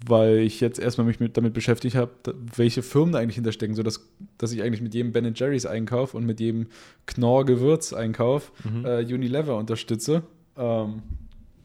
weil 0.07 0.39
ich 0.39 0.61
jetzt 0.61 0.79
erstmal 0.79 1.07
mich 1.07 1.21
mit, 1.21 1.37
damit 1.37 1.55
beschäftigt 1.55 1.97
habe, 1.97 2.11
welche 2.57 2.83
Firmen 2.83 3.13
da 3.13 3.19
eigentlich 3.19 3.35
hinterstecken, 3.35 3.75
sodass 3.75 4.09
dass 4.37 4.53
ich 4.53 4.63
eigentlich 4.63 4.83
mit 4.83 4.95
jedem 4.95 5.13
Ben 5.13 5.33
Jerry's 5.35 5.67
Einkauf 5.67 6.15
und 6.15 6.25
mit 6.25 6.41
jedem 6.41 6.69
Knorr 7.07 7.45
Gewürz 7.45 7.93
Einkauf 7.93 8.53
mhm. 8.65 8.85
äh, 8.85 9.03
Unilever 9.03 9.57
unterstütze. 9.57 10.23
Ähm, 10.57 11.03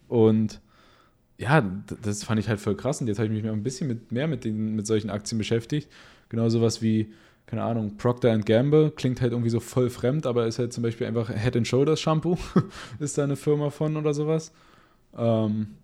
und 0.08 0.62
ja, 1.38 1.62
das 2.02 2.24
fand 2.24 2.40
ich 2.40 2.50
halt 2.50 2.60
voll 2.60 2.76
krass 2.76 3.02
und 3.02 3.08
jetzt 3.08 3.20
habe 3.20 3.28
ich 3.28 3.44
mich 3.44 3.52
ein 3.52 3.64
bisschen 3.64 3.88
mit, 3.88 4.12
mehr 4.12 4.28
mit, 4.28 4.46
den, 4.46 4.76
mit 4.76 4.88
solchen 4.88 5.10
Aktien 5.10 5.38
beschäftigt. 5.38 5.90
Genau 6.30 6.50
sowas 6.50 6.82
wie 6.82 7.12
keine 7.46 7.64
Ahnung, 7.64 7.98
Procter 7.98 8.38
Gamble 8.40 8.92
klingt 8.92 9.22
halt 9.22 9.32
irgendwie 9.32 9.50
so 9.50 9.60
voll 9.60 9.90
fremd, 9.90 10.26
aber 10.26 10.48
ist 10.48 10.60
halt 10.60 10.74
zum 10.74 10.82
Beispiel 10.82 11.06
einfach 11.06 11.30
Head 11.30 11.68
Shoulders 11.68 12.02
Shampoo, 12.02 12.38
ist 13.00 13.18
da 13.18 13.26
eine 13.26 13.36
Firma 13.36 13.70
von 13.70 13.98
oder 13.98 14.14
sowas. 14.14 14.52
Ähm, 15.16 15.76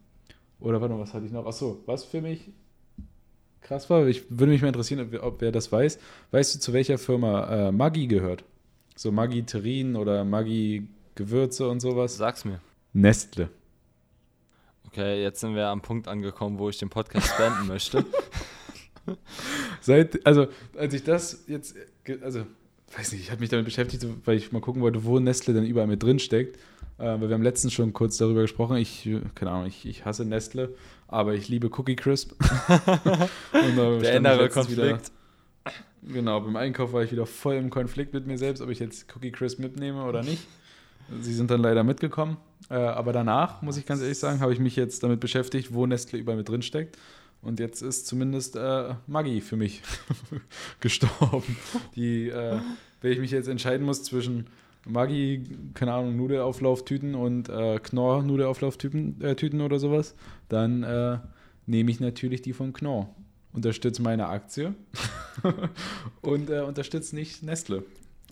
oder 0.59 0.81
warte 0.81 0.93
mal, 0.93 0.99
was 0.99 1.13
hatte 1.13 1.25
ich 1.25 1.31
noch? 1.31 1.45
Achso, 1.45 1.81
was 1.85 2.03
für 2.03 2.21
mich 2.21 2.49
krass 3.61 3.89
war, 3.89 4.07
ich 4.07 4.29
würde 4.29 4.51
mich 4.51 4.61
mal 4.61 4.69
interessieren, 4.69 5.13
ob, 5.13 5.23
ob 5.23 5.41
wer 5.41 5.51
das 5.51 5.71
weiß. 5.71 5.99
Weißt 6.31 6.55
du, 6.55 6.59
zu 6.59 6.73
welcher 6.73 6.97
Firma 6.97 7.67
äh, 7.67 7.71
Maggi 7.71 8.07
gehört? 8.07 8.43
So 8.95 9.11
Maggi 9.11 9.43
Terrin 9.43 9.95
oder 9.95 10.23
Maggi 10.25 10.87
Gewürze 11.15 11.69
und 11.69 11.79
sowas? 11.79 12.17
Sag's 12.17 12.45
mir. 12.45 12.61
Nestle. 12.93 13.49
Okay, 14.87 15.21
jetzt 15.21 15.39
sind 15.41 15.55
wir 15.55 15.67
am 15.67 15.81
Punkt 15.81 16.07
angekommen, 16.07 16.57
wo 16.57 16.69
ich 16.69 16.79
den 16.79 16.89
Podcast 16.89 17.37
beenden 17.37 17.67
möchte. 17.67 18.05
Seit, 19.81 20.25
also, 20.25 20.47
als 20.75 20.93
ich 20.93 21.03
das 21.03 21.43
jetzt, 21.47 21.75
also, 22.21 22.45
weiß 22.97 23.11
nicht, 23.11 23.21
ich 23.21 23.31
habe 23.31 23.39
mich 23.39 23.49
damit 23.49 23.65
beschäftigt, 23.65 24.05
weil 24.25 24.37
ich 24.37 24.51
mal 24.51 24.61
gucken 24.61 24.81
wollte, 24.81 25.03
wo 25.03 25.19
Nestle 25.19 25.53
denn 25.53 25.65
überall 25.65 25.87
mit 25.87 26.01
drin 26.01 26.17
steckt. 26.17 26.57
Äh, 26.99 27.21
weil 27.21 27.29
wir 27.29 27.33
haben 27.33 27.43
letztens 27.43 27.73
schon 27.73 27.93
kurz 27.93 28.17
darüber 28.17 28.41
gesprochen. 28.41 28.77
Ich, 28.77 29.09
keine 29.33 29.51
Ahnung, 29.51 29.67
ich, 29.67 29.85
ich 29.85 30.05
hasse 30.05 30.25
Nestle, 30.25 30.75
aber 31.07 31.33
ich 31.33 31.47
liebe 31.47 31.67
Cookie 31.67 31.95
Crisp. 31.95 32.33
Der 33.53 34.15
innere 34.15 34.49
Konflikt. 34.49 34.77
Wieder, 34.81 35.73
genau, 36.13 36.41
beim 36.41 36.57
Einkauf 36.57 36.91
war 36.91 37.03
ich 37.03 37.11
wieder 37.11 37.25
voll 37.25 37.55
im 37.55 37.69
Konflikt 37.69 38.13
mit 38.13 38.27
mir 38.27 38.37
selbst, 38.37 38.61
ob 38.61 38.69
ich 38.69 38.79
jetzt 38.79 39.07
Cookie 39.15 39.31
Crisp 39.31 39.59
mitnehme 39.59 40.03
oder 40.03 40.23
nicht. 40.23 40.45
Sie 41.21 41.33
sind 41.33 41.49
dann 41.49 41.61
leider 41.61 41.83
mitgekommen. 41.83 42.37
Äh, 42.69 42.75
aber 42.75 43.13
danach, 43.13 43.61
muss 43.61 43.77
ich 43.77 43.85
ganz 43.85 44.01
ehrlich 44.01 44.19
sagen, 44.19 44.41
habe 44.41 44.53
ich 44.53 44.59
mich 44.59 44.75
jetzt 44.75 45.01
damit 45.01 45.21
beschäftigt, 45.21 45.73
wo 45.73 45.85
Nestle 45.85 46.19
überall 46.19 46.37
mit 46.37 46.49
drin 46.49 46.61
steckt. 46.61 46.97
Und 47.41 47.61
jetzt 47.61 47.81
ist 47.81 48.07
zumindest 48.07 48.57
äh, 48.57 48.95
Maggi 49.07 49.39
für 49.39 49.55
mich 49.55 49.81
gestorben. 50.81 51.55
Die, 51.95 52.27
äh, 52.27 52.59
wenn 52.99 53.11
ich 53.13 53.19
mich 53.19 53.31
jetzt 53.31 53.47
entscheiden 53.47 53.85
muss 53.85 54.03
zwischen 54.03 54.47
Maggi, 54.87 55.43
keine 55.73 55.93
Ahnung, 55.93 56.15
Nudelauflauftüten 56.15 57.15
und 57.15 57.49
äh, 57.49 57.79
Knorr 57.79 58.23
Nudelauflauftüten 58.23 59.21
äh, 59.21 59.35
Tüten 59.35 59.61
oder 59.61 59.79
sowas, 59.79 60.15
dann 60.47 60.83
äh, 60.83 61.19
nehme 61.65 61.91
ich 61.91 61.99
natürlich 61.99 62.41
die 62.41 62.53
von 62.53 62.73
Knorr. 62.73 63.09
Unterstütze 63.51 64.01
meine 64.01 64.27
Aktie 64.27 64.75
und 66.21 66.49
äh, 66.49 66.61
unterstütze 66.61 67.15
nicht 67.15 67.43
Nestle. 67.43 67.83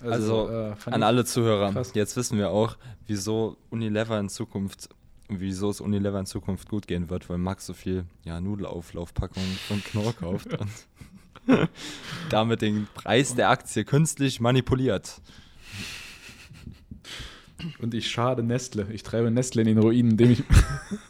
Also, 0.02 0.48
also 0.48 0.76
äh, 0.90 0.94
an 0.94 1.02
alle 1.02 1.26
Zuhörer, 1.26 1.72
krass. 1.72 1.92
jetzt 1.96 2.16
wissen 2.16 2.38
wir 2.38 2.52
auch, 2.52 2.78
wieso 3.08 3.58
Unilever 3.72 4.20
in 4.20 4.30
Zukunft 4.30 4.90
wieso 5.30 5.70
es 5.70 5.82
Unilever 5.82 6.20
in 6.20 6.26
Zukunft 6.26 6.70
gut 6.70 6.88
gehen 6.88 7.10
wird, 7.10 7.30
weil 7.30 7.38
Max 7.38 7.66
so 7.66 7.74
viel 7.74 8.06
ja, 8.24 8.40
Nudelauflaufpackungen 8.40 9.58
von 9.68 9.84
Knorr 9.84 10.14
kauft 10.14 10.54
und 10.54 10.70
damit 12.30 12.62
den 12.62 12.88
Preis 12.94 13.36
der 13.36 13.50
Aktie 13.50 13.84
künstlich 13.84 14.40
manipuliert. 14.40 15.22
Und 17.80 17.94
ich 17.94 18.10
schade 18.10 18.44
Nestle. 18.44 18.88
Ich 18.92 19.04
treibe 19.04 19.32
Nestle 19.32 19.62
in 19.62 19.68
den 19.68 19.78
Ruinen, 19.80 20.12
indem 20.12 20.32
ich, 20.32 20.44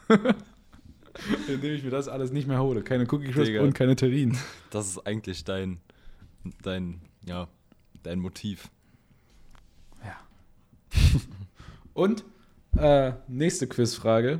indem 1.47 1.75
ich 1.75 1.83
mir 1.83 1.89
das 1.89 2.07
alles 2.07 2.31
nicht 2.31 2.47
mehr 2.47 2.59
hole. 2.59 2.83
Keine 2.83 3.03
Cookie 3.03 3.31
Crisp 3.31 3.59
und 3.59 3.73
keine 3.73 3.95
Terrin. 3.95 4.37
Das 4.69 4.87
ist 4.87 4.99
eigentlich 5.05 5.43
dein, 5.43 5.79
dein, 6.63 7.01
ja, 7.25 7.47
dein 8.03 8.19
Motiv. 8.19 8.69
Ja. 10.03 10.17
und 11.93 12.23
äh, 12.77 13.13
nächste 13.27 13.67
Quizfrage. 13.67 14.39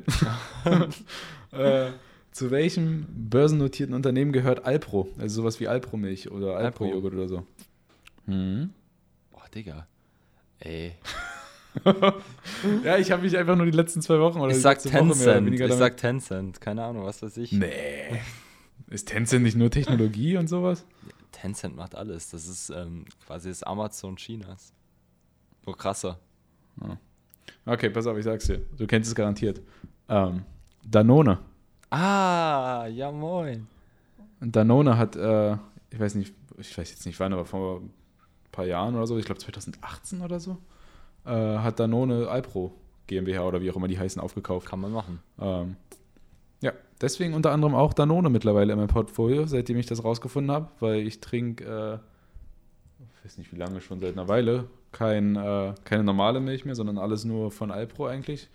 äh, 1.52 1.92
zu 2.32 2.52
welchem 2.52 3.08
börsennotierten 3.10 3.96
Unternehmen 3.96 4.32
gehört 4.32 4.64
Alpro? 4.64 5.10
Also 5.18 5.42
sowas 5.42 5.60
wie 5.60 5.68
Alpro-Milch 5.68 6.30
oder 6.32 6.56
Alpro-Joghurt 6.56 7.14
oder 7.14 7.28
so. 7.28 7.48
Hm? 8.26 8.70
Boah, 9.32 9.50
Digga. 9.54 9.88
Ey. 10.60 10.94
Ja, 12.84 12.98
ich 12.98 13.12
habe 13.12 13.24
mich 13.24 13.38
einfach 13.38 13.56
nur 13.56 13.66
die 13.66 13.72
letzten 13.72 14.02
zwei 14.02 14.20
Wochen 14.20 14.40
oder 14.40 14.52
ich 14.52 14.62
sag 14.62 14.80
Tencent. 14.80 15.54
Ich 15.54 15.74
sag 15.74 15.98
Tencent. 15.98 16.62
Keine 16.62 16.84
Ahnung, 16.84 17.06
was 17.06 17.22
weiß 17.22 17.38
ich. 17.38 17.52
Nee. 17.52 18.22
Ist 18.90 19.08
Tencent 19.08 19.44
nicht 19.44 19.58
nur 19.58 19.70
Technologie 19.70 20.38
und 20.38 20.48
sowas? 20.48 20.86
Tencent 21.32 21.76
macht 21.76 21.96
alles. 21.96 22.30
Das 22.30 22.48
ist 22.48 22.70
ähm, 22.70 23.06
quasi 23.26 23.50
das 23.50 23.64
Amazon 23.64 24.16
Chinas. 24.16 24.74
Nur 25.66 25.78
krasser. 25.78 26.20
Ja. 26.82 26.98
Okay, 27.66 27.90
pass 27.90 28.08
auf, 28.08 28.18
ich 28.18 28.24
sag's 28.24 28.48
dir. 28.48 28.62
Du 28.78 28.88
kennst 28.88 29.10
es 29.10 29.16
garantiert. 29.16 29.62
Ähm, 30.08 30.44
Danone. 30.86 31.40
Ah, 31.90 32.88
ja 32.88 33.12
moin. 33.12 33.68
Danone 34.40 34.98
hat, 34.98 35.16
äh, 35.16 35.54
ich 35.90 36.00
weiß 36.00 36.16
nicht, 36.16 36.34
ich 36.58 36.78
weiß 36.78 36.90
jetzt 36.90 37.06
nicht 37.06 37.20
wann, 37.20 37.34
aber 37.34 37.46
vor 37.46 37.82
ein 37.82 37.92
paar 38.52 38.66
Jahren 38.66 38.96
oder 38.96 39.08
so, 39.08 39.18
ich 39.18 39.26
glaube 39.26 39.40
2018 39.40 40.22
oder 40.22 40.40
so, 40.40 40.58
äh, 41.28 41.58
hat 41.60 41.80
Danone 41.80 42.28
Alpro 42.28 42.72
GmbH 43.08 43.44
oder 43.44 43.62
wie 43.62 43.72
auch 43.72 43.76
immer 43.76 43.88
die 43.88 44.00
heißen 44.00 44.22
aufgekauft. 44.22 44.68
Kann 44.68 44.80
man 44.80 44.92
machen. 44.92 45.20
Ähm, 45.40 45.76
Ja, 46.62 46.74
deswegen 47.02 47.34
unter 47.34 47.52
anderem 47.52 47.76
auch 47.76 47.94
Danone 47.94 48.30
mittlerweile 48.30 48.74
in 48.74 48.80
meinem 48.80 48.88
Portfolio, 48.88 49.46
seitdem 49.46 49.78
ich 49.78 49.86
das 49.86 50.04
rausgefunden 50.04 50.52
habe, 50.52 50.70
weil 50.80 51.06
ich 51.06 51.20
trinke, 51.20 51.64
äh, 51.64 53.04
ich 53.14 53.26
weiß 53.26 53.38
nicht 53.38 53.52
wie 53.54 53.58
lange, 53.58 53.80
schon 53.82 54.00
seit 54.00 54.14
einer 54.14 54.28
Weile, 54.28 54.66
kein, 54.92 55.36
äh, 55.36 55.74
keine 55.84 56.04
normale 56.04 56.40
Milch 56.40 56.66
mehr, 56.66 56.76
sondern 56.76 56.98
alles 56.98 57.26
nur 57.26 57.52
von 57.52 57.72
Alpro 57.72 58.08
eigentlich. 58.08 58.50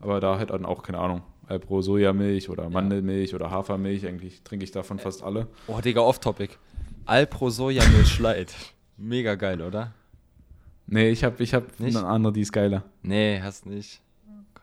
Aber 0.00 0.20
da 0.20 0.38
halt 0.38 0.50
dann 0.50 0.66
auch, 0.66 0.82
keine 0.82 0.98
Ahnung, 0.98 1.22
Alpro 1.46 1.80
Sojamilch 1.80 2.50
oder 2.50 2.68
Mandelmilch 2.68 3.30
ja. 3.30 3.36
oder 3.36 3.50
Hafermilch, 3.50 4.06
eigentlich 4.06 4.42
trinke 4.42 4.64
ich 4.64 4.72
davon 4.72 4.98
fast 4.98 5.22
alle. 5.22 5.46
Oh, 5.68 5.80
Digga, 5.80 6.00
off-topic. 6.00 6.58
Alpro 7.06 7.50
Sojamilch 7.50 8.18
Light. 8.18 8.54
Mega 8.96 9.36
geil, 9.36 9.62
oder? 9.62 9.92
Nee, 10.86 11.10
ich 11.10 11.24
habe 11.24 11.42
ich 11.42 11.54
hab 11.54 11.64
eine 11.80 12.04
andere, 12.04 12.32
die 12.32 12.42
ist 12.42 12.52
geiler. 12.52 12.84
Nee, 13.02 13.40
hast 13.42 13.66
nicht. 13.66 14.00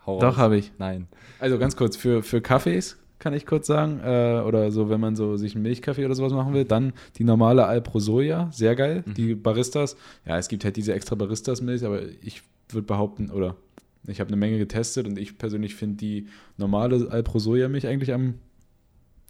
Hau 0.05 0.19
Doch, 0.19 0.37
habe 0.37 0.57
ich. 0.57 0.71
Nein. 0.77 1.07
Also 1.39 1.57
ganz 1.57 1.75
kurz, 1.75 1.95
für, 1.95 2.23
für 2.23 2.41
Kaffees 2.41 2.97
kann 3.19 3.33
ich 3.33 3.45
kurz 3.45 3.67
sagen, 3.67 4.01
äh, 4.03 4.41
oder 4.45 4.69
so, 4.71 4.89
wenn 4.89 4.99
man 4.99 5.15
so 5.15 5.37
sich 5.37 5.55
einen 5.55 5.63
Milchkaffee 5.63 6.05
oder 6.05 6.13
sowas 6.13 6.33
machen 6.33 6.53
will, 6.53 6.65
dann 6.65 6.91
die 7.17 7.23
normale 7.23 7.65
Alpro 7.65 7.99
Soja, 7.99 8.49
sehr 8.51 8.75
geil. 8.75 9.03
Mhm. 9.05 9.13
Die 9.13 9.35
Baristas, 9.35 9.95
ja, 10.25 10.37
es 10.37 10.49
gibt 10.49 10.65
halt 10.65 10.75
diese 10.75 10.93
extra 10.93 11.15
Baristas-Milch, 11.15 11.85
aber 11.85 12.01
ich 12.21 12.41
würde 12.69 12.85
behaupten, 12.85 13.31
oder 13.31 13.55
ich 14.07 14.19
habe 14.19 14.27
eine 14.27 14.35
Menge 14.35 14.57
getestet 14.57 15.07
und 15.07 15.17
ich 15.17 15.37
persönlich 15.37 15.75
finde 15.75 15.97
die 15.97 16.27
normale 16.57 17.09
Alpro 17.09 17.39
Soja 17.39 17.69
Milch 17.69 17.87
eigentlich 17.87 18.11
am 18.13 18.35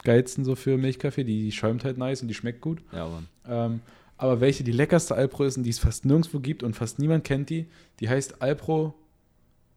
geilsten 0.04 0.44
so 0.44 0.56
für 0.56 0.78
Milchkaffee. 0.78 1.24
Die 1.24 1.52
schäumt 1.52 1.84
halt 1.84 2.00
nice 2.00 2.24
und 2.24 2.30
die 2.30 2.34
schmeckt 2.34 2.62
gut. 2.62 2.82
Ja, 2.92 3.08
Mann. 3.08 3.28
Ähm, 3.48 3.80
aber 4.18 4.42
welche 4.42 4.64
die 4.64 4.72
leckerste 4.72 5.16
Alpro 5.16 5.44
ist 5.44 5.58
und 5.58 5.64
die 5.64 5.70
es 5.70 5.80
fast 5.80 6.06
nirgendwo 6.06 6.40
gibt 6.40 6.64
und 6.64 6.76
fast 6.76 7.00
niemand 7.00 7.24
kennt 7.24 7.50
die, 7.50 7.68
die 8.00 8.10
heißt 8.10 8.42
Alpro 8.42 8.94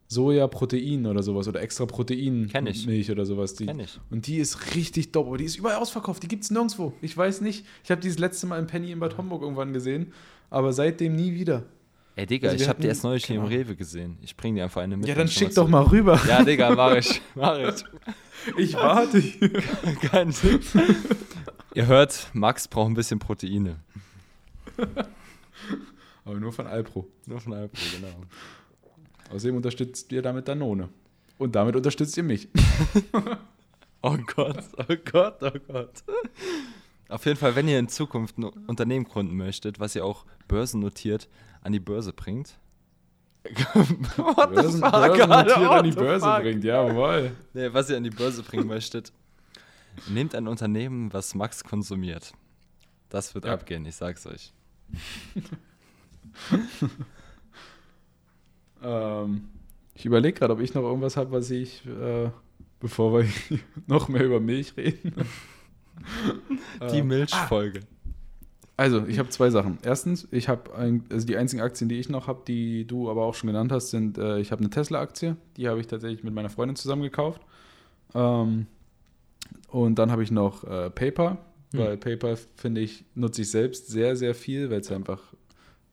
Soja-Protein 0.09 1.07
oder 1.07 1.23
sowas 1.23 1.49
oder 1.49 1.61
extra 1.61 1.85
Protein. 1.87 2.51
Milch 2.87 3.11
oder 3.11 3.27
sowas. 3.27 3.55
Die. 3.55 3.67
Kenn 3.67 3.81
ich. 3.81 3.99
Und 4.11 4.27
die 4.27 4.37
ist 4.37 4.75
richtig 4.75 5.13
dope, 5.13 5.29
aber 5.29 5.39
die 5.39 5.45
ist 5.45 5.57
überall 5.57 5.77
ausverkauft, 5.77 6.23
die 6.23 6.29
gibt 6.29 6.45
es 6.45 6.51
nirgendwo. 6.51 6.93
Ich 7.03 7.17
weiß 7.17 7.41
nicht, 7.41 7.67
ich 7.83 7.91
habe 7.91 8.01
die 8.01 8.09
das 8.09 8.19
letzte 8.19 8.47
Mal 8.47 8.59
im 8.59 8.67
Penny 8.67 8.93
in 8.93 9.01
Bad 9.01 9.19
Homburg 9.19 9.43
irgendwann 9.43 9.73
gesehen, 9.73 10.13
aber 10.49 10.73
seitdem 10.73 11.17
nie 11.17 11.35
wieder. 11.35 11.65
Ey, 12.15 12.25
Digga, 12.25 12.49
also 12.49 12.63
ich 12.63 12.69
habe 12.69 12.81
die 12.81 12.89
erst 12.89 13.05
neulich 13.05 13.27
hier 13.27 13.37
im 13.37 13.45
Rewe 13.45 13.77
gesehen. 13.77 14.17
Ich 14.23 14.37
bring 14.37 14.55
dir 14.55 14.65
einfach 14.65 14.81
eine 14.81 14.97
mit. 14.97 15.07
Ja, 15.07 15.15
dann 15.15 15.29
schick 15.29 15.55
doch 15.55 15.69
mal 15.69 15.83
rüber. 15.83 16.19
Ja, 16.27 16.43
Digga, 16.43 16.75
mach 16.75 16.95
ich. 16.97 17.21
Mach 17.35 17.59
ich. 17.59 17.85
Ich 18.57 18.75
warte. 18.75 19.21
Kein 20.01 20.31
Sinn. 20.33 20.61
Ihr 21.75 21.87
hört, 21.87 22.31
Max 22.33 22.69
braucht 22.69 22.91
ein 22.91 22.95
bisschen 22.95 23.19
Proteine. 23.19 23.77
Aber 26.25 26.41
nur 26.41 26.53
von 26.53 26.67
Alpro. 26.67 27.07
Nur 27.27 27.41
von 27.41 27.53
Alpro, 27.53 27.81
genau. 27.95 28.15
Außerdem 29.33 29.57
unterstützt 29.57 30.11
ihr 30.13 30.23
damit 30.23 30.49
Danone. 30.49 30.89
Und 31.39 31.55
damit 31.55 31.77
unterstützt 31.77 32.17
ihr 32.17 32.23
mich. 32.23 32.49
oh 34.03 34.17
Gott, 34.35 34.65
oh 34.79 34.95
Gott, 35.05 35.43
oh 35.43 35.59
Gott. 35.69 36.03
Auf 37.09 37.25
jeden 37.27 37.39
Fall, 37.39 37.55
wenn 37.55 37.69
ihr 37.69 37.79
in 37.79 37.89
Zukunft 37.89 38.39
ein 38.39 38.45
Unternehmen 38.45 39.05
gründen 39.05 39.37
möchtet, 39.37 39.79
was 39.79 39.95
ihr 39.95 40.05
auch 40.05 40.25
börsennotiert 40.49 41.29
an 41.63 41.73
die 41.73 41.81
Börse 41.81 42.13
bringt. 42.13 42.59
What 44.17 44.53
Börsen, 44.53 44.77
the 44.77 44.81
börsennotiert 44.81 45.59
an 45.71 45.85
die 45.85 45.93
Börse 45.93 46.27
fuck? 46.27 46.43
bringt, 46.43 46.65
jawohl. 46.65 47.31
Nee, 47.55 47.73
was 47.73 47.91
ihr 47.91 47.97
an 47.97 48.03
die 48.03 48.11
Börse 48.11 48.43
bringen 48.43 48.67
möchtet, 48.67 49.13
nehmt 50.09 50.35
ein 50.35 50.49
Unternehmen, 50.49 51.13
was 51.13 51.35
Max 51.35 51.63
konsumiert. 51.63 52.33
Das 53.09 53.35
wird 53.37 53.45
ja. 53.45 53.53
abgehen, 53.53 53.87
ich 53.87 53.95
sag's 53.95 54.27
euch. 54.27 54.53
Ähm, 58.83 59.49
ich 59.95 60.05
überlege 60.05 60.39
gerade, 60.39 60.53
ob 60.53 60.61
ich 60.61 60.75
noch 60.75 60.83
irgendwas 60.83 61.17
habe, 61.17 61.33
was 61.33 61.51
ich, 61.51 61.87
äh, 61.87 62.31
bevor 62.81 63.19
wir 63.19 63.29
noch 63.87 64.09
mehr 64.09 64.25
über 64.25 64.41
Milch 64.41 64.77
reden. 64.77 65.13
Die 66.93 66.99
ähm, 66.99 67.09
Milchfolge. 67.09 67.81
Ah. 67.81 67.97
Also, 68.79 69.07
ich 69.07 69.19
habe 69.19 69.31
zwei 69.31 69.49
Sachen. 69.49 69.79
Erstens, 69.83 70.29
ich 70.31 70.51
habe 70.51 70.71
also 71.09 71.27
die 71.27 71.37
einzigen 71.39 71.63
Aktien, 71.63 71.89
die 71.89 71.99
ich 71.99 72.11
noch 72.11 72.27
habe, 72.27 72.43
die 72.47 72.87
du 72.87 73.11
aber 73.11 73.25
auch 73.25 73.35
schon 73.35 73.47
genannt 73.47 73.73
hast, 73.73 73.89
sind, 73.89 74.19
äh, 74.19 74.39
ich 74.39 74.53
habe 74.53 74.61
eine 74.61 74.69
Tesla-Aktie, 74.69 75.37
die 75.57 75.67
habe 75.67 75.81
ich 75.81 75.87
tatsächlich 75.87 76.23
mit 76.23 76.35
meiner 76.35 76.51
Freundin 76.51 76.77
zusammen 76.77 77.01
gekauft. 77.01 77.41
Ähm, 78.15 78.67
und 79.69 79.99
dann 79.99 80.11
habe 80.11 80.23
ich 80.23 80.31
noch 80.31 80.65
äh, 80.65 80.91
Paper, 80.91 81.39
hm. 81.73 81.81
weil 81.81 81.97
Paper, 81.97 82.37
finde 82.57 82.81
ich, 82.81 83.05
nutze 83.15 83.43
ich 83.43 83.51
selbst 83.51 83.89
sehr, 83.89 84.17
sehr 84.17 84.35
viel, 84.35 84.71
weil 84.71 84.81
es 84.81 84.91
einfach 84.91 85.23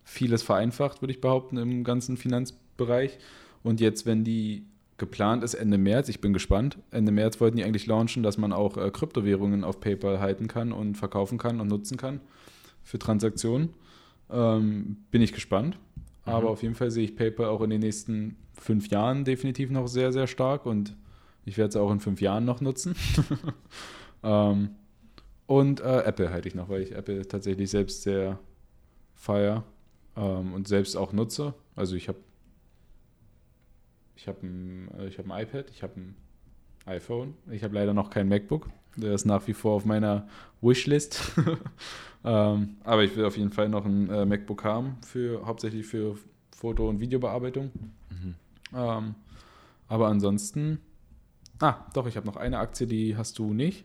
vieles 0.04 0.44
vereinfacht, 0.44 1.02
würde 1.02 1.14
ich 1.14 1.22
behaupten, 1.22 1.58
im 1.58 1.84
ganzen 1.84 2.18
Finanzbereich. 2.18 3.18
Und 3.64 3.80
jetzt, 3.80 4.06
wenn 4.06 4.24
die 4.24 4.66
geplant 4.98 5.44
ist 5.44 5.54
Ende 5.54 5.78
März, 5.78 6.10
ich 6.10 6.22
bin 6.22 6.34
gespannt. 6.34 6.78
Ende 6.92 7.12
März 7.12 7.40
wollten 7.42 7.58
die 7.58 7.64
eigentlich 7.64 7.88
launchen, 7.88 8.24
dass 8.24 8.38
man 8.38 8.54
auch 8.54 8.78
äh, 8.78 8.92
Kryptowährungen 8.92 9.64
auf 9.64 9.80
PayPal 9.80 10.20
halten 10.20 10.48
kann 10.48 10.72
und 10.72 10.96
verkaufen 10.96 11.38
kann 11.38 11.60
und 11.60 11.68
nutzen 11.68 11.98
kann 11.98 12.20
für 12.84 13.00
Transaktionen. 13.00 13.70
Ähm, 14.30 14.98
bin 15.12 15.22
ich 15.22 15.34
gespannt. 15.34 15.78
Mhm. 16.26 16.32
Aber 16.32 16.50
auf 16.50 16.64
jeden 16.64 16.76
Fall 16.76 16.92
sehe 16.92 17.04
ich 17.04 17.16
PayPal 17.16 17.48
auch 17.48 17.62
in 17.62 17.70
den 17.70 17.82
nächsten 17.82 18.38
fünf 18.54 18.90
Jahren 18.90 19.26
definitiv 19.26 19.72
noch 19.72 19.88
sehr, 19.88 20.12
sehr 20.12 20.28
stark 20.28 20.66
und 20.66 20.96
ich 21.46 21.58
werde 21.58 21.70
es 21.70 21.76
auch 21.76 21.92
in 21.92 22.00
fünf 22.00 22.22
Jahren 22.22 22.46
noch 22.46 22.62
nutzen. 22.62 22.96
ähm, 24.24 24.70
und 25.48 25.82
äh, 25.82 26.02
Apple 26.04 26.30
halte 26.32 26.48
ich 26.48 26.56
noch, 26.56 26.70
weil 26.70 26.82
ich 26.82 26.94
Apple 26.94 27.28
tatsächlich 27.28 27.70
selbst 27.70 28.04
sehr 28.04 28.40
feier 29.16 29.64
ähm, 30.16 30.54
und 30.54 30.68
selbst 30.68 30.96
auch 30.96 31.14
nutze. 31.14 31.54
Also 31.76 31.96
ich 31.96 32.08
habe 32.08 32.20
ich 34.16 34.28
habe 34.28 34.46
ein, 34.46 34.88
äh, 35.00 35.12
hab 35.12 35.30
ein 35.30 35.44
iPad, 35.44 35.70
ich 35.70 35.84
habe 35.84 36.00
ein 36.00 36.16
iPhone, 36.86 37.34
ich 37.52 37.64
habe 37.64 37.76
leider 37.76 37.94
noch 37.94 38.10
kein 38.10 38.30
MacBook. 38.30 38.70
Der 38.96 39.14
ist 39.14 39.26
nach 39.26 39.48
wie 39.48 39.54
vor 39.54 39.74
auf 39.74 39.86
meiner 39.86 40.28
Wishlist. 40.62 41.34
ähm, 42.24 42.78
aber 42.84 43.04
ich 43.04 43.16
will 43.16 43.26
auf 43.26 43.38
jeden 43.38 43.50
Fall 43.50 43.68
noch 43.68 43.86
ein 43.86 44.10
äh, 44.10 44.26
MacBook 44.26 44.64
haben, 44.64 44.98
für, 45.06 45.46
hauptsächlich 45.46 45.86
für 45.86 46.16
Foto- 46.56 46.88
und 46.88 47.00
Videobearbeitung. 47.00 47.72
Mhm. 48.10 48.36
Ähm, 48.76 49.16
aber 49.88 50.08
ansonsten, 50.08 50.80
ah, 51.60 51.78
doch, 51.94 52.08
ich 52.08 52.16
habe 52.16 52.28
noch 52.28 52.38
eine 52.38 52.60
Aktie, 52.60 52.88
die 52.88 53.18
hast 53.18 53.40
du 53.40 53.54
nicht, 53.54 53.84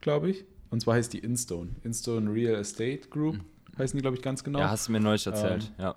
glaube 0.00 0.30
ich. 0.30 0.44
Und 0.72 0.80
zwar 0.80 0.94
heißt 0.94 1.12
die 1.12 1.18
Instone. 1.18 1.68
Instone 1.84 2.32
Real 2.32 2.54
Estate 2.54 3.08
Group 3.10 3.34
mhm. 3.34 3.78
heißen 3.78 3.96
die, 3.96 4.00
glaube 4.00 4.16
ich, 4.16 4.22
ganz 4.22 4.42
genau. 4.42 4.58
Ja, 4.58 4.70
hast 4.70 4.88
du 4.88 4.92
mir 4.92 5.00
neulich 5.00 5.26
erzählt, 5.26 5.70
ähm, 5.78 5.84
ja. 5.84 5.94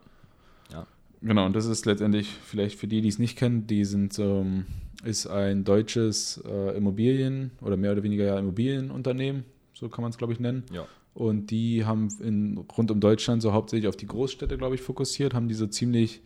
ja. 0.71 0.87
Genau, 1.21 1.45
und 1.45 1.55
das 1.55 1.65
ist 1.65 1.85
letztendlich, 1.85 2.27
vielleicht 2.27 2.77
für 2.77 2.85
die, 2.85 2.99
die 2.99 3.07
es 3.07 3.17
nicht 3.17 3.37
kennen, 3.37 3.67
die 3.67 3.85
sind, 3.85 4.19
ähm, 4.19 4.65
ist 5.05 5.27
ein 5.27 5.63
deutsches 5.63 6.43
äh, 6.45 6.75
Immobilien- 6.75 7.51
oder 7.61 7.77
mehr 7.77 7.93
oder 7.93 8.03
weniger 8.03 8.25
ja 8.25 8.37
Immobilienunternehmen, 8.37 9.45
so 9.73 9.87
kann 9.87 10.01
man 10.01 10.11
es, 10.11 10.17
glaube 10.17 10.33
ich, 10.33 10.41
nennen. 10.41 10.63
Ja. 10.73 10.85
Und 11.13 11.51
die 11.51 11.85
haben 11.85 12.09
in, 12.19 12.57
rund 12.57 12.91
um 12.91 12.99
Deutschland 12.99 13.41
so 13.41 13.53
hauptsächlich 13.53 13.87
auf 13.87 13.95
die 13.95 14.07
Großstädte, 14.07 14.57
glaube 14.57 14.75
ich, 14.75 14.81
fokussiert, 14.81 15.33
haben 15.33 15.47
diese 15.47 15.69
ziemlich 15.69 16.21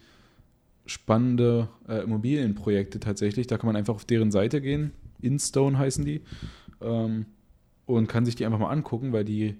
spannende 0.88 1.70
äh, 1.88 2.02
Immobilienprojekte 2.02 3.00
tatsächlich. 3.00 3.45
Da 3.45 3.60
kann 3.60 3.68
man 3.68 3.76
einfach 3.76 3.93
auf 3.93 4.06
deren 4.06 4.32
Seite 4.32 4.60
gehen. 4.60 4.91
Instone 5.22 5.78
heißen 5.78 6.04
die. 6.04 6.22
Ähm, 6.82 7.28
und 7.96 8.08
kann 8.08 8.26
sich 8.26 8.36
die 8.36 8.46
einfach 8.46 8.60
mal 8.60 8.70
angucken, 8.70 9.14
weil 9.14 9.26
die 9.26 9.56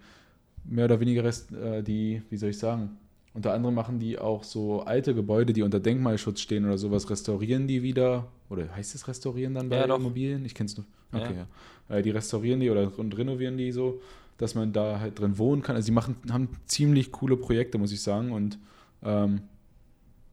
mehr 0.64 0.86
oder 0.86 1.00
weniger 1.00 1.24
Rest, 1.24 1.52
äh, 1.52 1.82
die, 1.82 2.22
wie 2.30 2.38
soll 2.38 2.52
ich 2.52 2.60
sagen, 2.60 3.00
unter 3.34 3.54
anderem 3.54 3.74
machen 3.74 3.98
die 4.00 4.20
auch 4.20 4.44
so 4.44 4.82
alte 4.82 5.16
Gebäude, 5.16 5.52
die 5.54 5.64
unter 5.64 5.80
Denkmalschutz 5.80 6.42
stehen 6.42 6.66
oder 6.66 6.78
sowas, 6.78 7.10
restaurieren 7.10 7.68
die 7.68 7.82
wieder. 7.82 8.28
Oder 8.50 8.76
heißt 8.76 8.94
es 8.96 9.08
restaurieren 9.08 9.56
dann 9.56 9.70
bei 9.70 9.78
ja, 9.78 9.96
Immobilien? 9.96 10.46
Ich 10.46 10.54
kenne 10.54 10.68
es 10.68 10.78
nur. 10.78 10.86
Okay, 11.12 11.34
ja. 11.36 11.48
ja. 11.90 11.98
Äh, 11.98 12.04
die 12.04 12.12
restaurieren 12.12 12.60
die 12.60 12.70
oder 12.70 12.92
und 13.00 13.18
renovieren 13.18 13.58
die 13.58 13.72
so, 13.72 14.00
dass 14.38 14.54
man 14.54 14.74
da 14.74 15.00
halt 15.00 15.18
drin 15.20 15.40
wohnen 15.40 15.64
kann. 15.64 15.76
Also 15.76 15.88
die 15.88 15.92
machen, 15.92 16.18
haben 16.30 16.50
ziemlich 16.66 17.12
coole 17.12 17.36
Projekte, 17.36 17.80
muss 17.80 17.92
ich 17.92 18.02
sagen. 18.02 18.32
Und 18.32 18.60
ähm, 19.04 19.42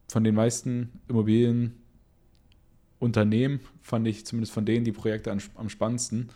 von 0.07 0.23
den 0.23 0.35
meisten 0.35 1.01
Immobilienunternehmen 1.07 3.59
fand 3.81 4.07
ich 4.07 4.23
zumindest 4.25 4.53
von 4.53 4.65
denen 4.65 4.85
die 4.85 4.91
Projekte 4.91 5.31
am, 5.31 5.39
am 5.55 5.69
spannendsten. 5.69 6.29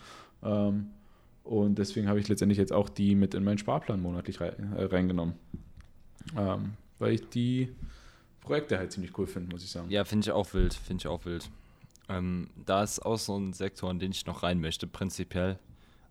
Ähm, 0.44 0.88
und 1.44 1.76
deswegen 1.76 2.08
habe 2.08 2.20
ich 2.20 2.28
letztendlich 2.28 2.58
jetzt 2.58 2.74
auch 2.74 2.90
die 2.90 3.16
mit 3.16 3.34
in 3.34 3.44
meinen 3.44 3.58
Sparplan 3.58 4.02
monatlich 4.02 4.40
rein, 4.42 4.74
äh, 4.78 4.84
reingenommen. 4.84 5.36
Ähm, 6.38 6.74
weil 7.00 7.14
ich 7.14 7.30
die 7.30 7.70
Projekte 8.42 8.78
halt 8.78 8.92
ziemlich 8.92 9.18
cool 9.18 9.28
finde, 9.28 9.52
muss 9.52 9.64
ich 9.64 9.72
sagen. 9.72 9.90
Ja, 9.90 10.06
finde 10.06 10.26
ich 10.26 10.32
auch 10.32 10.54
wild, 10.54 10.74
finde 10.74 11.02
ich 11.02 11.08
auch 11.08 11.26
wild. 11.26 11.50
Ähm, 12.10 12.50
da 12.66 12.84
ist 12.84 13.00
auch 13.00 13.18
so 13.18 13.38
ein 13.38 13.54
Sektor, 13.54 13.90
in 13.90 14.00
den 14.00 14.12
ich 14.12 14.26
noch 14.26 14.44
rein 14.44 14.60
möchte, 14.60 14.88
prinzipiell. 14.88 15.58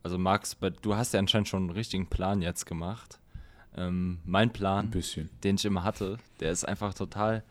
Also 0.02 0.18
Max, 0.18 0.56
du 0.82 0.96
hast 0.96 1.12
ja 1.12 1.20
anscheinend 1.20 1.48
schon 1.48 1.64
einen 1.64 1.70
richtigen 1.70 2.06
Plan 2.06 2.42
jetzt 2.42 2.64
gemacht. 2.64 3.20
Ähm, 3.76 4.18
mein 4.24 4.52
Plan, 4.52 4.90
den 5.44 5.54
ich 5.56 5.64
immer 5.64 5.84
hatte, 5.84 6.18
der 6.40 6.50
ist 6.50 6.66
einfach 6.66 6.94
total, 6.94 7.44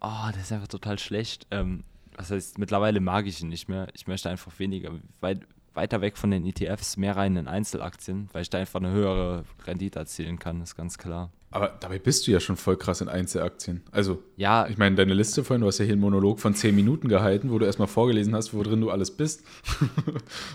oh, 0.00 0.30
der 0.32 0.42
ist 0.42 0.52
einfach 0.52 0.68
total 0.68 0.98
schlecht. 0.98 1.46
Ähm, 1.50 1.84
das 2.16 2.30
heißt, 2.30 2.58
mittlerweile 2.58 3.00
mag 3.00 3.26
ich 3.26 3.40
ihn 3.40 3.48
nicht 3.48 3.68
mehr. 3.68 3.88
Ich 3.94 4.06
möchte 4.06 4.28
einfach 4.28 4.58
weniger, 4.58 4.92
weit, 5.20 5.40
weiter 5.74 6.00
weg 6.00 6.16
von 6.16 6.30
den 6.30 6.44
ETFs, 6.44 6.96
mehr 6.96 7.16
rein 7.16 7.36
in 7.36 7.46
Einzelaktien, 7.46 8.28
weil 8.32 8.42
ich 8.42 8.50
da 8.50 8.58
einfach 8.58 8.80
eine 8.80 8.90
höhere 8.90 9.44
Rendite 9.66 9.98
erzielen 9.98 10.38
kann, 10.38 10.60
ist 10.60 10.76
ganz 10.76 10.98
klar. 10.98 11.30
Aber 11.52 11.76
dabei 11.80 11.98
bist 11.98 12.26
du 12.26 12.30
ja 12.30 12.38
schon 12.38 12.56
voll 12.56 12.76
krass 12.76 13.00
in 13.00 13.08
Einzelaktien. 13.08 13.82
Also, 13.90 14.22
ja. 14.36 14.68
ich 14.68 14.78
meine, 14.78 14.94
deine 14.94 15.14
Liste 15.14 15.42
vorhin, 15.42 15.62
du 15.62 15.66
hast 15.66 15.78
ja 15.78 15.84
hier 15.84 15.94
einen 15.94 16.00
Monolog 16.00 16.38
von 16.38 16.54
zehn 16.54 16.76
Minuten 16.76 17.08
gehalten, 17.08 17.50
wo 17.50 17.58
du 17.58 17.66
erstmal 17.66 17.88
vorgelesen 17.88 18.34
hast, 18.36 18.54
wo 18.54 18.62
drin 18.62 18.80
du 18.80 18.90
alles 18.90 19.16
bist. 19.16 19.42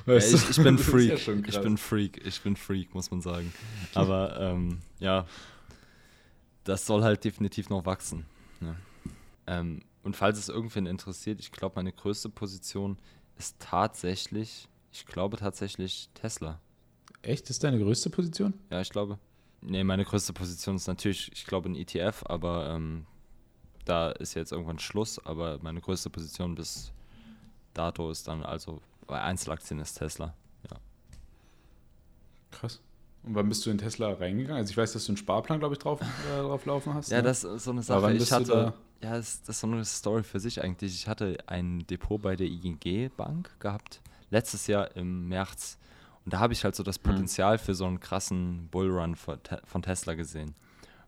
weißt 0.05 0.31
ja, 0.31 0.37
ich, 0.37 0.49
ich, 0.57 0.63
bin 0.63 0.77
Freak. 0.77 1.27
Ja 1.27 1.33
ich 1.47 1.61
bin 1.61 1.77
Freak. 1.77 2.25
Ich 2.25 2.41
bin 2.41 2.55
Freak, 2.55 2.93
muss 2.93 3.11
man 3.11 3.19
sagen. 3.19 3.53
Aber 3.93 4.39
ähm, 4.39 4.79
ja, 4.99 5.25
das 6.63 6.85
soll 6.85 7.03
halt 7.03 7.23
definitiv 7.25 7.69
noch 7.69 7.85
wachsen. 7.85 8.25
Ne? 8.61 8.75
Ähm, 9.47 9.81
und 10.03 10.15
falls 10.15 10.37
es 10.37 10.47
irgendwen 10.47 10.85
interessiert, 10.85 11.39
ich 11.39 11.51
glaube, 11.51 11.75
meine 11.75 11.91
größte 11.91 12.29
Position 12.29 12.97
ist 13.37 13.57
tatsächlich, 13.59 14.69
ich 14.95 15.05
glaube 15.05 15.35
tatsächlich 15.35 16.09
Tesla. 16.13 16.61
Echt? 17.21 17.43
Das 17.43 17.51
ist 17.51 17.63
deine 17.63 17.79
größte 17.79 18.09
Position? 18.09 18.53
Ja, 18.71 18.79
ich 18.79 18.89
glaube. 18.89 19.19
Nee, 19.61 19.83
meine 19.83 20.05
größte 20.05 20.31
Position 20.31 20.77
ist 20.77 20.87
natürlich, 20.87 21.31
ich 21.33 21.45
glaube, 21.45 21.69
ein 21.69 21.75
ETF, 21.75 22.23
aber 22.27 22.69
ähm, 22.69 23.05
da 23.83 24.11
ist 24.11 24.35
jetzt 24.35 24.53
irgendwann 24.53 24.79
Schluss. 24.79 25.19
Aber 25.25 25.59
meine 25.61 25.81
größte 25.81 26.09
Position 26.09 26.55
bis 26.55 26.93
dato 27.73 28.09
ist 28.09 28.27
dann 28.27 28.43
also 28.43 28.81
bei 29.05 29.21
Einzelaktien 29.21 29.79
ist 29.79 29.95
Tesla. 29.95 30.33
Ja. 30.69 30.77
Krass. 32.51 32.79
Und 33.23 33.35
wann 33.35 33.49
bist 33.49 33.65
du 33.65 33.71
in 33.71 33.79
Tesla 33.79 34.13
reingegangen? 34.13 34.61
Also 34.61 34.71
ich 34.71 34.77
weiß, 34.77 34.93
dass 34.93 35.05
du 35.05 35.11
einen 35.11 35.17
Sparplan, 35.17 35.59
glaube 35.59 35.73
ich, 35.73 35.79
drauf, 35.79 35.99
äh, 36.01 36.41
drauf 36.41 36.65
laufen 36.65 36.93
hast. 36.93 37.09
Ja, 37.09 37.17
ne? 37.17 37.23
das 37.23 37.43
ist 37.43 37.63
so 37.65 37.71
eine 37.71 37.81
Sache. 37.81 38.13
ich 38.13 38.31
hatte, 38.31 38.73
ja, 39.01 39.17
das, 39.17 39.41
das, 39.41 39.55
ist 39.57 39.59
so 39.61 39.67
eine 39.67 39.83
Story 39.83 40.23
für 40.23 40.39
sich 40.39 40.63
eigentlich. 40.63 40.93
Ich 40.93 41.07
hatte 41.07 41.37
ein 41.47 41.85
Depot 41.87 42.21
bei 42.21 42.35
der 42.35 42.47
ING 42.47 43.09
Bank 43.17 43.49
gehabt, 43.59 43.99
letztes 44.29 44.67
Jahr 44.67 44.95
im 44.95 45.27
März. 45.27 45.77
Und 46.23 46.33
da 46.33 46.39
habe 46.39 46.53
ich 46.53 46.63
halt 46.63 46.75
so 46.75 46.83
das 46.83 46.99
mhm. 46.99 47.03
Potenzial 47.03 47.57
für 47.57 47.75
so 47.75 47.85
einen 47.85 47.99
krassen 47.99 48.67
Bullrun 48.69 49.15
von 49.15 49.81
Tesla 49.81 50.15
gesehen. 50.15 50.55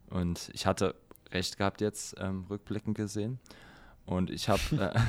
Und 0.10 0.50
ich 0.54 0.66
hatte 0.66 0.96
recht 1.32 1.58
gehabt 1.58 1.82
jetzt, 1.82 2.16
ähm, 2.20 2.46
rückblickend 2.50 2.96
gesehen. 2.96 3.40
Und 4.06 4.30
ich 4.30 4.48
habe, 4.50 4.62
äh, 4.94 5.00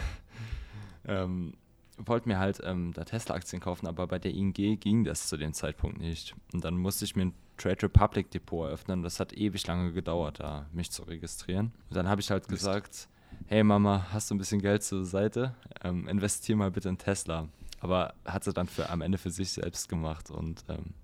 ähm, 1.25 1.55
wollte 1.99 2.29
mir 2.29 2.39
halt 2.39 2.61
ähm, 2.65 2.93
da 2.93 3.05
Tesla-Aktien 3.05 3.61
kaufen, 3.61 3.87
aber 3.87 4.07
bei 4.07 4.19
der 4.19 4.33
ING 4.33 4.53
ging 4.53 5.05
das 5.05 5.29
zu 5.29 5.37
dem 5.37 5.53
Zeitpunkt 5.53 5.99
nicht. 5.99 6.35
Und 6.53 6.65
dann 6.65 6.77
musste 6.77 7.05
ich 7.05 7.17
mir 7.17 7.27
ein 7.27 7.35
Trade 7.57 7.83
Republic 7.83 8.31
Depot 8.31 8.67
eröffnen. 8.67 9.03
Das 9.03 9.19
hat 9.19 9.33
ewig 9.33 9.67
lange 9.67 9.93
gedauert, 9.93 10.41
da 10.41 10.67
mich 10.73 10.91
zu 10.91 11.03
registrieren. 11.03 11.73
Und 11.89 11.97
dann 11.97 12.09
habe 12.09 12.21
ich 12.21 12.31
halt 12.31 12.49
Mist. 12.49 12.61
gesagt, 12.61 13.09
hey 13.47 13.65
Mama, 13.65 14.07
hast 14.13 14.31
du 14.31 14.35
ein 14.35 14.39
bisschen 14.39 14.61
Geld 14.61 14.83
zur 14.83 15.05
Seite? 15.05 15.55
Ähm, 15.83 16.09
investier 16.09 16.57
mal 16.57 16.71
bitte 16.71 16.89
in 16.89 16.99
Tesla. 16.99 17.49
Aber 17.81 18.15
hat 18.25 18.45
sie 18.45 18.53
dann 18.53 18.67
für, 18.67 18.91
am 18.91 19.01
Ende 19.01 19.19
für 19.19 19.31
sich 19.31 19.51
selbst 19.51 19.89
gemacht 19.89 20.31
und 20.31 20.65
ähm, 20.69 20.95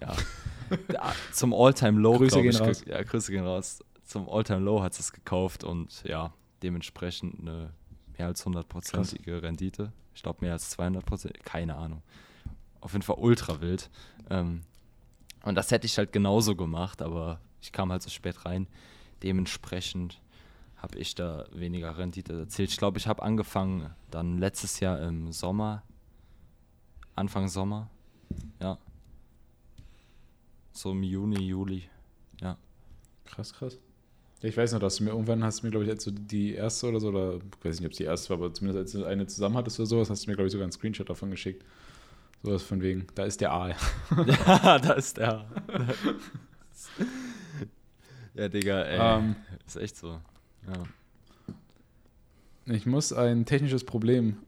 ja, 0.00 0.14
zum 1.32 1.52
All-Time 1.52 2.00
Low, 2.00 2.18
glaube 2.18 2.46
ich. 2.46 2.60
Raus. 2.60 2.84
Ja, 2.86 3.02
Grüße 3.02 3.32
gehen 3.32 3.44
raus. 3.44 3.80
Zum 4.04 4.28
All-Time 4.28 4.60
Low 4.60 4.82
hat 4.82 4.94
sie 4.94 5.00
es 5.00 5.12
gekauft 5.12 5.64
und 5.64 6.02
ja, 6.04 6.32
dementsprechend 6.62 7.40
eine 7.40 7.70
mehr 8.16 8.26
als 8.26 8.44
100%ige 8.44 9.42
Rendite. 9.42 9.92
Ich 10.14 10.22
glaube 10.22 10.38
mehr 10.42 10.52
als 10.52 10.76
200%, 10.78 11.32
keine 11.44 11.76
Ahnung. 11.76 12.02
Auf 12.80 12.92
jeden 12.92 13.02
Fall 13.02 13.16
ultra 13.18 13.60
wild. 13.60 13.90
Ähm, 14.28 14.62
und 15.42 15.54
das 15.54 15.70
hätte 15.70 15.86
ich 15.86 15.96
halt 15.96 16.12
genauso 16.12 16.54
gemacht, 16.54 17.02
aber 17.02 17.40
ich 17.60 17.72
kam 17.72 17.90
halt 17.90 18.02
so 18.02 18.10
spät 18.10 18.44
rein. 18.44 18.66
Dementsprechend 19.22 20.20
habe 20.76 20.98
ich 20.98 21.14
da 21.14 21.46
weniger 21.52 21.98
Rendite 21.98 22.38
erzielt. 22.38 22.70
Ich 22.70 22.76
glaube, 22.76 22.98
ich 22.98 23.06
habe 23.06 23.22
angefangen 23.22 23.90
dann 24.10 24.38
letztes 24.38 24.80
Jahr 24.80 25.00
im 25.00 25.32
Sommer 25.32 25.82
Anfang 27.20 27.48
Sommer. 27.48 27.90
Ja. 28.60 28.78
So 30.72 30.92
im 30.92 31.02
Juni, 31.02 31.42
Juli. 31.42 31.82
Ja. 32.40 32.56
Krass, 33.26 33.52
krass. 33.52 33.78
Ich 34.40 34.56
weiß 34.56 34.72
noch, 34.72 34.80
dass 34.80 34.96
du 34.96 35.04
mir 35.04 35.10
irgendwann 35.10 35.44
hast 35.44 35.60
du 35.60 35.66
mir, 35.66 35.70
glaube 35.70 35.84
ich, 35.84 35.90
als 35.90 36.02
du 36.02 36.12
die 36.12 36.54
erste 36.54 36.88
oder 36.88 36.98
so, 36.98 37.08
oder 37.08 37.36
ich 37.36 37.64
weiß 37.64 37.78
nicht, 37.78 37.86
ob 37.86 37.92
es 37.92 37.98
die 37.98 38.04
erste 38.04 38.30
war, 38.30 38.38
aber 38.38 38.54
zumindest 38.54 38.78
als 38.78 38.92
du 38.92 39.04
eine 39.04 39.26
zusammen 39.26 39.56
hattest 39.56 39.78
oder 39.78 39.86
sowas, 39.86 40.08
hast 40.08 40.24
du 40.24 40.30
mir, 40.30 40.36
glaube 40.36 40.46
ich, 40.46 40.52
sogar 40.52 40.64
einen 40.64 40.72
Screenshot 40.72 41.10
davon 41.10 41.30
geschickt. 41.30 41.62
Sowas 42.42 42.62
von 42.62 42.80
wegen, 42.80 43.06
da 43.14 43.24
ist 43.24 43.42
der 43.42 43.52
A. 43.52 43.68
ja, 43.68 43.76
da 44.78 44.92
ist 44.94 45.18
der 45.18 45.34
A. 45.34 45.46
ja, 48.34 48.48
Digga, 48.48 48.82
ey. 48.82 48.98
Um, 48.98 49.24
ähm. 49.24 49.36
ist 49.66 49.76
echt 49.76 49.96
so. 49.98 50.18
Ja. 50.66 50.84
Ich 52.64 52.86
muss 52.86 53.12
ein 53.12 53.44
technisches 53.44 53.84
Problem 53.84 54.38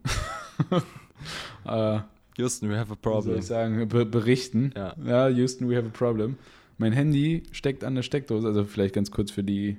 äh, 1.67 2.01
Houston, 2.37 2.71
we 2.71 2.79
have 2.79 2.93
a 2.93 2.97
problem. 2.97 3.35
Soll 3.35 3.39
ich 3.39 3.47
sagen, 3.47 3.89
be 3.89 4.07
berichten. 4.07 4.73
Ja. 4.77 4.95
ja, 5.05 5.29
Houston, 5.29 5.69
we 5.69 5.77
have 5.77 5.87
a 5.87 5.91
problem. 5.91 6.37
Mein 6.79 6.93
Handy 6.93 7.43
steckt 7.53 7.85
an 7.85 7.95
der 7.95 8.03
Steckdose, 8.03 8.47
also 8.47 8.65
vielleicht 8.65 8.95
ganz 8.95 9.11
kurz 9.11 9.31
für 9.31 9.45
die, 9.45 9.77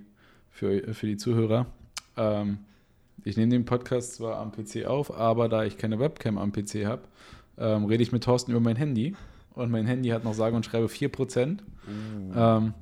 für, 0.52 0.94
für 0.94 1.08
die 1.08 1.18
Zuhörer. 1.18 1.66
Ähm, 2.16 2.60
ich 3.24 3.38
nehme 3.38 3.52
den 3.52 3.66
Podcast 3.66 4.16
zwar 4.16 4.38
am 4.38 4.52
PC 4.52 4.86
auf, 4.86 5.16
aber 5.16 5.50
da 5.50 5.64
ich 5.64 5.78
keine 5.78 6.00
Webcam 6.00 6.38
am 6.38 6.52
PC 6.52 6.86
habe, 6.86 7.04
ähm, 7.58 7.86
rede 7.86 8.04
ich 8.04 8.12
mit 8.12 8.24
Thorsten 8.24 8.52
über 8.52 8.60
mein 8.60 8.76
Handy. 8.76 9.16
Und 9.54 9.72
mein 9.72 9.86
Handy 9.86 10.10
hat 10.10 10.24
noch 10.24 10.34
sage 10.34 10.56
und 10.56 10.66
schreibe 10.66 10.88
4%. 10.88 11.60
Uh. 11.60 12.36
Ähm, 12.36 12.74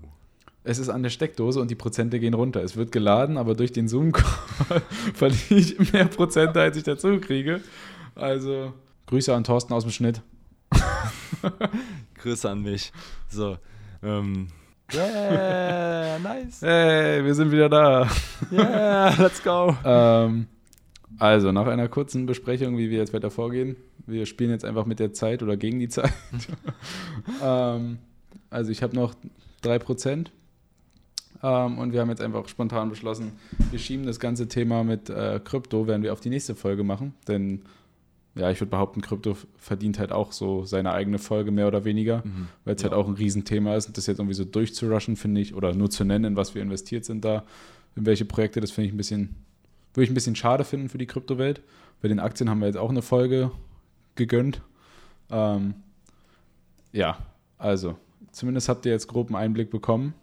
es 0.64 0.78
ist 0.78 0.90
an 0.90 1.04
der 1.04 1.10
Steckdose 1.10 1.60
und 1.60 1.72
die 1.72 1.76
Prozente 1.76 2.20
gehen 2.20 2.34
runter. 2.34 2.64
Es 2.64 2.76
wird 2.76 2.92
geladen, 2.92 3.38
aber 3.38 3.56
durch 3.56 3.72
den 3.72 3.88
Zoom-Call 3.88 4.82
verliere 5.14 5.60
ich 5.60 5.92
mehr 5.92 6.06
Prozente, 6.06 6.62
als 6.62 6.78
ich 6.78 6.84
dazu 6.84 7.20
kriege. 7.20 7.62
Also 8.16 8.74
Grüße 9.08 9.34
an 9.34 9.44
Thorsten 9.44 9.74
aus 9.74 9.84
dem 9.84 9.92
Schnitt. 9.92 10.22
Grüße 12.16 12.50
an 12.50 12.62
mich. 12.62 12.92
So. 13.30 13.58
Ähm. 14.04 14.48
Yeah, 14.94 16.20
nice. 16.24 16.62
Hey, 16.62 17.24
wir 17.24 17.34
sind 17.34 17.52
wieder 17.52 17.70
da. 17.70 18.10
Yeah, 18.52 19.16
let's 19.18 19.42
go. 19.42 19.76
ähm, 19.86 20.48
also, 21.18 21.52
nach 21.52 21.68
einer 21.68 21.88
kurzen 21.88 22.26
Besprechung, 22.26 22.78
wie 22.78 22.90
wir 22.90 22.98
jetzt 22.98 23.14
weiter 23.14 23.32
vorgehen. 23.32 23.76
Wir 24.06 24.26
spielen 24.26 24.50
jetzt 24.50 24.66
einfach 24.66 24.86
mit 24.86 25.00
der 25.00 25.14
Zeit 25.14 25.44
oder 25.44 25.56
gegen 25.56 25.80
die 25.80 25.90
Zeit. 25.90 26.14
ähm, 27.42 28.00
also, 28.50 28.72
ich 28.72 28.84
habe 28.84 28.96
noch 28.96 29.14
3%. 29.64 30.28
Ähm, 31.44 31.78
und 31.78 31.94
wir 31.94 32.02
haben 32.02 32.10
jetzt 32.10 32.22
einfach 32.22 32.48
spontan 32.48 32.90
beschlossen, 32.90 33.34
wir 33.72 33.80
schieben 33.80 34.06
das 34.06 34.20
ganze 34.20 34.48
Thema 34.48 34.84
mit 34.84 35.10
äh, 35.10 35.40
Krypto, 35.44 35.88
werden 35.88 36.04
wir 36.04 36.14
auf 36.14 36.20
die 36.20 36.30
nächste 36.30 36.56
Folge 36.56 36.84
machen. 36.84 37.14
Denn 37.28 37.64
ja, 38.36 38.50
ich 38.50 38.62
würde 38.62 38.70
behaupten, 38.70 39.02
Krypto 39.02 39.36
verdient 39.58 40.00
halt 40.00 40.12
auch 40.12 40.32
so 40.32 40.64
seine 40.64 40.94
eigene 40.94 41.20
Folge 41.20 41.52
mehr 41.52 41.68
oder 41.68 41.84
weniger, 41.84 42.24
mhm. 42.24 42.48
weil 42.64 42.76
es 42.76 42.84
halt 42.84 42.92
ja. 42.92 42.98
halt 42.98 43.06
auch 43.06 43.10
ein 43.10 43.16
Riesenthema 43.16 43.76
ist. 43.76 43.88
Und 43.88 43.98
das 43.98 44.08
jetzt 44.08 44.20
irgendwie 44.20 44.36
so 44.36 44.46
durchzurushen, 44.46 45.18
finde 45.18 45.42
ich, 45.42 45.54
oder 45.54 45.74
nur 45.74 45.90
zu 45.90 46.06
nennen, 46.06 46.26
in 46.26 46.36
was 46.36 46.56
wir 46.56 46.62
investiert 46.62 47.04
sind 47.04 47.26
da, 47.26 47.44
in 47.96 48.06
welche 48.06 48.24
Projekte, 48.24 48.62
das 48.62 48.72
finde 48.72 48.88
ich 48.88 48.94
ein 48.94 48.98
bisschen, 48.98 49.36
würde 49.94 50.06
ich 50.06 50.12
ein 50.12 50.14
bisschen 50.14 50.38
schade 50.38 50.64
finden 50.64 50.88
für 50.88 50.98
die 50.98 51.08
Kryptowelt. 51.08 51.62
Bei 52.02 52.08
den 52.08 52.20
Aktien 52.20 52.50
haben 52.50 52.60
wir 52.60 52.68
jetzt 52.68 52.78
auch 52.78 52.90
eine 52.90 53.02
Folge 53.02 53.52
gegönnt. 54.16 54.62
Ähm, 55.30 55.74
ja, 56.94 57.18
also, 57.58 57.98
zumindest 58.32 58.70
habt 58.70 58.86
ihr 58.86 58.94
jetzt 58.94 59.08
grob 59.08 59.28
einen 59.28 59.36
Einblick 59.36 59.70
bekommen 59.72 60.14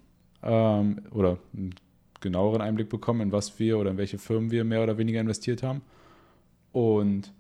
ähm, 0.43 1.03
oder 1.11 1.39
einen 1.55 1.75
genaueren 2.21 2.63
Einblick 2.63 2.89
bekommen, 2.89 3.21
in 3.21 3.33
was 3.33 3.59
wir 3.59 3.79
oder 3.79 3.91
in 3.91 3.99
welche 3.99 4.19
Firmen 4.19 4.51
wir 4.51 4.65
mehr 4.65 4.83
oder 4.83 4.97
weniger 4.97 5.21
investiert 5.21 5.63
haben. 5.63 5.83
Und 6.73 7.33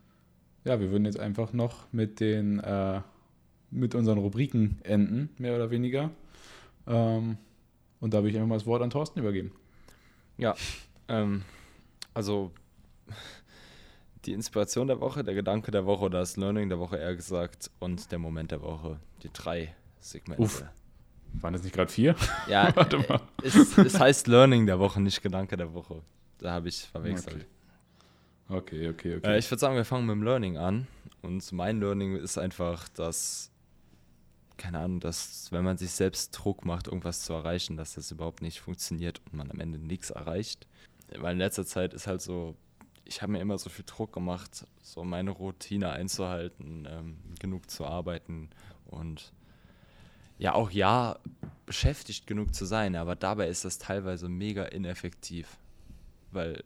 ja, 0.64 0.80
wir 0.80 0.90
würden 0.90 1.04
jetzt 1.04 1.18
einfach 1.18 1.52
noch 1.52 1.92
mit 1.92 2.20
den 2.20 2.58
äh, 2.60 3.00
mit 3.70 3.94
unseren 3.94 4.18
Rubriken 4.18 4.78
enden, 4.82 5.30
mehr 5.38 5.54
oder 5.54 5.70
weniger. 5.70 6.10
Ähm, 6.86 7.36
und 8.00 8.14
da 8.14 8.22
will 8.22 8.30
ich 8.30 8.36
einfach 8.36 8.48
mal 8.48 8.56
das 8.56 8.66
Wort 8.66 8.82
an 8.82 8.90
Thorsten 8.90 9.20
übergeben. 9.20 9.52
Ja, 10.38 10.54
ähm, 11.08 11.42
also 12.14 12.52
die 14.24 14.32
Inspiration 14.32 14.86
der 14.86 15.00
Woche, 15.00 15.24
der 15.24 15.34
Gedanke 15.34 15.70
der 15.70 15.86
Woche, 15.86 16.10
das 16.10 16.36
Learning 16.36 16.68
der 16.68 16.78
Woche 16.78 16.96
eher 16.96 17.16
gesagt 17.16 17.70
und 17.78 18.10
der 18.12 18.18
Moment 18.18 18.50
der 18.50 18.62
Woche. 18.62 19.00
Die 19.22 19.30
drei 19.32 19.74
Segmente. 20.00 20.42
Uff. 20.42 20.64
Waren 21.34 21.52
das 21.52 21.62
nicht 21.62 21.74
gerade 21.74 21.90
vier? 21.92 22.14
Ja, 22.48 22.70
Warte 22.76 22.98
mal. 22.98 23.20
Es, 23.42 23.76
es, 23.76 24.00
heißt 24.00 24.28
Learning 24.28 24.66
der 24.66 24.78
Woche, 24.78 25.00
nicht 25.00 25.22
Gedanke 25.22 25.56
der 25.56 25.74
Woche. 25.74 26.02
Da 26.38 26.52
habe 26.52 26.68
ich 26.68 26.80
verwechselt. 26.80 27.36
Okay. 27.36 27.46
Okay, 28.48 28.88
okay, 28.88 29.16
okay. 29.16 29.34
Äh, 29.34 29.38
ich 29.38 29.50
würde 29.50 29.60
sagen, 29.60 29.76
wir 29.76 29.84
fangen 29.84 30.06
mit 30.06 30.14
dem 30.14 30.22
Learning 30.22 30.56
an. 30.56 30.86
Und 31.22 31.52
mein 31.52 31.80
Learning 31.80 32.16
ist 32.16 32.38
einfach, 32.38 32.88
dass, 32.88 33.50
keine 34.56 34.78
Ahnung, 34.78 35.00
dass 35.00 35.52
wenn 35.52 35.64
man 35.64 35.76
sich 35.76 35.90
selbst 35.90 36.30
Druck 36.30 36.64
macht, 36.64 36.86
irgendwas 36.86 37.22
zu 37.22 37.32
erreichen, 37.32 37.76
dass 37.76 37.94
das 37.94 38.10
überhaupt 38.10 38.40
nicht 38.40 38.60
funktioniert 38.60 39.20
und 39.26 39.34
man 39.34 39.50
am 39.50 39.60
Ende 39.60 39.78
nichts 39.78 40.10
erreicht. 40.10 40.66
Weil 41.16 41.32
in 41.32 41.38
letzter 41.38 41.66
Zeit 41.66 41.92
ist 41.92 42.06
halt 42.06 42.22
so, 42.22 42.56
ich 43.04 43.20
habe 43.22 43.32
mir 43.32 43.40
immer 43.40 43.58
so 43.58 43.70
viel 43.70 43.84
Druck 43.86 44.12
gemacht, 44.12 44.66
so 44.82 45.04
meine 45.04 45.30
Routine 45.30 45.90
einzuhalten, 45.90 46.86
ähm, 46.88 47.16
genug 47.40 47.70
zu 47.70 47.86
arbeiten 47.86 48.50
und 48.86 49.32
ja, 50.38 50.54
auch 50.54 50.70
ja, 50.70 51.18
beschäftigt 51.66 52.26
genug 52.26 52.54
zu 52.54 52.64
sein, 52.64 52.94
aber 52.94 53.16
dabei 53.16 53.48
ist 53.48 53.64
das 53.64 53.78
teilweise 53.78 54.28
mega 54.28 54.64
ineffektiv. 54.64 55.58
Weil 56.30 56.62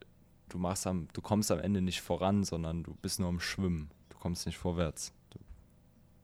du 0.52 0.58
machst 0.58 0.86
am, 0.86 1.08
du 1.12 1.20
kommst 1.20 1.50
am 1.50 1.58
Ende 1.58 1.80
nicht 1.80 2.00
voran, 2.00 2.44
sondern 2.44 2.82
du 2.82 2.94
bist 3.00 3.20
nur 3.20 3.28
am 3.28 3.40
Schwimmen. 3.40 3.90
Du 4.10 4.18
kommst 4.18 4.46
nicht 4.46 4.58
vorwärts. 4.58 5.12
Du, 5.30 5.38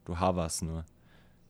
du 0.05 0.18
haverst 0.18 0.62
nur. 0.62 0.85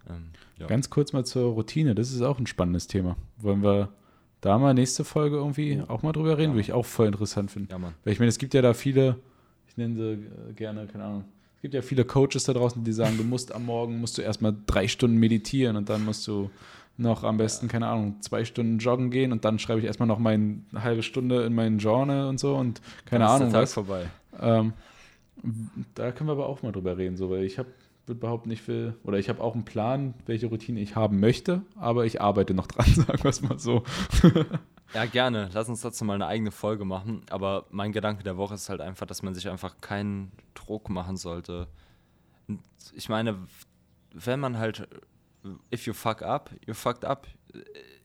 Ähm, 0.09 0.31
ja. 0.59 0.66
Ganz 0.66 0.89
kurz 0.89 1.12
mal 1.12 1.24
zur 1.24 1.53
Routine, 1.53 1.95
das 1.95 2.12
ist 2.12 2.22
auch 2.22 2.39
ein 2.39 2.47
spannendes 2.47 2.87
Thema. 2.87 3.16
Wollen 3.39 3.62
wir, 3.62 3.93
da 4.41 4.57
mal 4.59 4.72
nächste 4.72 5.05
Folge 5.05 5.37
irgendwie 5.37 5.83
auch 5.89 6.03
mal 6.03 6.12
drüber 6.12 6.39
reden, 6.39 6.51
ja. 6.51 6.55
würde 6.55 6.61
ich 6.61 6.72
auch 6.72 6.87
voll 6.87 7.09
interessant 7.09 7.51
finden. 7.51 7.70
Ja, 7.70 7.79
Mann. 7.79 7.95
Weil 8.05 8.12
ich 8.12 8.18
meine, 8.20 8.29
es 8.29 8.39
gibt 8.39 8.55
ja 8.55 8.62
da 8.62 8.72
viele, 8.72 9.18
ich 9.66 9.76
nenne 9.76 9.97
sie 9.97 10.12
äh, 10.12 10.53
gerne, 10.55 10.87
keine 10.87 11.05
Ahnung, 11.05 11.24
es 11.57 11.62
gibt 11.62 11.74
ja 11.74 11.83
viele 11.83 12.05
Coaches 12.05 12.45
da 12.45 12.53
draußen, 12.53 12.85
die 12.85 12.93
sagen, 12.93 13.16
du 13.16 13.24
musst 13.24 13.53
am 13.53 13.66
Morgen, 13.66 14.01
musst 14.01 14.16
du 14.16 14.22
erstmal 14.22 14.55
drei 14.66 14.87
Stunden 14.87 15.16
meditieren 15.16 15.76
und 15.76 15.89
dann 15.89 16.05
musst 16.05 16.26
du 16.29 16.51
noch 16.99 17.25
am 17.25 17.39
besten, 17.39 17.69
keine 17.69 17.87
Ahnung, 17.87 18.21
zwei 18.21 18.45
Stunden 18.45 18.79
joggen 18.79 19.11
gehen 19.11 19.33
und 19.33 19.45
dann 19.45 19.59
schreibe 19.59 19.81
ich 19.81 19.87
erstmal 19.87 20.09
noch 20.09 20.19
meine 20.19 20.63
halbe 20.75 21.03
Stunde 21.03 21.45
in 21.45 21.55
meinen 21.55 21.79
Journal 21.79 22.27
und 22.29 22.39
so 22.39 22.57
und 22.57 22.83
keine 23.07 23.25
dann 23.25 23.35
Ahnung 23.35 23.47
ist 23.49 23.53
der 23.53 23.61
Tag 23.61 23.63
was. 23.63 23.73
vorbei. 23.73 24.07
Ähm, 24.41 24.73
da 25.95 26.13
können 26.13 26.29
wir 26.29 26.33
aber 26.33 26.47
auch 26.47 26.63
mal 26.63 26.73
drüber 26.73 26.99
reden, 26.99 27.17
so, 27.17 27.31
weil 27.31 27.45
ich 27.45 27.59
habe 27.59 27.69
würde 28.09 28.21
behaupten, 28.21 28.51
ich 28.51 28.67
will, 28.67 28.95
oder 29.05 29.19
ich 29.19 29.29
habe 29.29 29.43
auch 29.43 29.55
einen 29.55 29.65
Plan, 29.65 30.15
welche 30.27 30.47
Routine 30.47 30.81
ich 30.81 30.97
haben 30.97 31.21
möchte, 31.21 31.63
aber 31.77 32.07
ich 32.07 32.21
arbeite 32.21 32.55
noch 32.55 32.67
dran, 32.69 32.87
sagen 32.87 33.23
wir 33.23 33.31
es 33.31 33.43
mal 33.43 33.59
so. 33.59 33.85
ja, 34.95 35.05
gerne. 35.05 35.51
Lass 35.53 35.69
uns 35.69 35.83
dazu 35.83 36.05
mal 36.05 36.15
eine 36.15 36.27
eigene 36.27 36.51
Folge 36.51 36.85
machen. 36.85 37.23
Aber 37.31 37.67
mein 37.71 37.93
Gedanke 37.93 38.25
der 38.25 38.37
Woche 38.37 38.55
ist 38.55 38.69
halt 38.69 38.81
einfach, 38.81 39.07
dass 39.07 39.23
man 39.23 39.35
sich 39.35 39.49
einfach 39.49 39.81
keinen 39.81 40.33
Druck 40.55 40.89
machen 40.89 41.17
sollte. 41.17 41.69
Ich 42.95 43.09
meine, 43.09 43.37
wenn 44.13 44.41
man 44.41 44.59
halt, 44.59 44.89
if 45.73 45.87
you 45.87 45.93
fuck 45.93 46.23
up, 46.23 46.51
you 46.67 46.75
fucked 46.75 47.05
up. 47.05 47.27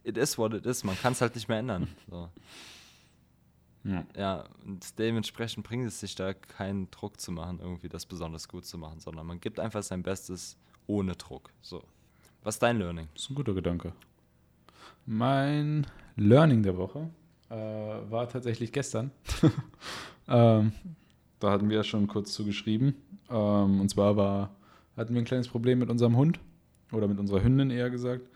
It 0.04 0.18
is 0.18 0.38
what 0.38 0.54
it 0.54 0.66
is. 0.66 0.84
Man 0.84 0.98
kann 0.98 1.14
es 1.14 1.22
halt 1.22 1.36
nicht 1.36 1.48
mehr 1.48 1.60
ändern. 1.60 1.88
So. 2.10 2.30
Ja. 3.86 4.06
ja, 4.16 4.44
und 4.64 4.98
dementsprechend 4.98 5.66
bringt 5.66 5.86
es 5.86 6.00
sich 6.00 6.16
da 6.16 6.34
keinen 6.34 6.90
Druck 6.90 7.20
zu 7.20 7.34
machen, 7.34 7.60
irgendwie 7.60 7.90
das 7.90 8.06
besonders 8.06 8.48
gut 8.48 8.66
zu 8.66 8.78
machen, 8.78 9.02
sondern 9.02 9.28
man 9.28 9.42
gibt 9.42 9.60
einfach 9.60 9.84
sein 9.84 10.04
Bestes 10.04 10.58
ohne 10.88 11.18
Druck. 11.18 11.50
So. 11.62 11.84
Was 12.44 12.56
ist 12.56 12.64
dein 12.64 12.78
Learning? 12.78 13.10
Das 13.14 13.24
ist 13.24 13.30
ein 13.32 13.36
guter 13.36 13.54
Gedanke. 13.54 13.92
Mein 15.06 15.86
Learning 16.16 16.64
der 16.64 16.78
Woche 16.78 17.10
äh, 17.50 17.56
war 17.56 18.30
tatsächlich 18.30 18.72
gestern. 18.72 19.12
ähm, 20.30 20.72
da 21.40 21.52
hatten 21.52 21.70
wir 21.70 21.78
ja 21.78 21.84
schon 21.84 22.08
kurz 22.08 22.32
zugeschrieben. 22.32 22.96
Ähm, 23.30 23.82
und 23.82 23.90
zwar 23.90 24.16
war, 24.16 24.56
hatten 24.96 25.14
wir 25.14 25.22
ein 25.22 25.26
kleines 25.26 25.50
Problem 25.50 25.80
mit 25.80 25.90
unserem 25.90 26.16
Hund 26.16 26.40
oder 26.94 27.08
mit 27.08 27.20
unserer 27.20 27.44
Hündin 27.44 27.70
eher 27.70 27.90
gesagt. 27.90 28.28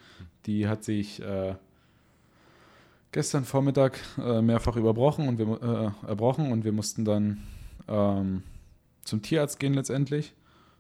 Die 0.46 0.68
hat 0.68 0.84
sich 0.84 1.22
äh, 1.22 1.56
gestern 3.12 3.46
Vormittag 3.46 4.00
äh, 4.18 4.42
mehrfach 4.42 4.76
überbrochen 4.76 5.28
und 5.28 5.38
wir, 5.38 5.94
äh, 6.06 6.08
erbrochen 6.08 6.52
und 6.52 6.64
wir 6.64 6.72
mussten 6.72 7.06
dann 7.06 7.40
ähm, 7.88 8.44
zum 9.04 9.22
Tierarzt 9.22 9.60
gehen 9.60 9.74
letztendlich. 9.74 10.34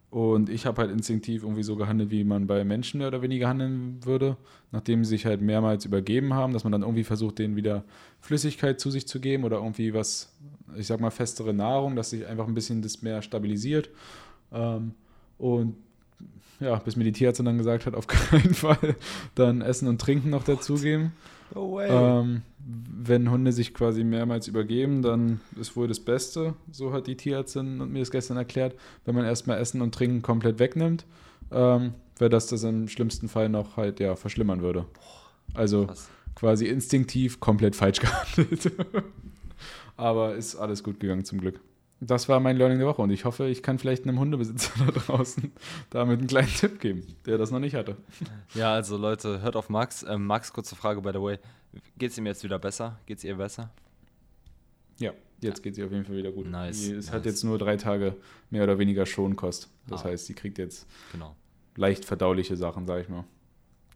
Und 0.10 0.50
ich 0.50 0.66
habe 0.66 0.82
halt 0.82 0.92
instinktiv 0.92 1.44
irgendwie 1.44 1.64
so 1.64 1.76
gehandelt, 1.76 2.12
wie 2.12 2.24
man 2.24 2.48
bei 2.48 2.64
Menschen 2.64 3.00
mehr 3.00 3.10
oder 3.10 3.22
weniger 3.22 3.50
handeln 3.50 4.00
würde, 4.06 4.38
nachdem 4.72 5.04
sie 5.04 5.10
sich 5.10 5.26
halt 5.26 5.42
mehrmals 5.42 5.84
übergeben 5.84 6.34
haben, 6.34 6.54
dass 6.54 6.64
man 6.64 6.72
dann 6.72 6.82
irgendwie 6.82 7.04
versucht, 7.04 7.40
denen 7.40 7.58
wieder 7.58 7.84
Flüssigkeit 8.22 8.80
zu 8.80 8.90
sich 8.90 9.06
zu 9.06 9.20
geben 9.20 9.44
oder 9.44 9.58
irgendwie 9.58 9.94
was, 9.94 10.34
ich 10.78 10.88
sag 10.88 11.02
mal, 11.02 11.10
festere 11.10 11.54
Nahrung, 11.54 11.98
dass 11.98 12.12
sich 12.12 12.26
einfach 12.26 12.48
ein 12.48 12.54
bisschen 12.54 12.82
das 12.82 13.02
mehr 13.02 13.22
stabilisiert. 13.22 13.90
Ähm, 14.54 14.94
und 15.38 15.76
ja, 16.60 16.76
bis 16.78 16.96
mir 16.96 17.04
die 17.04 17.12
Tierärztin 17.12 17.46
dann 17.46 17.58
gesagt 17.58 17.86
hat, 17.86 17.96
auf 17.96 18.08
keinen 18.08 18.54
Fall 18.54 18.96
dann 19.36 19.62
Essen 19.62 19.88
und 19.88 20.02
Trinken 20.02 20.30
noch 20.30 20.44
dazugeben. 20.44 21.14
No. 21.54 21.80
Ähm, 21.80 22.42
wenn 22.60 23.32
Hunde 23.32 23.54
sich 23.54 23.74
quasi 23.74 24.04
mehrmals 24.04 24.48
übergeben, 24.48 25.02
dann 25.02 25.40
ist 25.60 25.76
wohl 25.78 25.88
das 25.88 26.00
Beste, 26.00 26.56
so 26.72 26.92
hat 26.92 27.08
die 27.08 27.16
Tierärztin 27.16 27.78
mir 27.92 28.00
das 28.00 28.12
gestern 28.12 28.36
erklärt, 28.36 28.76
wenn 29.06 29.16
man 29.16 29.24
erstmal 29.24 29.58
Essen 29.58 29.82
und 29.82 29.96
Trinken 29.96 30.22
komplett 30.22 30.60
wegnimmt, 30.60 31.06
ähm, 31.52 31.94
weil 32.20 32.30
das 32.30 32.48
das 32.48 32.64
im 32.64 32.90
schlimmsten 32.90 33.30
Fall 33.30 33.48
noch 33.48 33.78
halt 33.78 34.00
ja 34.02 34.16
verschlimmern 34.16 34.62
würde. 34.62 34.86
Also 35.54 35.86
Krass. 35.86 36.10
quasi 36.36 36.66
instinktiv 36.66 37.40
komplett 37.40 37.76
falsch 37.76 38.00
gehandelt. 38.02 38.74
Aber 39.96 40.36
ist 40.36 40.56
alles 40.58 40.84
gut 40.84 41.00
gegangen 41.00 41.24
zum 41.24 41.40
Glück. 41.40 41.62
Das 42.00 42.30
war 42.30 42.40
mein 42.40 42.58
Learning 42.58 42.78
der 42.78 42.88
Woche 42.88 43.02
und 43.02 43.10
ich 43.10 43.26
hoffe, 43.26 43.48
ich 43.48 43.64
kann 43.64 43.80
vielleicht 43.80 44.04
einem 44.04 44.20
Hundebesitzer 44.20 44.72
da 44.86 44.92
draußen 44.92 45.52
damit 45.90 46.20
einen 46.20 46.28
kleinen 46.28 46.50
Tipp 46.50 46.80
geben, 46.80 47.04
der 47.26 47.38
das 47.38 47.50
noch 47.50 47.60
nicht 47.60 47.76
hatte. 47.76 47.96
Ja, 48.54 48.74
also 48.74 48.98
Leute, 48.98 49.42
hört 49.42 49.56
auf 49.56 49.70
Max. 49.70 50.04
Ähm, 50.04 50.26
Max, 50.26 50.54
kurze 50.54 50.76
Frage, 50.76 51.02
by 51.02 51.12
the 51.14 51.22
way. 51.22 51.40
Geht 51.98 52.12
es 52.12 52.18
ihm 52.18 52.26
jetzt 52.28 52.44
wieder 52.44 52.60
besser? 52.60 53.00
Geht 53.06 53.18
es 53.18 53.24
ihr 53.24 53.36
besser? 53.36 53.72
Ja, 55.00 55.12
jetzt 55.42 55.64
geht 55.64 55.74
es 55.74 55.80
ihr 55.80 55.86
auf 55.86 55.92
jeden 55.92 56.06
Fall 56.06 56.18
wieder 56.18 56.32
gut. 56.32 56.48
Nice. 56.48 56.88
Es 56.88 56.92
nice. 56.92 57.12
hat 57.12 57.26
jetzt 57.26 57.44
nur 57.44 57.58
drei 57.58 57.78
Tage 57.78 58.16
mehr 58.52 58.64
oder 58.64 58.78
weniger 58.78 59.06
Schonkost. 59.06 59.70
Das 59.88 60.02
ah. 60.02 60.10
heißt, 60.10 60.28
sie 60.28 60.34
kriegt 60.34 60.60
jetzt 60.60 60.88
genau. 61.12 61.36
leicht 61.76 62.06
verdauliche 62.06 62.56
Sachen, 62.56 62.86
sag 62.86 63.02
ich 63.02 63.10
mal. 63.10 63.24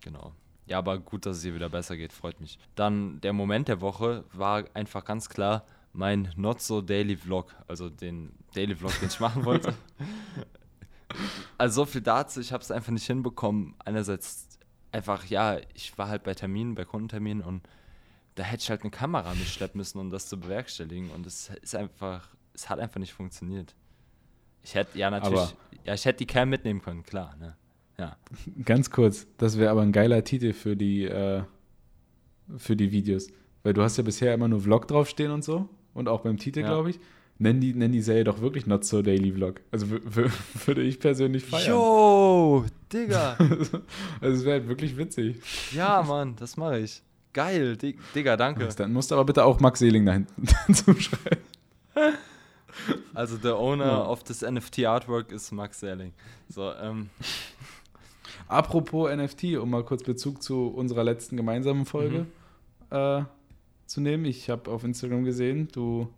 Genau. 0.01 0.33
Ja, 0.65 0.77
aber 0.77 0.99
gut, 0.99 1.25
dass 1.25 1.37
es 1.37 1.45
ihr 1.45 1.53
wieder 1.53 1.69
besser 1.69 1.97
geht, 1.97 2.13
freut 2.13 2.39
mich. 2.39 2.57
Dann 2.75 3.19
der 3.21 3.33
Moment 3.33 3.67
der 3.67 3.81
Woche 3.81 4.23
war 4.33 4.63
einfach 4.73 5.05
ganz 5.05 5.29
klar, 5.29 5.65
mein 5.93 6.29
Not 6.35 6.61
So 6.61 6.81
Daily 6.81 7.15
Vlog, 7.15 7.53
also 7.67 7.89
den 7.89 8.31
Daily 8.53 8.75
Vlog, 8.75 8.97
den 8.99 9.09
ich 9.09 9.19
machen 9.19 9.45
wollte. 9.45 9.73
also 11.57 11.81
so 11.81 11.85
viel 11.85 12.01
dazu, 12.01 12.39
ich 12.39 12.53
habe 12.53 12.63
es 12.63 12.71
einfach 12.71 12.91
nicht 12.91 13.05
hinbekommen. 13.05 13.75
Einerseits 13.83 14.47
einfach, 14.91 15.25
ja, 15.25 15.57
ich 15.73 15.97
war 15.97 16.07
halt 16.07 16.23
bei 16.23 16.33
Terminen, 16.33 16.75
bei 16.75 16.85
Kundenterminen 16.85 17.43
und 17.43 17.67
da 18.35 18.43
hätte 18.43 18.63
ich 18.63 18.69
halt 18.69 18.81
eine 18.81 18.91
Kamera 18.91 19.33
mitschleppen 19.33 19.77
müssen, 19.77 19.99
um 19.99 20.09
das 20.09 20.27
zu 20.27 20.39
bewerkstelligen 20.39 21.11
und 21.11 21.25
es 21.25 21.49
ist 21.61 21.75
einfach, 21.75 22.29
es 22.53 22.69
hat 22.69 22.79
einfach 22.79 22.99
nicht 22.99 23.13
funktioniert. 23.13 23.75
Ich 24.63 24.75
hätte, 24.75 24.97
ja 24.97 25.09
natürlich, 25.09 25.39
aber 25.39 25.53
ja, 25.83 25.93
ich 25.93 26.05
hätte 26.05 26.19
die 26.19 26.27
Cam 26.27 26.49
mitnehmen 26.49 26.81
können, 26.81 27.03
klar, 27.03 27.35
ne? 27.37 27.57
Ja. 27.97 28.17
Ganz 28.63 28.89
kurz, 28.89 29.27
das 29.37 29.57
wäre 29.57 29.71
aber 29.71 29.81
ein 29.81 29.91
geiler 29.91 30.23
Titel 30.23 30.53
für 30.53 30.77
die, 30.77 31.03
äh, 31.03 31.43
für 32.57 32.75
die 32.75 32.91
Videos. 32.91 33.27
Weil 33.63 33.73
du 33.73 33.83
hast 33.83 33.97
ja 33.97 34.03
bisher 34.03 34.33
immer 34.33 34.47
nur 34.47 34.61
Vlog 34.61 34.87
draufstehen 34.87 35.31
und 35.31 35.43
so 35.43 35.69
und 35.93 36.07
auch 36.07 36.21
beim 36.21 36.37
Titel, 36.37 36.61
ja. 36.61 36.67
glaube 36.67 36.91
ich. 36.91 36.99
Nenn 37.37 37.59
die, 37.59 37.73
nenn 37.73 37.91
die 37.91 38.01
Serie 38.01 38.23
doch 38.23 38.39
wirklich 38.39 38.67
Not 38.67 38.85
So 38.85 39.01
Daily 39.01 39.31
Vlog. 39.31 39.61
Also 39.71 39.87
würde 40.65 40.81
ich 40.83 40.99
persönlich 40.99 41.43
feiern. 41.43 41.69
Yo, 41.69 42.65
Digga. 42.93 43.35
also 44.21 44.37
es 44.37 44.45
wäre 44.45 44.59
halt 44.59 44.67
wirklich 44.67 44.95
witzig. 44.95 45.41
Ja, 45.73 46.03
Mann, 46.03 46.35
das 46.35 46.55
mache 46.55 46.79
ich. 46.79 47.01
Geil, 47.33 47.77
Digga, 48.13 48.37
danke. 48.37 48.67
Dann 48.67 48.93
musst 48.93 49.09
du 49.09 49.15
aber 49.15 49.25
bitte 49.25 49.43
auch 49.43 49.59
Max 49.59 49.79
Seeling 49.79 50.05
da 50.05 50.13
hinten 50.13 50.45
zuschreiben. 50.73 51.43
Also 53.13 53.37
der 53.37 53.57
Owner 53.57 53.85
ja. 53.85 54.05
of 54.05 54.23
this 54.23 54.41
NFT 54.41 54.85
Artwork 54.85 55.31
ist 55.31 55.51
Max 55.51 55.79
Seeling. 55.79 56.13
So, 56.47 56.71
ähm. 56.73 57.09
Apropos 58.47 59.09
NFT, 59.09 59.55
um 59.57 59.69
mal 59.69 59.83
kurz 59.83 60.03
Bezug 60.03 60.43
zu 60.43 60.67
unserer 60.67 61.03
letzten 61.03 61.37
gemeinsamen 61.37 61.85
Folge 61.85 62.27
mhm. 62.91 62.95
äh, 62.95 63.23
zu 63.91 64.01
nehmen. 64.01 64.25
Ich 64.25 64.49
habe 64.49 64.71
auf 64.71 64.83
Instagram 64.83 65.23
gesehen, 65.23 65.67
du 65.71 66.11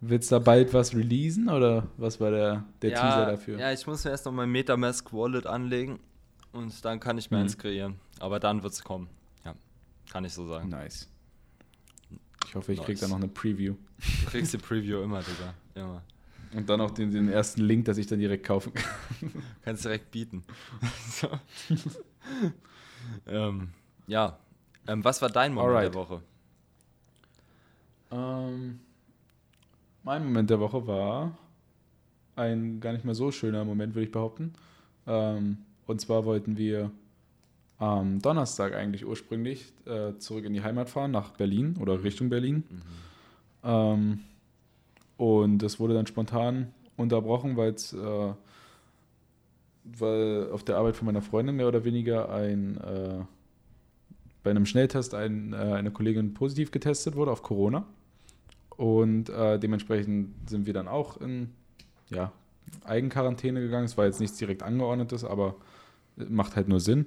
willst 0.00 0.32
da 0.32 0.38
bald 0.38 0.72
was 0.72 0.94
releasen 0.94 1.48
oder 1.48 1.86
was 1.96 2.20
war 2.20 2.30
der, 2.30 2.64
der 2.82 2.90
ja, 2.90 3.00
Teaser 3.00 3.26
dafür? 3.26 3.58
Ja, 3.58 3.72
ich 3.72 3.86
muss 3.86 4.04
mir 4.04 4.10
erst 4.10 4.26
noch 4.26 4.32
mein 4.32 4.50
Metamask 4.50 5.12
Wallet 5.12 5.46
anlegen 5.46 5.98
und 6.52 6.84
dann 6.84 7.00
kann 7.00 7.18
ich 7.18 7.30
mir 7.30 7.38
mhm. 7.38 7.44
eins 7.44 7.58
kreieren. 7.58 7.96
Aber 8.20 8.40
dann 8.40 8.62
wird 8.62 8.72
es 8.72 8.82
kommen. 8.82 9.08
Ja, 9.44 9.54
kann 10.10 10.24
ich 10.24 10.32
so 10.32 10.46
sagen. 10.46 10.68
Nice. 10.68 11.08
Ich 12.46 12.54
hoffe, 12.54 12.72
ich 12.72 12.78
nice. 12.78 12.86
krieg 12.86 13.00
da 13.00 13.08
noch 13.08 13.16
eine 13.16 13.28
Preview. 13.28 13.74
Du 14.24 14.30
kriegst 14.30 14.52
die 14.52 14.58
Preview 14.58 15.02
immer, 15.02 15.20
Digga. 15.20 15.54
Immer. 15.74 16.02
Und 16.54 16.68
dann 16.68 16.80
auch 16.80 16.92
den, 16.92 17.10
den 17.10 17.28
ersten 17.28 17.60
Link, 17.60 17.84
dass 17.84 17.98
ich 17.98 18.06
dann 18.06 18.18
direkt 18.18 18.46
kaufen 18.46 18.72
kann. 18.72 18.90
Kannst 19.64 19.84
direkt 19.84 20.10
bieten. 20.10 20.44
ähm, 23.26 23.68
ja. 24.06 24.38
Ähm, 24.86 25.04
was 25.04 25.20
war 25.20 25.28
dein 25.28 25.52
Moment 25.52 25.76
Alright. 25.76 25.94
der 25.94 26.00
Woche? 26.00 26.22
Ähm, 28.10 28.80
mein 30.02 30.24
Moment 30.24 30.50
der 30.50 30.60
Woche 30.60 30.86
war 30.86 31.36
ein 32.36 32.80
gar 32.80 32.92
nicht 32.92 33.04
mehr 33.04 33.14
so 33.14 33.30
schöner 33.30 33.64
Moment, 33.64 33.94
würde 33.94 34.06
ich 34.06 34.12
behaupten. 34.12 34.52
Ähm, 35.06 35.58
und 35.86 36.00
zwar 36.00 36.24
wollten 36.24 36.56
wir 36.56 36.90
am 37.78 38.20
Donnerstag 38.20 38.74
eigentlich 38.74 39.06
ursprünglich 39.06 39.72
äh, 39.86 40.16
zurück 40.18 40.44
in 40.44 40.52
die 40.52 40.62
Heimat 40.62 40.88
fahren, 40.90 41.10
nach 41.10 41.32
Berlin 41.32 41.76
oder 41.80 42.02
Richtung 42.02 42.28
Berlin. 42.28 42.64
Mhm. 42.68 42.82
Ähm, 43.64 44.20
und 45.16 45.58
das 45.58 45.80
wurde 45.80 45.94
dann 45.94 46.06
spontan 46.06 46.72
unterbrochen, 46.96 47.56
weil 47.56 47.70
äh, 47.70 48.34
weil 49.84 50.50
auf 50.52 50.64
der 50.64 50.76
Arbeit 50.76 50.96
von 50.96 51.06
meiner 51.06 51.22
Freundin 51.22 51.56
mehr 51.56 51.68
oder 51.68 51.84
weniger 51.84 52.30
ein 52.30 52.76
äh, 52.78 53.24
bei 54.42 54.50
einem 54.50 54.66
Schnelltest 54.66 55.14
ein, 55.14 55.52
äh, 55.52 55.56
eine 55.56 55.90
Kollegin 55.90 56.34
positiv 56.34 56.70
getestet 56.70 57.16
wurde 57.16 57.30
auf 57.30 57.42
Corona. 57.42 57.86
Und 58.78 59.28
äh, 59.28 59.58
dementsprechend 59.58 60.48
sind 60.48 60.64
wir 60.64 60.72
dann 60.72 60.86
auch 60.86 61.20
in 61.20 61.50
ja, 62.10 62.32
Eigenquarantäne 62.84 63.60
gegangen. 63.60 63.86
Es 63.86 63.98
war 63.98 64.06
jetzt 64.06 64.20
nichts 64.20 64.38
direkt 64.38 64.62
angeordnetes, 64.62 65.24
aber 65.24 65.56
macht 66.16 66.54
halt 66.54 66.68
nur 66.68 66.78
Sinn. 66.78 67.06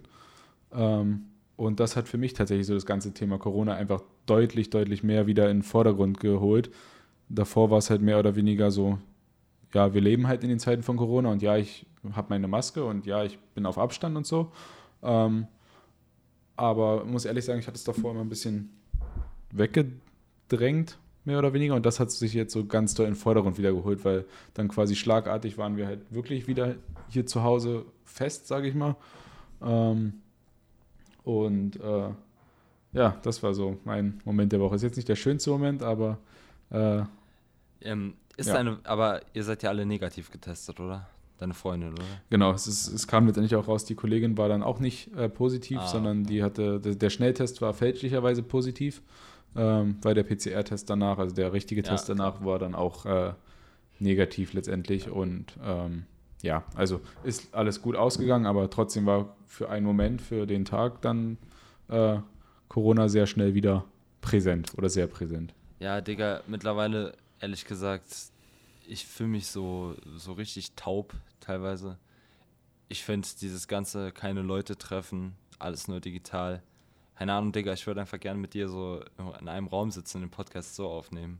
Ähm, 0.74 1.28
und 1.56 1.80
das 1.80 1.96
hat 1.96 2.10
für 2.10 2.18
mich 2.18 2.34
tatsächlich 2.34 2.68
so 2.68 2.74
das 2.74 2.86
ganze 2.86 3.14
Thema 3.14 3.38
Corona 3.38 3.74
einfach 3.76 4.04
deutlich, 4.26 4.70
deutlich 4.70 5.02
mehr 5.02 5.28
wieder 5.28 5.50
in 5.50 5.60
den 5.60 5.64
Vordergrund 5.64 6.20
geholt. 6.20 6.72
Davor 7.30 7.72
war 7.72 7.78
es 7.78 7.90
halt 7.90 8.02
mehr 8.02 8.20
oder 8.20 8.36
weniger 8.36 8.70
so, 8.70 9.00
ja, 9.74 9.94
wir 9.94 10.02
leben 10.02 10.28
halt 10.28 10.44
in 10.44 10.50
den 10.50 10.60
Zeiten 10.60 10.84
von 10.84 10.98
Corona 10.98 11.32
und 11.32 11.42
ja, 11.42 11.56
ich 11.56 11.86
habe 12.12 12.28
meine 12.32 12.50
Maske 12.50 12.84
und 12.84 13.06
ja, 13.06 13.24
ich 13.24 13.40
bin 13.56 13.66
auf 13.66 13.78
Abstand 13.78 14.18
und 14.18 14.26
so. 14.26 14.52
Ähm, 15.04 15.48
aber 16.58 17.06
muss 17.06 17.24
ehrlich 17.24 17.46
sagen, 17.46 17.60
ich 17.60 17.68
hatte 17.68 17.78
es 17.78 17.86
davor 17.86 18.12
immer 18.12 18.22
ein 18.22 18.30
bisschen 18.30 18.72
weggedrängt, 19.52 20.98
mehr 21.26 21.40
oder 21.40 21.54
weniger. 21.54 21.76
Und 21.76 21.86
das 21.86 22.00
hat 22.00 22.12
sich 22.12 22.34
jetzt 22.34 22.54
so 22.54 22.66
ganz 22.66 22.94
doll 22.94 23.08
in 23.08 23.14
den 23.14 23.20
Vordergrund 23.20 23.58
wieder 23.58 23.74
geholt, 23.74 24.04
weil 24.06 24.26
dann 24.54 24.68
quasi 24.68 24.96
schlagartig 24.96 25.58
waren 25.58 25.78
wir 25.78 25.88
halt 25.88 26.00
wirklich 26.10 26.48
wieder 26.48 26.76
hier 27.10 27.26
zu 27.26 27.44
Hause 27.44 27.86
fest, 28.06 28.48
sage 28.48 28.68
ich 28.68 28.76
mal. 28.76 28.96
Ähm, 29.62 30.14
und 31.24 31.80
äh, 31.80 32.10
ja, 32.94 33.18
das 33.24 33.42
war 33.44 33.54
so 33.54 33.78
mein 33.84 34.20
Moment 34.26 34.52
der 34.52 34.60
Woche. 34.60 34.76
Ist 34.76 34.82
jetzt 34.82 34.98
nicht 34.98 35.10
der 35.10 35.16
schönste 35.16 35.50
Moment, 35.50 35.84
aber. 35.84 36.18
Äh, 36.70 37.04
ähm, 37.82 38.14
ist 38.38 38.48
ja. 38.48 38.56
eine, 38.56 38.80
aber 38.84 39.22
ihr 39.34 39.44
seid 39.44 39.64
ja 39.64 39.70
alle 39.70 39.86
negativ 39.86 40.32
getestet, 40.32 40.80
oder? 40.80 41.08
Deine 41.38 41.54
Freundin, 41.54 41.94
oder? 41.94 42.04
Genau, 42.30 42.52
es, 42.52 42.68
ist, 42.68 42.88
es 42.88 43.08
kam 43.08 43.26
letztendlich 43.26 43.56
auch 43.56 43.68
raus, 43.68 43.84
die 43.86 43.96
Kollegin 43.96 44.38
war 44.38 44.48
dann 44.48 44.62
auch 44.62 44.80
nicht 44.80 45.14
äh, 45.16 45.28
positiv, 45.28 45.80
ah, 45.80 45.88
sondern 45.88 46.24
die 46.24 46.44
hatte, 46.44 46.80
der 46.80 47.10
Schnelltest 47.10 47.62
war 47.62 47.74
fälschlicherweise 47.74 48.44
positiv, 48.44 49.02
ähm, 49.56 49.97
weil 50.02 50.14
der 50.14 50.24
PCR-Test 50.24 50.89
danach, 50.89 51.18
also 51.18 51.36
der 51.36 51.54
richtige 51.54 51.84
Test 51.84 52.08
ja, 52.08 52.16
danach, 52.16 52.43
war 52.43 52.60
dann 52.60 52.76
auch 52.76 53.06
äh, 53.06 53.34
negativ 53.99 54.54
letztendlich. 54.54 55.06
Ja. 55.06 55.12
Und 55.12 55.58
ähm, 55.64 56.06
ja, 56.41 56.64
also 56.76 57.02
ist 57.24 57.54
alles 57.54 57.82
gut 57.82 57.95
ausgegangen, 57.95 58.45
aber 58.45 58.70
trotzdem 58.70 59.06
war 59.06 59.36
für 59.45 59.70
einen 59.70 59.86
Moment, 59.86 60.22
für 60.22 60.47
den 60.47 60.66
Tag 60.66 61.02
dann 61.02 61.38
äh, 61.89 62.18
Corona 62.68 63.10
sehr 63.10 63.28
schnell 63.28 63.54
wieder 63.54 63.86
präsent 64.22 64.74
oder 64.78 64.89
sehr 64.89 65.08
präsent. 65.08 65.54
Ja, 65.80 66.02
Digga, 66.02 66.41
mittlerweile, 66.47 67.14
ehrlich 67.39 67.66
gesagt, 67.66 68.06
ich 68.88 69.06
fühle 69.06 69.30
mich 69.30 69.47
so, 69.47 69.95
so 70.16 70.34
richtig 70.34 70.74
taub 70.76 71.14
teilweise. 71.39 71.97
Ich 72.88 73.04
finde 73.04 73.28
dieses 73.39 73.68
ganze 73.68 74.12
keine 74.12 74.41
Leute 74.41 74.78
treffen, 74.78 75.36
alles 75.60 75.88
nur 75.88 75.99
digital. 75.99 76.62
Keine 77.18 77.34
Ahnung, 77.34 77.51
Digga, 77.51 77.74
ich 77.74 77.86
würde 77.86 78.01
einfach 78.01 78.20
gerne 78.20 78.39
mit 78.39 78.53
dir 78.53 78.68
so 78.68 79.01
in 79.39 79.47
einem 79.47 79.68
Raum 79.68 79.91
sitzen 79.91 80.18
und 80.18 80.24
den 80.24 80.32
Podcast 80.32 80.76
so 80.76 80.88
aufnehmen. 80.88 81.39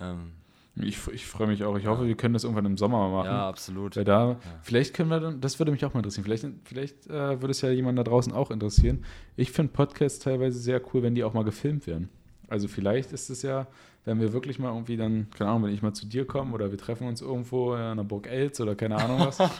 Ähm, 0.00 0.32
ich, 0.80 0.98
ich 1.08 1.26
freue 1.26 1.48
mich 1.48 1.64
auch. 1.64 1.76
Ich 1.76 1.86
hoffe, 1.86 2.06
wir 2.06 2.16
können 2.16 2.34
das 2.34 2.44
irgendwann 2.44 2.66
im 2.66 2.76
Sommer 2.76 3.08
machen. 3.08 3.26
Ja, 3.26 3.48
absolut. 3.48 3.96
Weil 3.96 4.04
da, 4.04 4.30
ja. 4.30 4.38
vielleicht 4.62 4.94
können 4.94 5.10
wir 5.10 5.18
dann, 5.20 5.40
das 5.40 5.58
würde 5.58 5.72
mich 5.72 5.84
auch 5.84 5.92
mal 5.92 6.00
interessieren. 6.00 6.24
Vielleicht, 6.24 6.46
vielleicht 6.64 7.06
äh, 7.08 7.40
würde 7.40 7.50
es 7.50 7.60
ja 7.62 7.70
jemand 7.70 7.98
da 7.98 8.04
draußen 8.04 8.32
auch 8.32 8.50
interessieren. 8.50 9.04
Ich 9.36 9.50
finde 9.50 9.72
Podcasts 9.72 10.20
teilweise 10.20 10.58
sehr 10.58 10.80
cool, 10.92 11.02
wenn 11.02 11.14
die 11.14 11.24
auch 11.24 11.34
mal 11.34 11.44
gefilmt 11.44 11.86
werden. 11.86 12.08
Also 12.48 12.68
vielleicht 12.68 13.12
ist 13.12 13.28
es 13.28 13.42
ja, 13.42 13.66
wenn 14.04 14.20
wir 14.20 14.32
wirklich 14.32 14.58
mal 14.58 14.72
irgendwie 14.72 14.96
dann, 14.96 15.28
keine 15.36 15.50
Ahnung, 15.50 15.64
wenn 15.64 15.74
ich 15.74 15.82
mal 15.82 15.92
zu 15.92 16.06
dir 16.06 16.26
komme 16.26 16.54
oder 16.54 16.70
wir 16.70 16.78
treffen 16.78 17.08
uns 17.08 17.20
irgendwo 17.20 17.74
in 17.74 17.80
einer 17.80 18.04
Burg 18.04 18.26
Els 18.26 18.60
oder 18.60 18.74
keine 18.74 18.96
Ahnung 18.96 19.20
was. 19.20 19.38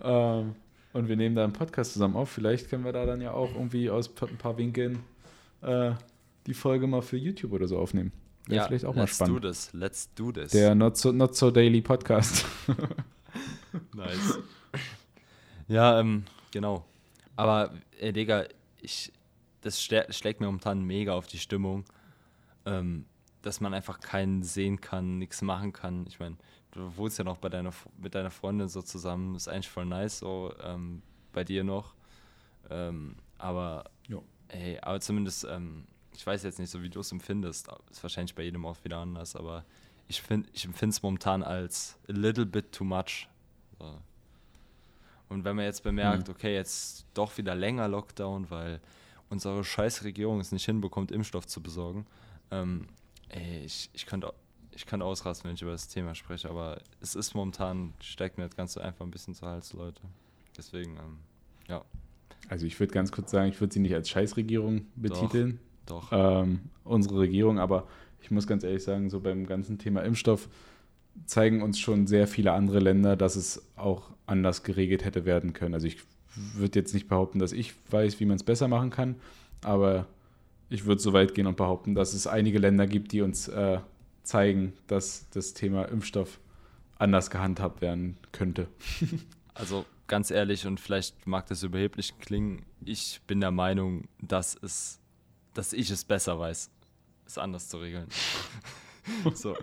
ähm, 0.02 0.54
und 0.92 1.08
wir 1.08 1.16
nehmen 1.16 1.36
da 1.36 1.44
einen 1.44 1.52
Podcast 1.52 1.92
zusammen 1.92 2.16
auf. 2.16 2.30
Vielleicht 2.30 2.68
können 2.68 2.84
wir 2.84 2.92
da 2.92 3.06
dann 3.06 3.20
ja 3.20 3.32
auch 3.32 3.54
irgendwie 3.54 3.90
aus 3.90 4.10
ein 4.22 4.38
paar 4.38 4.58
Winkeln 4.58 5.00
äh, 5.62 5.92
die 6.46 6.54
Folge 6.54 6.86
mal 6.86 7.02
für 7.02 7.16
YouTube 7.16 7.52
oder 7.52 7.68
so 7.68 7.78
aufnehmen. 7.78 8.12
Wäre 8.46 8.62
ja, 8.62 8.66
vielleicht 8.66 8.84
auch 8.84 8.94
mal 8.94 9.06
spannend. 9.06 9.44
Let's 9.44 9.70
do 9.70 9.72
this. 9.72 9.72
Let's 9.72 10.14
do 10.14 10.32
this. 10.32 10.52
Der 10.52 10.74
Not 10.74 10.96
So, 10.96 11.12
Not 11.12 11.36
so 11.36 11.50
Daily 11.50 11.80
Podcast. 11.80 12.44
nice. 13.94 14.38
Ja, 15.68 16.00
ähm, 16.00 16.24
genau. 16.50 16.84
Aber, 17.36 17.72
ey, 17.98 18.12
Digga, 18.12 18.46
ich, 18.80 19.12
das 19.60 19.82
schlägt 19.82 20.40
mir 20.40 20.46
momentan 20.46 20.82
mega 20.82 21.12
auf 21.12 21.26
die 21.26 21.38
Stimmung, 21.38 21.84
ähm, 22.66 23.04
dass 23.42 23.60
man 23.60 23.72
einfach 23.72 24.00
keinen 24.00 24.42
sehen 24.42 24.80
kann, 24.80 25.18
nichts 25.18 25.42
machen 25.42 25.72
kann. 25.72 26.06
Ich 26.08 26.18
meine, 26.18 26.36
du 26.72 26.96
wohnst 26.96 27.18
ja 27.18 27.24
noch 27.24 27.38
bei 27.38 27.48
deiner, 27.48 27.72
mit 27.98 28.14
deiner 28.14 28.30
Freundin 28.30 28.68
so 28.68 28.82
zusammen, 28.82 29.34
ist 29.34 29.48
eigentlich 29.48 29.68
voll 29.68 29.86
nice, 29.86 30.18
so 30.18 30.54
ähm, 30.62 31.02
bei 31.32 31.44
dir 31.44 31.64
noch. 31.64 31.94
Ähm, 32.68 33.16
aber, 33.38 33.84
jo. 34.08 34.22
ey, 34.48 34.78
aber 34.80 35.00
zumindest, 35.00 35.44
ähm, 35.44 35.86
ich 36.14 36.26
weiß 36.26 36.42
jetzt 36.42 36.58
nicht 36.58 36.70
so, 36.70 36.82
wie 36.82 36.90
du 36.90 37.00
es 37.00 37.12
empfindest, 37.12 37.68
ist 37.90 38.02
wahrscheinlich 38.02 38.34
bei 38.34 38.42
jedem 38.42 38.66
auch 38.66 38.76
wieder 38.84 38.98
anders, 38.98 39.36
aber 39.36 39.64
ich, 40.08 40.22
ich 40.52 40.64
empfinde 40.64 40.94
es 40.94 41.02
momentan 41.02 41.42
als 41.42 41.98
a 42.08 42.12
little 42.12 42.46
bit 42.46 42.72
too 42.72 42.84
much. 42.84 43.28
So. 43.78 43.98
Und 45.28 45.44
wenn 45.44 45.56
man 45.56 45.64
jetzt 45.64 45.82
bemerkt, 45.82 46.28
mhm. 46.28 46.34
okay, 46.34 46.54
jetzt 46.54 47.06
doch 47.14 47.36
wieder 47.38 47.54
länger 47.54 47.88
Lockdown, 47.88 48.50
weil 48.50 48.80
unsere 49.28 49.62
scheiß 49.62 50.04
Regierung 50.04 50.40
es 50.40 50.50
nicht 50.50 50.64
hinbekommt, 50.64 51.12
Impfstoff 51.12 51.46
zu 51.46 51.62
besorgen, 51.62 52.06
ähm, 52.50 52.88
ey, 53.28 53.64
ich, 53.64 53.88
ich 53.92 54.06
könnte 54.06 54.34
ich 54.74 54.86
könnte 54.86 55.04
ausrasten, 55.06 55.48
wenn 55.48 55.54
ich 55.54 55.62
über 55.62 55.72
das 55.72 55.88
Thema 55.88 56.14
spreche, 56.14 56.48
aber 56.48 56.80
es 57.00 57.14
ist 57.14 57.34
momentan, 57.34 57.92
steigt 58.00 58.38
mir 58.38 58.44
das 58.44 58.56
Ganze 58.56 58.82
einfach 58.82 59.04
ein 59.04 59.10
bisschen 59.10 59.34
zu 59.34 59.46
Hals, 59.46 59.72
Leute. 59.72 60.02
Deswegen, 60.56 60.96
ähm, 60.96 61.18
ja. 61.68 61.84
Also 62.48 62.66
ich 62.66 62.78
würde 62.80 62.92
ganz 62.92 63.12
kurz 63.12 63.30
sagen, 63.30 63.50
ich 63.50 63.60
würde 63.60 63.72
sie 63.72 63.80
nicht 63.80 63.94
als 63.94 64.08
Scheißregierung 64.08 64.86
betiteln. 64.96 65.60
Doch. 65.86 66.08
Ähm, 66.12 66.60
unsere 66.84 67.18
Regierung, 67.20 67.58
aber 67.58 67.86
ich 68.22 68.30
muss 68.30 68.46
ganz 68.46 68.64
ehrlich 68.64 68.82
sagen, 68.82 69.10
so 69.10 69.20
beim 69.20 69.46
ganzen 69.46 69.78
Thema 69.78 70.02
Impfstoff 70.02 70.48
zeigen 71.26 71.62
uns 71.62 71.78
schon 71.78 72.06
sehr 72.06 72.26
viele 72.26 72.52
andere 72.52 72.78
Länder, 72.78 73.16
dass 73.16 73.36
es 73.36 73.62
auch 73.76 74.10
anders 74.26 74.62
geregelt 74.62 75.04
hätte 75.04 75.24
werden 75.24 75.52
können. 75.52 75.74
Also 75.74 75.86
ich 75.86 75.98
würde 76.34 76.78
jetzt 76.78 76.94
nicht 76.94 77.08
behaupten, 77.08 77.38
dass 77.38 77.52
ich 77.52 77.74
weiß, 77.90 78.20
wie 78.20 78.26
man 78.26 78.36
es 78.36 78.44
besser 78.44 78.68
machen 78.68 78.90
kann, 78.90 79.16
aber 79.62 80.06
ich 80.68 80.86
würde 80.86 81.02
so 81.02 81.12
weit 81.12 81.34
gehen 81.34 81.46
und 81.46 81.56
behaupten, 81.56 81.94
dass 81.94 82.14
es 82.14 82.26
einige 82.26 82.58
Länder 82.58 82.86
gibt, 82.86 83.12
die 83.12 83.22
uns 83.22 83.48
äh, 83.48 83.80
zeigen, 84.30 84.72
dass 84.86 85.28
das 85.30 85.54
Thema 85.54 85.84
Impfstoff 85.86 86.40
anders 86.98 87.30
gehandhabt 87.30 87.80
werden 87.80 88.16
könnte. 88.32 88.68
Also 89.52 89.84
ganz 90.06 90.30
ehrlich 90.30 90.66
und 90.66 90.80
vielleicht 90.80 91.26
mag 91.26 91.44
das 91.46 91.62
überheblich 91.64 92.18
klingen, 92.18 92.64
ich 92.82 93.20
bin 93.26 93.40
der 93.40 93.50
Meinung, 93.50 94.08
dass 94.22 94.56
es 94.62 95.00
dass 95.54 95.72
ich 95.72 95.90
es 95.90 96.04
besser 96.04 96.38
weiß, 96.38 96.70
es 97.26 97.36
anders 97.36 97.68
zu 97.68 97.78
regeln. 97.78 98.08
so. 99.34 99.56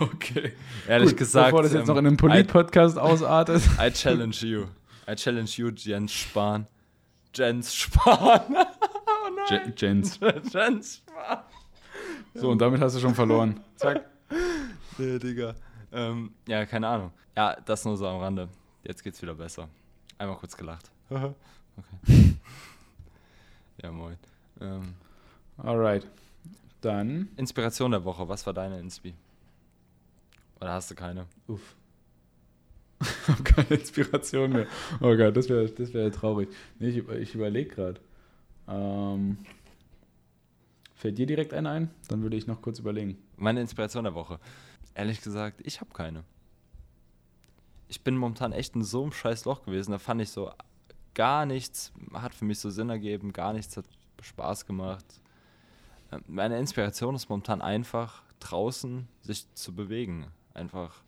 Okay. 0.00 0.52
Ehrlich 0.86 1.10
Gut, 1.10 1.18
gesagt. 1.18 1.48
Bevor 1.48 1.62
das 1.62 1.72
jetzt 1.72 1.82
ähm, 1.82 1.86
noch 1.86 1.96
in 1.96 2.06
einem 2.06 2.16
Polit-Podcast 2.16 2.98
ausartet. 2.98 3.62
I 3.80 3.90
challenge 3.90 4.36
you. 4.40 4.66
I 5.08 5.14
challenge 5.14 5.52
you, 5.56 5.70
Jens 5.74 6.12
Spahn. 6.12 6.66
Jens 7.34 7.74
Spahn. 7.74 8.42
oh 8.50 9.30
nein. 9.48 9.72
Jens. 9.76 10.18
Jens 10.52 10.96
Spahn. 10.96 11.38
So, 12.34 12.50
und 12.50 12.58
damit 12.60 12.80
hast 12.80 12.96
du 12.96 13.00
schon 13.00 13.14
verloren. 13.14 13.60
Zack. 13.76 14.04
Nee, 15.00 15.16
Digga. 15.20 15.54
Ähm, 15.92 16.32
ja, 16.48 16.66
keine 16.66 16.88
Ahnung. 16.88 17.12
Ja, 17.36 17.56
das 17.64 17.84
nur 17.84 17.96
so 17.96 18.08
am 18.08 18.20
Rande. 18.20 18.48
Jetzt 18.82 19.04
geht's 19.04 19.22
wieder 19.22 19.34
besser. 19.34 19.68
Einmal 20.18 20.36
kurz 20.36 20.56
gelacht. 20.56 20.90
okay. 21.08 21.32
ja, 23.82 23.92
moin. 23.92 24.16
Ähm, 24.60 24.94
Alright. 25.56 26.04
Dann. 26.80 27.28
Inspiration 27.36 27.92
der 27.92 28.04
Woche. 28.04 28.28
Was 28.28 28.44
war 28.44 28.52
deine 28.52 28.80
Inspi? 28.80 29.14
Oder 30.60 30.72
hast 30.72 30.90
du 30.90 30.96
keine? 30.96 31.26
Uff. 31.46 31.76
ich 33.00 33.28
habe 33.28 33.42
keine 33.44 33.68
Inspiration 33.68 34.52
mehr. 34.52 34.66
Oh 35.00 35.16
Gott, 35.16 35.36
das 35.36 35.48
wäre 35.48 35.68
das 35.68 35.94
wär 35.94 36.10
traurig. 36.10 36.48
Nee, 36.80 36.88
ich, 36.88 37.08
ich 37.08 37.34
überlege 37.34 37.70
gerade. 37.70 38.00
Ähm, 38.68 39.38
fällt 40.98 41.16
dir 41.16 41.26
direkt 41.26 41.54
eine 41.54 41.70
ein? 41.70 41.90
Dann 42.08 42.22
würde 42.22 42.36
ich 42.36 42.46
noch 42.46 42.60
kurz 42.60 42.80
überlegen. 42.80 43.16
Meine 43.36 43.60
Inspiration 43.60 44.04
der 44.04 44.14
Woche. 44.14 44.40
Ehrlich 44.94 45.22
gesagt, 45.22 45.60
ich 45.64 45.80
habe 45.80 45.92
keine. 45.92 46.24
Ich 47.86 48.02
bin 48.02 48.16
momentan 48.16 48.52
echt 48.52 48.74
in 48.74 48.82
so 48.82 49.02
einem 49.02 49.12
scheiß 49.12 49.44
Loch 49.44 49.62
gewesen. 49.62 49.92
Da 49.92 49.98
fand 49.98 50.20
ich 50.20 50.30
so 50.30 50.50
gar 51.14 51.46
nichts, 51.46 51.92
hat 52.12 52.34
für 52.34 52.44
mich 52.44 52.58
so 52.58 52.68
Sinn 52.70 52.90
ergeben, 52.90 53.32
gar 53.32 53.52
nichts 53.52 53.76
hat 53.76 53.86
Spaß 54.20 54.66
gemacht. 54.66 55.04
Meine 56.26 56.58
Inspiration 56.58 57.14
ist 57.14 57.28
momentan 57.28 57.62
einfach, 57.62 58.22
draußen 58.40 59.06
sich 59.22 59.46
zu 59.54 59.74
bewegen. 59.74 60.26
Einfach 60.52 61.02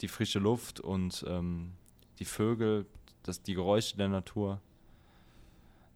die 0.00 0.08
frische 0.08 0.38
Luft 0.38 0.80
und 0.80 1.24
ähm, 1.28 1.72
die 2.18 2.24
Vögel, 2.24 2.86
das, 3.22 3.42
die 3.42 3.54
Geräusche 3.54 3.96
der 3.96 4.08
Natur 4.08 4.60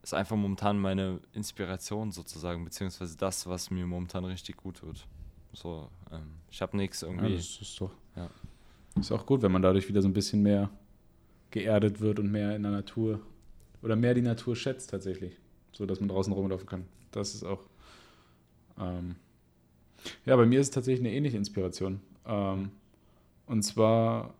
ist 0.02 0.14
einfach 0.14 0.36
momentan 0.36 0.78
meine 0.78 1.20
Inspiration 1.32 2.10
sozusagen, 2.10 2.64
beziehungsweise 2.64 3.16
das, 3.16 3.46
was 3.46 3.70
mir 3.70 3.86
momentan 3.86 4.24
richtig 4.24 4.56
gut 4.56 4.78
tut. 4.78 5.06
So, 5.52 5.90
ähm, 6.10 6.36
ich 6.50 6.62
habe 6.62 6.76
nichts 6.76 7.02
irgendwie. 7.02 7.30
Ja, 7.30 7.36
das 7.36 7.58
ist 7.60 7.80
doch. 7.80 7.92
Ja. 8.16 8.30
Ist 8.98 9.12
auch 9.12 9.26
gut, 9.26 9.42
wenn 9.42 9.52
man 9.52 9.62
dadurch 9.62 9.88
wieder 9.88 10.02
so 10.02 10.08
ein 10.08 10.14
bisschen 10.14 10.42
mehr 10.42 10.70
geerdet 11.50 12.00
wird 12.00 12.18
und 12.18 12.30
mehr 12.30 12.56
in 12.56 12.62
der 12.62 12.72
Natur 12.72 13.20
oder 13.82 13.96
mehr 13.96 14.14
die 14.14 14.22
Natur 14.22 14.56
schätzt 14.56 14.90
tatsächlich, 14.90 15.36
so 15.72 15.86
dass 15.86 16.00
man 16.00 16.08
draußen 16.08 16.32
rumlaufen 16.32 16.66
kann 16.66 16.84
das 17.12 17.34
ist 17.34 17.44
auch. 17.44 17.60
Ähm, 18.78 19.16
ja, 20.24 20.36
bei 20.36 20.46
mir 20.46 20.60
ist 20.60 20.68
es 20.68 20.74
tatsächlich 20.74 21.06
eine 21.06 21.14
ähnliche 21.14 21.36
Inspiration. 21.36 22.00
Ähm, 22.26 22.70
und 23.46 23.62
zwar 23.62 24.34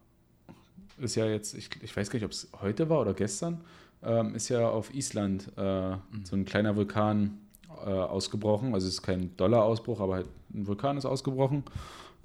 ist 0.99 1.15
ja 1.15 1.27
jetzt, 1.27 1.55
ich, 1.55 1.71
ich 1.83 1.97
weiß 1.97 2.11
gar 2.11 2.17
nicht, 2.17 2.25
ob 2.25 2.33
es 2.33 2.49
heute 2.61 2.89
war 2.89 3.01
oder 3.01 3.15
gestern, 3.15 3.63
ähm, 4.03 4.35
ist 4.35 4.49
ja 4.49 4.69
auf 4.69 4.95
Island 4.95 5.51
äh, 5.57 5.91
mhm. 5.91 5.99
so 6.25 6.37
ein 6.37 6.45
kleiner 6.45 6.77
Vulkan 6.77 7.39
äh, 7.85 7.91
ausgebrochen. 7.91 8.75
Also 8.75 8.89
es 8.89 8.95
ist 8.95 9.03
kein 9.03 9.37
Dollar-Ausbruch, 9.37 10.01
aber 10.01 10.15
halt 10.15 10.27
ein 10.55 10.67
Vulkan 10.67 10.97
ist 10.97 11.07
ausgebrochen. 11.07 11.65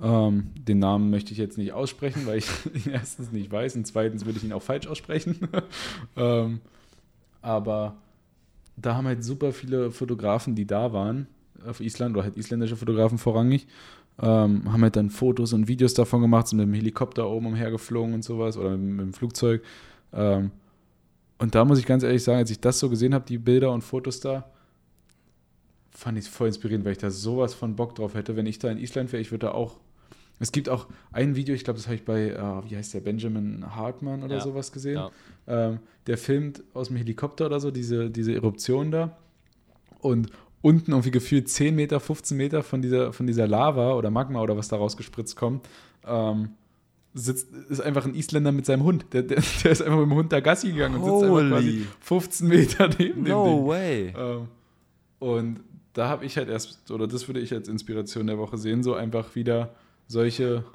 Ähm, 0.01 0.51
den 0.55 0.79
Namen 0.79 1.09
möchte 1.09 1.31
ich 1.31 1.37
jetzt 1.37 1.57
nicht 1.57 1.71
aussprechen, 1.71 2.25
weil 2.25 2.39
ich 2.39 2.47
ihn 2.85 2.91
erstens 2.91 3.31
nicht 3.31 3.51
weiß 3.51 3.75
und 3.75 3.87
zweitens 3.87 4.25
würde 4.25 4.37
ich 4.37 4.43
ihn 4.43 4.53
auch 4.53 4.61
falsch 4.61 4.87
aussprechen. 4.87 5.47
ähm, 6.17 6.59
aber 7.41 7.95
da 8.75 8.95
haben 8.95 9.07
halt 9.07 9.23
super 9.23 9.53
viele 9.53 9.91
Fotografen, 9.91 10.55
die 10.55 10.65
da 10.65 10.91
waren, 10.91 11.27
auf 11.65 11.79
Island, 11.79 12.15
oder 12.15 12.25
halt 12.25 12.35
isländische 12.35 12.75
Fotografen 12.75 13.17
vorrangig, 13.17 13.67
ähm, 14.21 14.71
haben 14.71 14.83
halt 14.83 14.95
dann 14.95 15.09
Fotos 15.09 15.53
und 15.53 15.67
Videos 15.67 15.93
davon 15.93 16.21
gemacht, 16.21 16.47
sind 16.47 16.57
mit 16.57 16.67
dem 16.67 16.73
Helikopter 16.73 17.29
oben 17.29 17.47
umhergeflogen 17.47 18.13
und 18.13 18.23
sowas 18.23 18.57
oder 18.57 18.71
mit, 18.71 18.97
mit 18.97 19.05
dem 19.05 19.13
Flugzeug. 19.13 19.63
Ähm, 20.13 20.51
und 21.37 21.55
da 21.55 21.65
muss 21.65 21.79
ich 21.79 21.85
ganz 21.85 22.03
ehrlich 22.03 22.23
sagen, 22.23 22.39
als 22.39 22.51
ich 22.51 22.59
das 22.59 22.79
so 22.79 22.89
gesehen 22.89 23.13
habe, 23.13 23.25
die 23.25 23.37
Bilder 23.37 23.71
und 23.71 23.81
Fotos 23.81 24.19
da, 24.19 24.49
fand 25.91 26.17
ich 26.17 26.25
es 26.25 26.29
voll 26.29 26.47
inspirierend, 26.47 26.85
weil 26.85 26.93
ich 26.93 26.97
da 26.97 27.09
sowas 27.09 27.53
von 27.53 27.75
Bock 27.75 27.95
drauf 27.95 28.13
hätte. 28.13 28.35
Wenn 28.35 28.45
ich 28.45 28.59
da 28.59 28.69
in 28.69 28.77
Island 28.77 29.11
wäre, 29.11 29.21
ich 29.21 29.31
würde 29.31 29.47
da 29.47 29.51
auch. 29.53 29.79
Es 30.37 30.51
gibt 30.51 30.67
auch 30.67 30.87
ein 31.13 31.37
Video, 31.37 31.55
ich 31.55 31.63
glaube, 31.63 31.77
das 31.77 31.87
habe 31.87 31.95
ich 31.95 32.03
bei, 32.03 32.31
äh, 32.31 32.69
wie 32.69 32.75
heißt 32.75 32.93
der, 32.93 32.99
Benjamin 32.99 33.65
Hartmann 33.73 34.21
oder 34.21 34.35
ja. 34.35 34.41
sowas 34.41 34.73
gesehen. 34.73 34.95
Ja. 34.95 35.11
Ähm, 35.47 35.79
der 36.07 36.17
filmt 36.17 36.61
aus 36.73 36.89
dem 36.89 36.97
Helikopter 36.97 37.45
oder 37.45 37.61
so 37.61 37.71
diese, 37.71 38.09
diese 38.09 38.33
Eruption 38.33 38.91
da. 38.91 39.17
Und 39.99 40.29
unten 40.61 40.91
irgendwie 40.91 41.11
gefühlt 41.11 41.47
10 41.47 41.73
Meter, 41.73 42.01
15 42.01 42.35
Meter 42.35 42.63
von 42.63 42.81
dieser, 42.81 43.13
von 43.13 43.27
dieser 43.27 43.47
Lava 43.47 43.93
oder 43.93 44.11
Magma 44.11 44.41
oder 44.41 44.57
was 44.57 44.67
da 44.67 44.75
rausgespritzt 44.75 45.37
kommt, 45.37 45.69
ähm, 46.05 46.49
sitzt, 47.15 47.51
ist 47.69 47.79
einfach 47.79 48.05
ein 48.05 48.13
Isländer 48.13 48.51
mit 48.51 48.65
seinem 48.65 48.83
Hund. 48.83 49.05
Der, 49.13 49.23
der, 49.23 49.41
der 49.63 49.71
ist 49.71 49.81
einfach 49.81 49.97
mit 49.97 50.07
dem 50.07 50.15
Hund 50.15 50.31
da 50.33 50.41
Gassi 50.41 50.71
gegangen 50.73 51.01
und 51.01 51.05
sitzt 51.05 51.23
einfach 51.23 51.49
quasi 51.49 51.87
15 52.01 52.47
Meter 52.47 52.89
neben 52.99 53.23
no 53.23 53.45
dem 53.45 53.55
Ding. 53.55 53.67
Way. 53.67 54.13
Ähm, 54.17 54.47
und 55.19 55.59
da 55.93 56.09
habe 56.09 56.25
ich 56.25 56.35
halt 56.35 56.49
erst, 56.49 56.91
oder 56.91 57.07
das 57.07 57.27
würde 57.27 57.39
ich 57.39 57.53
als 57.53 57.69
Inspiration 57.69 58.27
der 58.27 58.37
Woche 58.37 58.57
sehen, 58.57 58.83
so 58.83 58.93
einfach 58.95 59.33
wieder 59.35 59.73
solche 60.07 60.65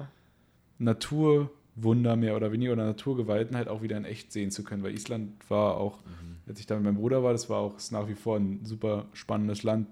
Naturwunder 0.79 2.15
mehr 2.15 2.35
oder 2.35 2.51
weniger 2.51 2.73
oder 2.73 2.85
Naturgewalten 2.85 3.55
halt 3.55 3.67
auch 3.67 3.83
wieder 3.83 3.97
in 3.97 4.05
echt 4.05 4.31
sehen 4.31 4.49
zu 4.49 4.63
können. 4.63 4.81
Weil 4.81 4.95
Island 4.95 5.47
war 5.47 5.77
auch, 5.77 5.99
mhm. 5.99 6.37
als 6.47 6.59
ich 6.59 6.65
da 6.65 6.73
mit 6.73 6.85
meinem 6.85 6.97
Bruder 6.97 7.23
war, 7.23 7.33
das 7.33 7.51
war 7.51 7.59
auch 7.59 7.75
nach 7.91 8.07
wie 8.07 8.15
vor 8.15 8.37
ein 8.37 8.65
super 8.65 9.05
spannendes 9.13 9.61
Land. 9.61 9.87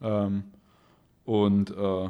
Ähm, 0.00 0.44
und 1.26 1.70
äh, 1.76 2.08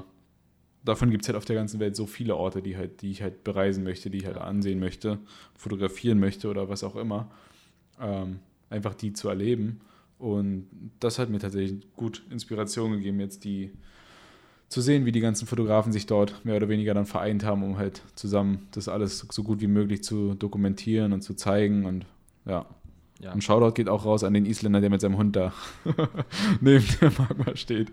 davon 0.85 1.11
gibt 1.11 1.23
es 1.23 1.29
halt 1.29 1.37
auf 1.37 1.45
der 1.45 1.57
ganzen 1.57 1.81
Welt 1.81 1.97
so 1.97 2.07
viele 2.07 2.37
Orte, 2.37 2.63
die 2.63 2.77
halt, 2.77 3.03
die 3.03 3.11
ich 3.11 3.23
halt 3.23 3.45
bereisen 3.45 3.85
möchte, 3.85 4.11
die 4.11 4.19
ich 4.19 4.27
halt 4.27 4.39
ansehen 4.39 4.81
möchte, 4.81 5.19
fotografieren 5.55 6.19
möchte 6.19 6.49
oder 6.49 6.69
was 6.69 6.85
auch 6.85 6.97
immer. 6.97 7.31
Ähm, 8.01 8.41
einfach 8.71 8.95
die 8.95 9.13
zu 9.13 9.29
erleben. 9.29 9.81
Und 10.19 10.67
das 11.01 11.19
hat 11.19 11.31
mir 11.31 11.39
tatsächlich 11.39 11.81
gut 11.97 12.23
Inspiration 12.31 12.93
gegeben, 12.93 13.21
jetzt 13.21 13.45
die 13.45 13.73
zu 14.69 14.81
sehen, 14.81 15.05
wie 15.05 15.13
die 15.13 15.21
ganzen 15.21 15.47
Fotografen 15.47 15.93
sich 15.93 16.07
dort 16.07 16.45
mehr 16.45 16.57
oder 16.57 16.69
weniger 16.69 16.95
dann 16.95 17.07
vereint 17.07 17.45
haben, 17.45 17.65
um 17.65 17.77
halt 17.77 18.03
zusammen 18.15 18.69
das 18.71 18.89
alles 18.89 19.27
so 19.31 19.43
gut 19.43 19.61
wie 19.61 19.67
möglich 19.67 20.05
zu 20.05 20.35
dokumentieren 20.35 21.13
und 21.13 21.23
zu 21.23 21.35
zeigen. 21.35 21.87
Und 21.87 22.07
ja. 22.47 22.67
ja. 23.21 23.33
Ein 23.33 23.41
Shoutout 23.41 23.75
geht 23.75 23.89
auch 23.89 24.05
raus 24.05 24.23
an 24.23 24.33
den 24.33 24.47
Isländer, 24.47 24.81
der 24.81 24.91
mit 24.91 25.01
seinem 25.01 25.17
Hund 25.17 25.35
da 25.35 25.53
neben 26.61 26.85
der 27.01 27.11
Magma 27.19 27.57
steht. 27.57 27.91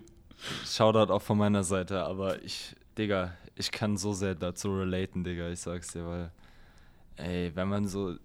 Shoutout 0.65 1.11
auch 1.11 1.21
von 1.21 1.37
meiner 1.37 1.63
Seite, 1.63 2.03
aber 2.03 2.41
ich, 2.43 2.75
Digga, 2.97 3.33
ich 3.55 3.71
kann 3.71 3.97
so 3.97 4.13
sehr 4.13 4.35
dazu 4.35 4.71
relaten, 4.71 5.23
Digga, 5.23 5.49
ich 5.49 5.59
sag's 5.59 5.93
dir, 5.93 6.05
weil, 6.05 6.31
ey, 7.15 7.51
wenn 7.55 7.67
man 7.67 7.87
so 7.87 8.15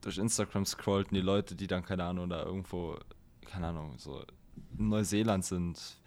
durch 0.00 0.18
Instagram 0.18 0.64
scrollt 0.64 1.08
und 1.08 1.14
die 1.14 1.20
Leute, 1.20 1.56
die 1.56 1.66
dann, 1.66 1.84
keine 1.84 2.04
Ahnung, 2.04 2.28
da 2.28 2.44
irgendwo 2.44 2.96
keine 3.46 3.68
Ahnung, 3.68 3.94
so 3.96 4.24
in 4.78 4.88
Neuseeland 4.88 5.44
sind 5.44 5.98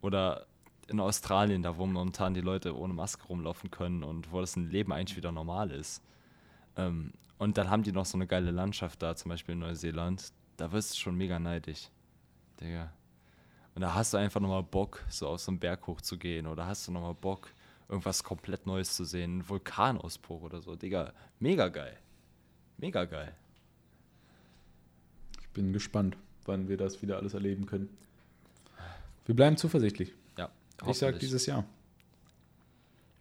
oder 0.00 0.46
in 0.88 1.00
Australien, 1.00 1.62
da 1.62 1.76
wo 1.76 1.86
momentan 1.86 2.34
die 2.34 2.40
Leute 2.40 2.76
ohne 2.76 2.94
Maske 2.94 3.26
rumlaufen 3.26 3.70
können 3.70 4.02
und 4.02 4.32
wo 4.32 4.40
das 4.40 4.56
ein 4.56 4.70
Leben 4.70 4.92
eigentlich 4.92 5.16
wieder 5.16 5.32
normal 5.32 5.70
ist. 5.70 6.02
Ähm, 6.76 7.12
und 7.38 7.58
dann 7.58 7.70
haben 7.70 7.82
die 7.82 7.92
noch 7.92 8.06
so 8.06 8.16
eine 8.16 8.26
geile 8.26 8.50
Landschaft 8.50 9.02
da, 9.02 9.16
zum 9.16 9.30
Beispiel 9.30 9.54
in 9.54 9.60
Neuseeland. 9.60 10.32
Da 10.56 10.72
wirst 10.72 10.94
du 10.94 10.98
schon 10.98 11.16
mega 11.16 11.38
neidisch. 11.38 11.88
Digga. 12.60 12.92
Und 13.74 13.82
da 13.82 13.94
hast 13.94 14.12
du 14.12 14.18
einfach 14.18 14.40
nochmal 14.40 14.62
Bock, 14.62 15.04
so 15.08 15.28
aus 15.28 15.44
so 15.44 15.50
einem 15.50 15.58
Berg 15.58 15.86
hochzugehen. 15.86 16.46
Oder 16.46 16.66
hast 16.66 16.86
du 16.86 16.92
nochmal 16.92 17.14
Bock, 17.14 17.48
irgendwas 17.88 18.22
komplett 18.22 18.66
Neues 18.66 18.94
zu 18.94 19.04
sehen. 19.04 19.38
Ein 19.38 19.48
Vulkanausbruch 19.48 20.42
oder 20.42 20.60
so. 20.62 20.76
Digga, 20.76 21.12
mega 21.40 21.68
geil. 21.68 21.98
Mega 22.78 23.04
geil. 23.04 23.34
Ich 25.40 25.48
bin 25.50 25.72
gespannt 25.72 26.16
wann 26.46 26.68
wir 26.68 26.76
das 26.76 27.02
wieder 27.02 27.16
alles 27.16 27.34
erleben 27.34 27.66
können. 27.66 27.88
Wir 29.26 29.34
bleiben 29.34 29.56
zuversichtlich. 29.56 30.12
Ja. 30.38 30.50
Ich 30.86 30.98
sage 30.98 31.18
dieses 31.18 31.46
Jahr. 31.46 31.64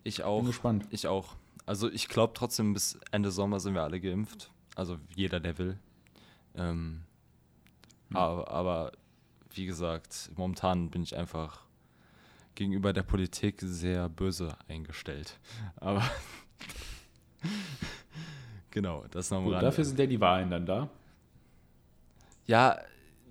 Ich 0.04 0.24
auch. 0.24 0.40
Bin 0.40 0.48
gespannt. 0.48 0.88
Ich 0.90 1.08
auch. 1.08 1.36
Also 1.66 1.90
ich 1.90 2.10
glaube 2.10 2.34
trotzdem, 2.36 2.74
bis 2.74 3.00
Ende 3.12 3.32
Sommer 3.32 3.60
sind 3.60 3.74
wir 3.74 3.84
alle 3.84 4.02
geimpft. 4.02 4.52
Also 4.76 4.98
jeder, 5.16 5.40
der 5.40 5.58
will. 5.58 5.78
Ähm, 6.56 7.04
hm. 8.10 8.18
aber, 8.18 8.52
aber 8.52 8.92
wie 9.54 9.66
gesagt, 9.66 10.32
momentan 10.36 10.90
bin 10.90 11.04
ich 11.04 11.16
einfach 11.16 11.64
gegenüber 12.56 12.94
der 12.94 13.04
Politik 13.04 13.62
sehr 13.62 14.10
böse 14.10 14.56
eingestellt. 14.68 15.40
Aber 15.76 16.04
genau, 18.72 19.06
das 19.12 19.32
nochmal. 19.32 19.62
Dafür 19.62 19.86
sind 19.86 20.00
ja 20.00 20.06
die 20.06 20.20
Wahlen 20.20 20.50
dann 20.50 20.66
da. 20.66 20.90
Ja, 22.46 22.78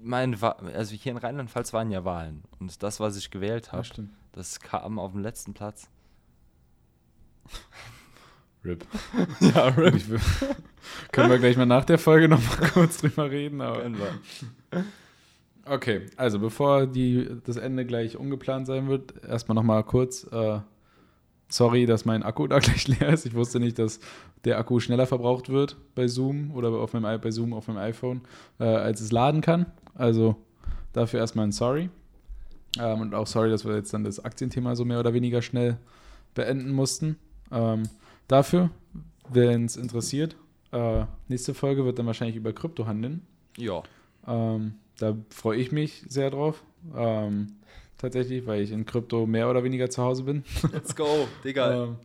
mein, 0.02 0.42
also 0.42 0.94
hier 0.94 1.12
in 1.12 1.18
Rheinland-Pfalz 1.18 1.72
waren 1.72 1.90
ja 1.90 2.04
Wahlen 2.04 2.42
und 2.58 2.82
das, 2.82 2.98
was 2.98 3.16
ich 3.16 3.30
gewählt 3.30 3.72
habe, 3.72 3.86
ja, 3.86 4.04
das 4.32 4.60
kam 4.60 4.98
auf 4.98 5.12
dem 5.12 5.20
letzten 5.20 5.54
Platz. 5.54 5.88
RIP. 8.64 8.86
ja, 9.40 9.68
RIP. 9.68 10.08
Will, 10.08 10.20
können 11.10 11.30
wir 11.30 11.38
gleich 11.38 11.56
mal 11.56 11.66
nach 11.66 11.84
der 11.84 11.98
Folge 11.98 12.28
noch 12.28 12.40
mal 12.40 12.68
kurz 12.70 12.98
drüber 12.98 13.30
reden. 13.30 13.60
Aber. 13.60 13.82
Okay, 15.64 16.06
also 16.16 16.38
bevor 16.38 16.86
die, 16.86 17.28
das 17.44 17.56
Ende 17.56 17.84
gleich 17.84 18.16
ungeplant 18.16 18.66
sein 18.66 18.88
wird, 18.88 19.24
erstmal 19.24 19.54
noch 19.54 19.62
mal 19.62 19.82
kurz. 19.82 20.24
Äh, 20.32 20.60
sorry, 21.48 21.86
dass 21.86 22.04
mein 22.04 22.22
Akku 22.22 22.46
da 22.46 22.58
gleich 22.60 22.88
leer 22.88 23.10
ist. 23.10 23.26
Ich 23.26 23.34
wusste 23.34 23.60
nicht, 23.60 23.78
dass 23.78 24.00
der 24.44 24.58
Akku 24.58 24.80
schneller 24.80 25.06
verbraucht 25.06 25.48
wird 25.50 25.76
bei 25.94 26.08
Zoom 26.08 26.50
oder 26.52 26.70
auf 26.70 26.92
meinem, 26.92 27.20
bei 27.20 27.30
Zoom 27.30 27.52
auf 27.52 27.68
meinem 27.68 27.78
iPhone, 27.78 28.22
äh, 28.58 28.64
als 28.64 29.00
es 29.00 29.12
laden 29.12 29.40
kann. 29.40 29.66
Also 29.94 30.36
dafür 30.92 31.20
erstmal 31.20 31.46
ein 31.46 31.52
Sorry. 31.52 31.90
Ähm, 32.78 33.00
und 33.00 33.14
auch 33.14 33.26
sorry, 33.26 33.50
dass 33.50 33.64
wir 33.64 33.74
jetzt 33.74 33.92
dann 33.92 34.04
das 34.04 34.24
Aktienthema 34.24 34.74
so 34.74 34.84
mehr 34.84 34.98
oder 34.98 35.12
weniger 35.12 35.42
schnell 35.42 35.76
beenden 36.34 36.72
mussten. 36.72 37.18
Ähm, 37.50 37.82
dafür, 38.28 38.70
wenn 39.28 39.66
es 39.66 39.76
interessiert, 39.76 40.36
äh, 40.72 41.04
nächste 41.28 41.54
Folge 41.54 41.84
wird 41.84 41.98
dann 41.98 42.06
wahrscheinlich 42.06 42.36
über 42.36 42.52
Krypto 42.52 42.86
handeln. 42.86 43.26
Ja. 43.58 43.82
Ähm, 44.26 44.74
da 44.98 45.16
freue 45.30 45.58
ich 45.58 45.72
mich 45.72 46.04
sehr 46.08 46.30
drauf. 46.30 46.62
Ähm, 46.96 47.54
tatsächlich, 47.98 48.46
weil 48.46 48.62
ich 48.62 48.72
in 48.72 48.84
Krypto 48.84 49.26
mehr 49.26 49.48
oder 49.48 49.64
weniger 49.64 49.88
zu 49.88 50.02
Hause 50.02 50.24
bin. 50.24 50.44
Let's 50.72 50.94
go, 50.94 51.28
Digga. 51.44 51.84
ähm, 51.84 51.96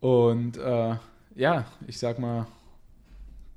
und 0.00 0.58
äh, 0.58 0.96
ja, 1.34 1.66
ich 1.86 1.98
sag 1.98 2.18
mal, 2.18 2.46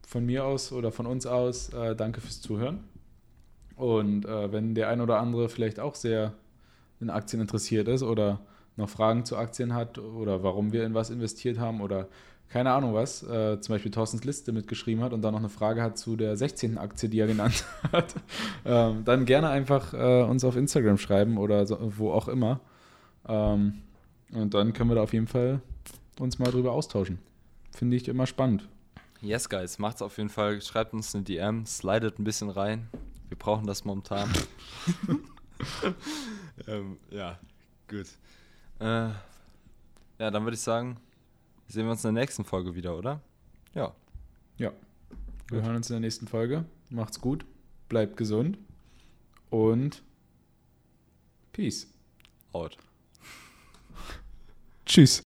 von 0.07 0.25
mir 0.25 0.45
aus 0.45 0.71
oder 0.71 0.91
von 0.91 1.05
uns 1.05 1.25
aus 1.25 1.69
äh, 1.69 1.95
danke 1.95 2.21
fürs 2.21 2.41
Zuhören. 2.41 2.85
Und 3.75 4.25
äh, 4.25 4.51
wenn 4.51 4.73
der 4.73 4.87
ein 4.87 5.01
oder 5.01 5.19
andere 5.19 5.49
vielleicht 5.49 5.79
auch 5.79 5.95
sehr 5.95 6.33
in 6.99 7.09
Aktien 7.09 7.41
interessiert 7.41 7.87
ist 7.87 8.01
oder 8.01 8.39
noch 8.75 8.89
Fragen 8.89 9.25
zu 9.25 9.37
Aktien 9.37 9.73
hat 9.73 9.97
oder 9.97 10.43
warum 10.43 10.71
wir 10.71 10.85
in 10.85 10.93
was 10.93 11.09
investiert 11.09 11.59
haben 11.59 11.81
oder 11.81 12.07
keine 12.49 12.71
Ahnung 12.71 12.93
was, 12.93 13.23
äh, 13.23 13.59
zum 13.59 13.75
Beispiel 13.75 13.91
Thorstens 13.91 14.23
Liste 14.23 14.51
mitgeschrieben 14.51 15.03
hat 15.03 15.13
und 15.13 15.21
dann 15.21 15.33
noch 15.33 15.39
eine 15.39 15.49
Frage 15.49 15.81
hat 15.81 15.97
zu 15.97 16.15
der 16.15 16.37
16. 16.37 16.77
Aktie, 16.77 17.09
die 17.09 17.19
er 17.19 17.27
genannt 17.27 17.65
hat, 17.91 18.15
ähm, 18.65 19.03
dann 19.03 19.25
gerne 19.25 19.49
einfach 19.49 19.93
äh, 19.93 20.23
uns 20.23 20.43
auf 20.43 20.55
Instagram 20.55 20.97
schreiben 20.97 21.37
oder 21.37 21.65
so, 21.65 21.77
wo 21.97 22.11
auch 22.11 22.27
immer. 22.27 22.61
Ähm, 23.27 23.81
und 24.33 24.53
dann 24.53 24.73
können 24.73 24.89
wir 24.89 24.95
da 24.95 25.03
auf 25.03 25.13
jeden 25.13 25.27
Fall 25.27 25.61
uns 26.19 26.39
mal 26.39 26.51
drüber 26.51 26.71
austauschen. 26.71 27.19
Finde 27.71 27.97
ich 27.97 28.07
immer 28.07 28.25
spannend. 28.25 28.67
Yes, 29.21 29.49
guys, 29.49 29.79
macht's 29.79 30.01
auf 30.01 30.17
jeden 30.17 30.29
Fall. 30.29 30.61
Schreibt 30.61 30.93
uns 30.93 31.13
eine 31.15 31.23
DM, 31.23 31.65
slidet 31.65 32.19
ein 32.19 32.23
bisschen 32.23 32.49
rein. 32.49 32.87
Wir 33.29 33.37
brauchen 33.37 33.65
das 33.65 33.83
momentan. 33.83 34.29
ähm, 36.67 36.97
ja, 37.09 37.37
gut. 37.87 38.07
Äh, 38.79 39.09
ja, 40.19 40.31
dann 40.31 40.43
würde 40.43 40.55
ich 40.55 40.61
sagen, 40.61 40.97
sehen 41.67 41.85
wir 41.85 41.91
uns 41.91 42.03
in 42.03 42.13
der 42.13 42.23
nächsten 42.23 42.45
Folge 42.45 42.75
wieder, 42.75 42.97
oder? 42.97 43.21
Ja. 43.73 43.93
Ja. 44.57 44.71
Wir 45.49 45.59
gut. 45.59 45.67
hören 45.67 45.75
uns 45.77 45.89
in 45.89 45.95
der 45.95 46.01
nächsten 46.01 46.27
Folge. 46.27 46.65
Macht's 46.89 47.19
gut, 47.21 47.45
bleibt 47.89 48.17
gesund 48.17 48.57
und 49.49 50.03
Peace. 51.51 51.87
Out. 52.53 52.77
Tschüss. 54.85 55.23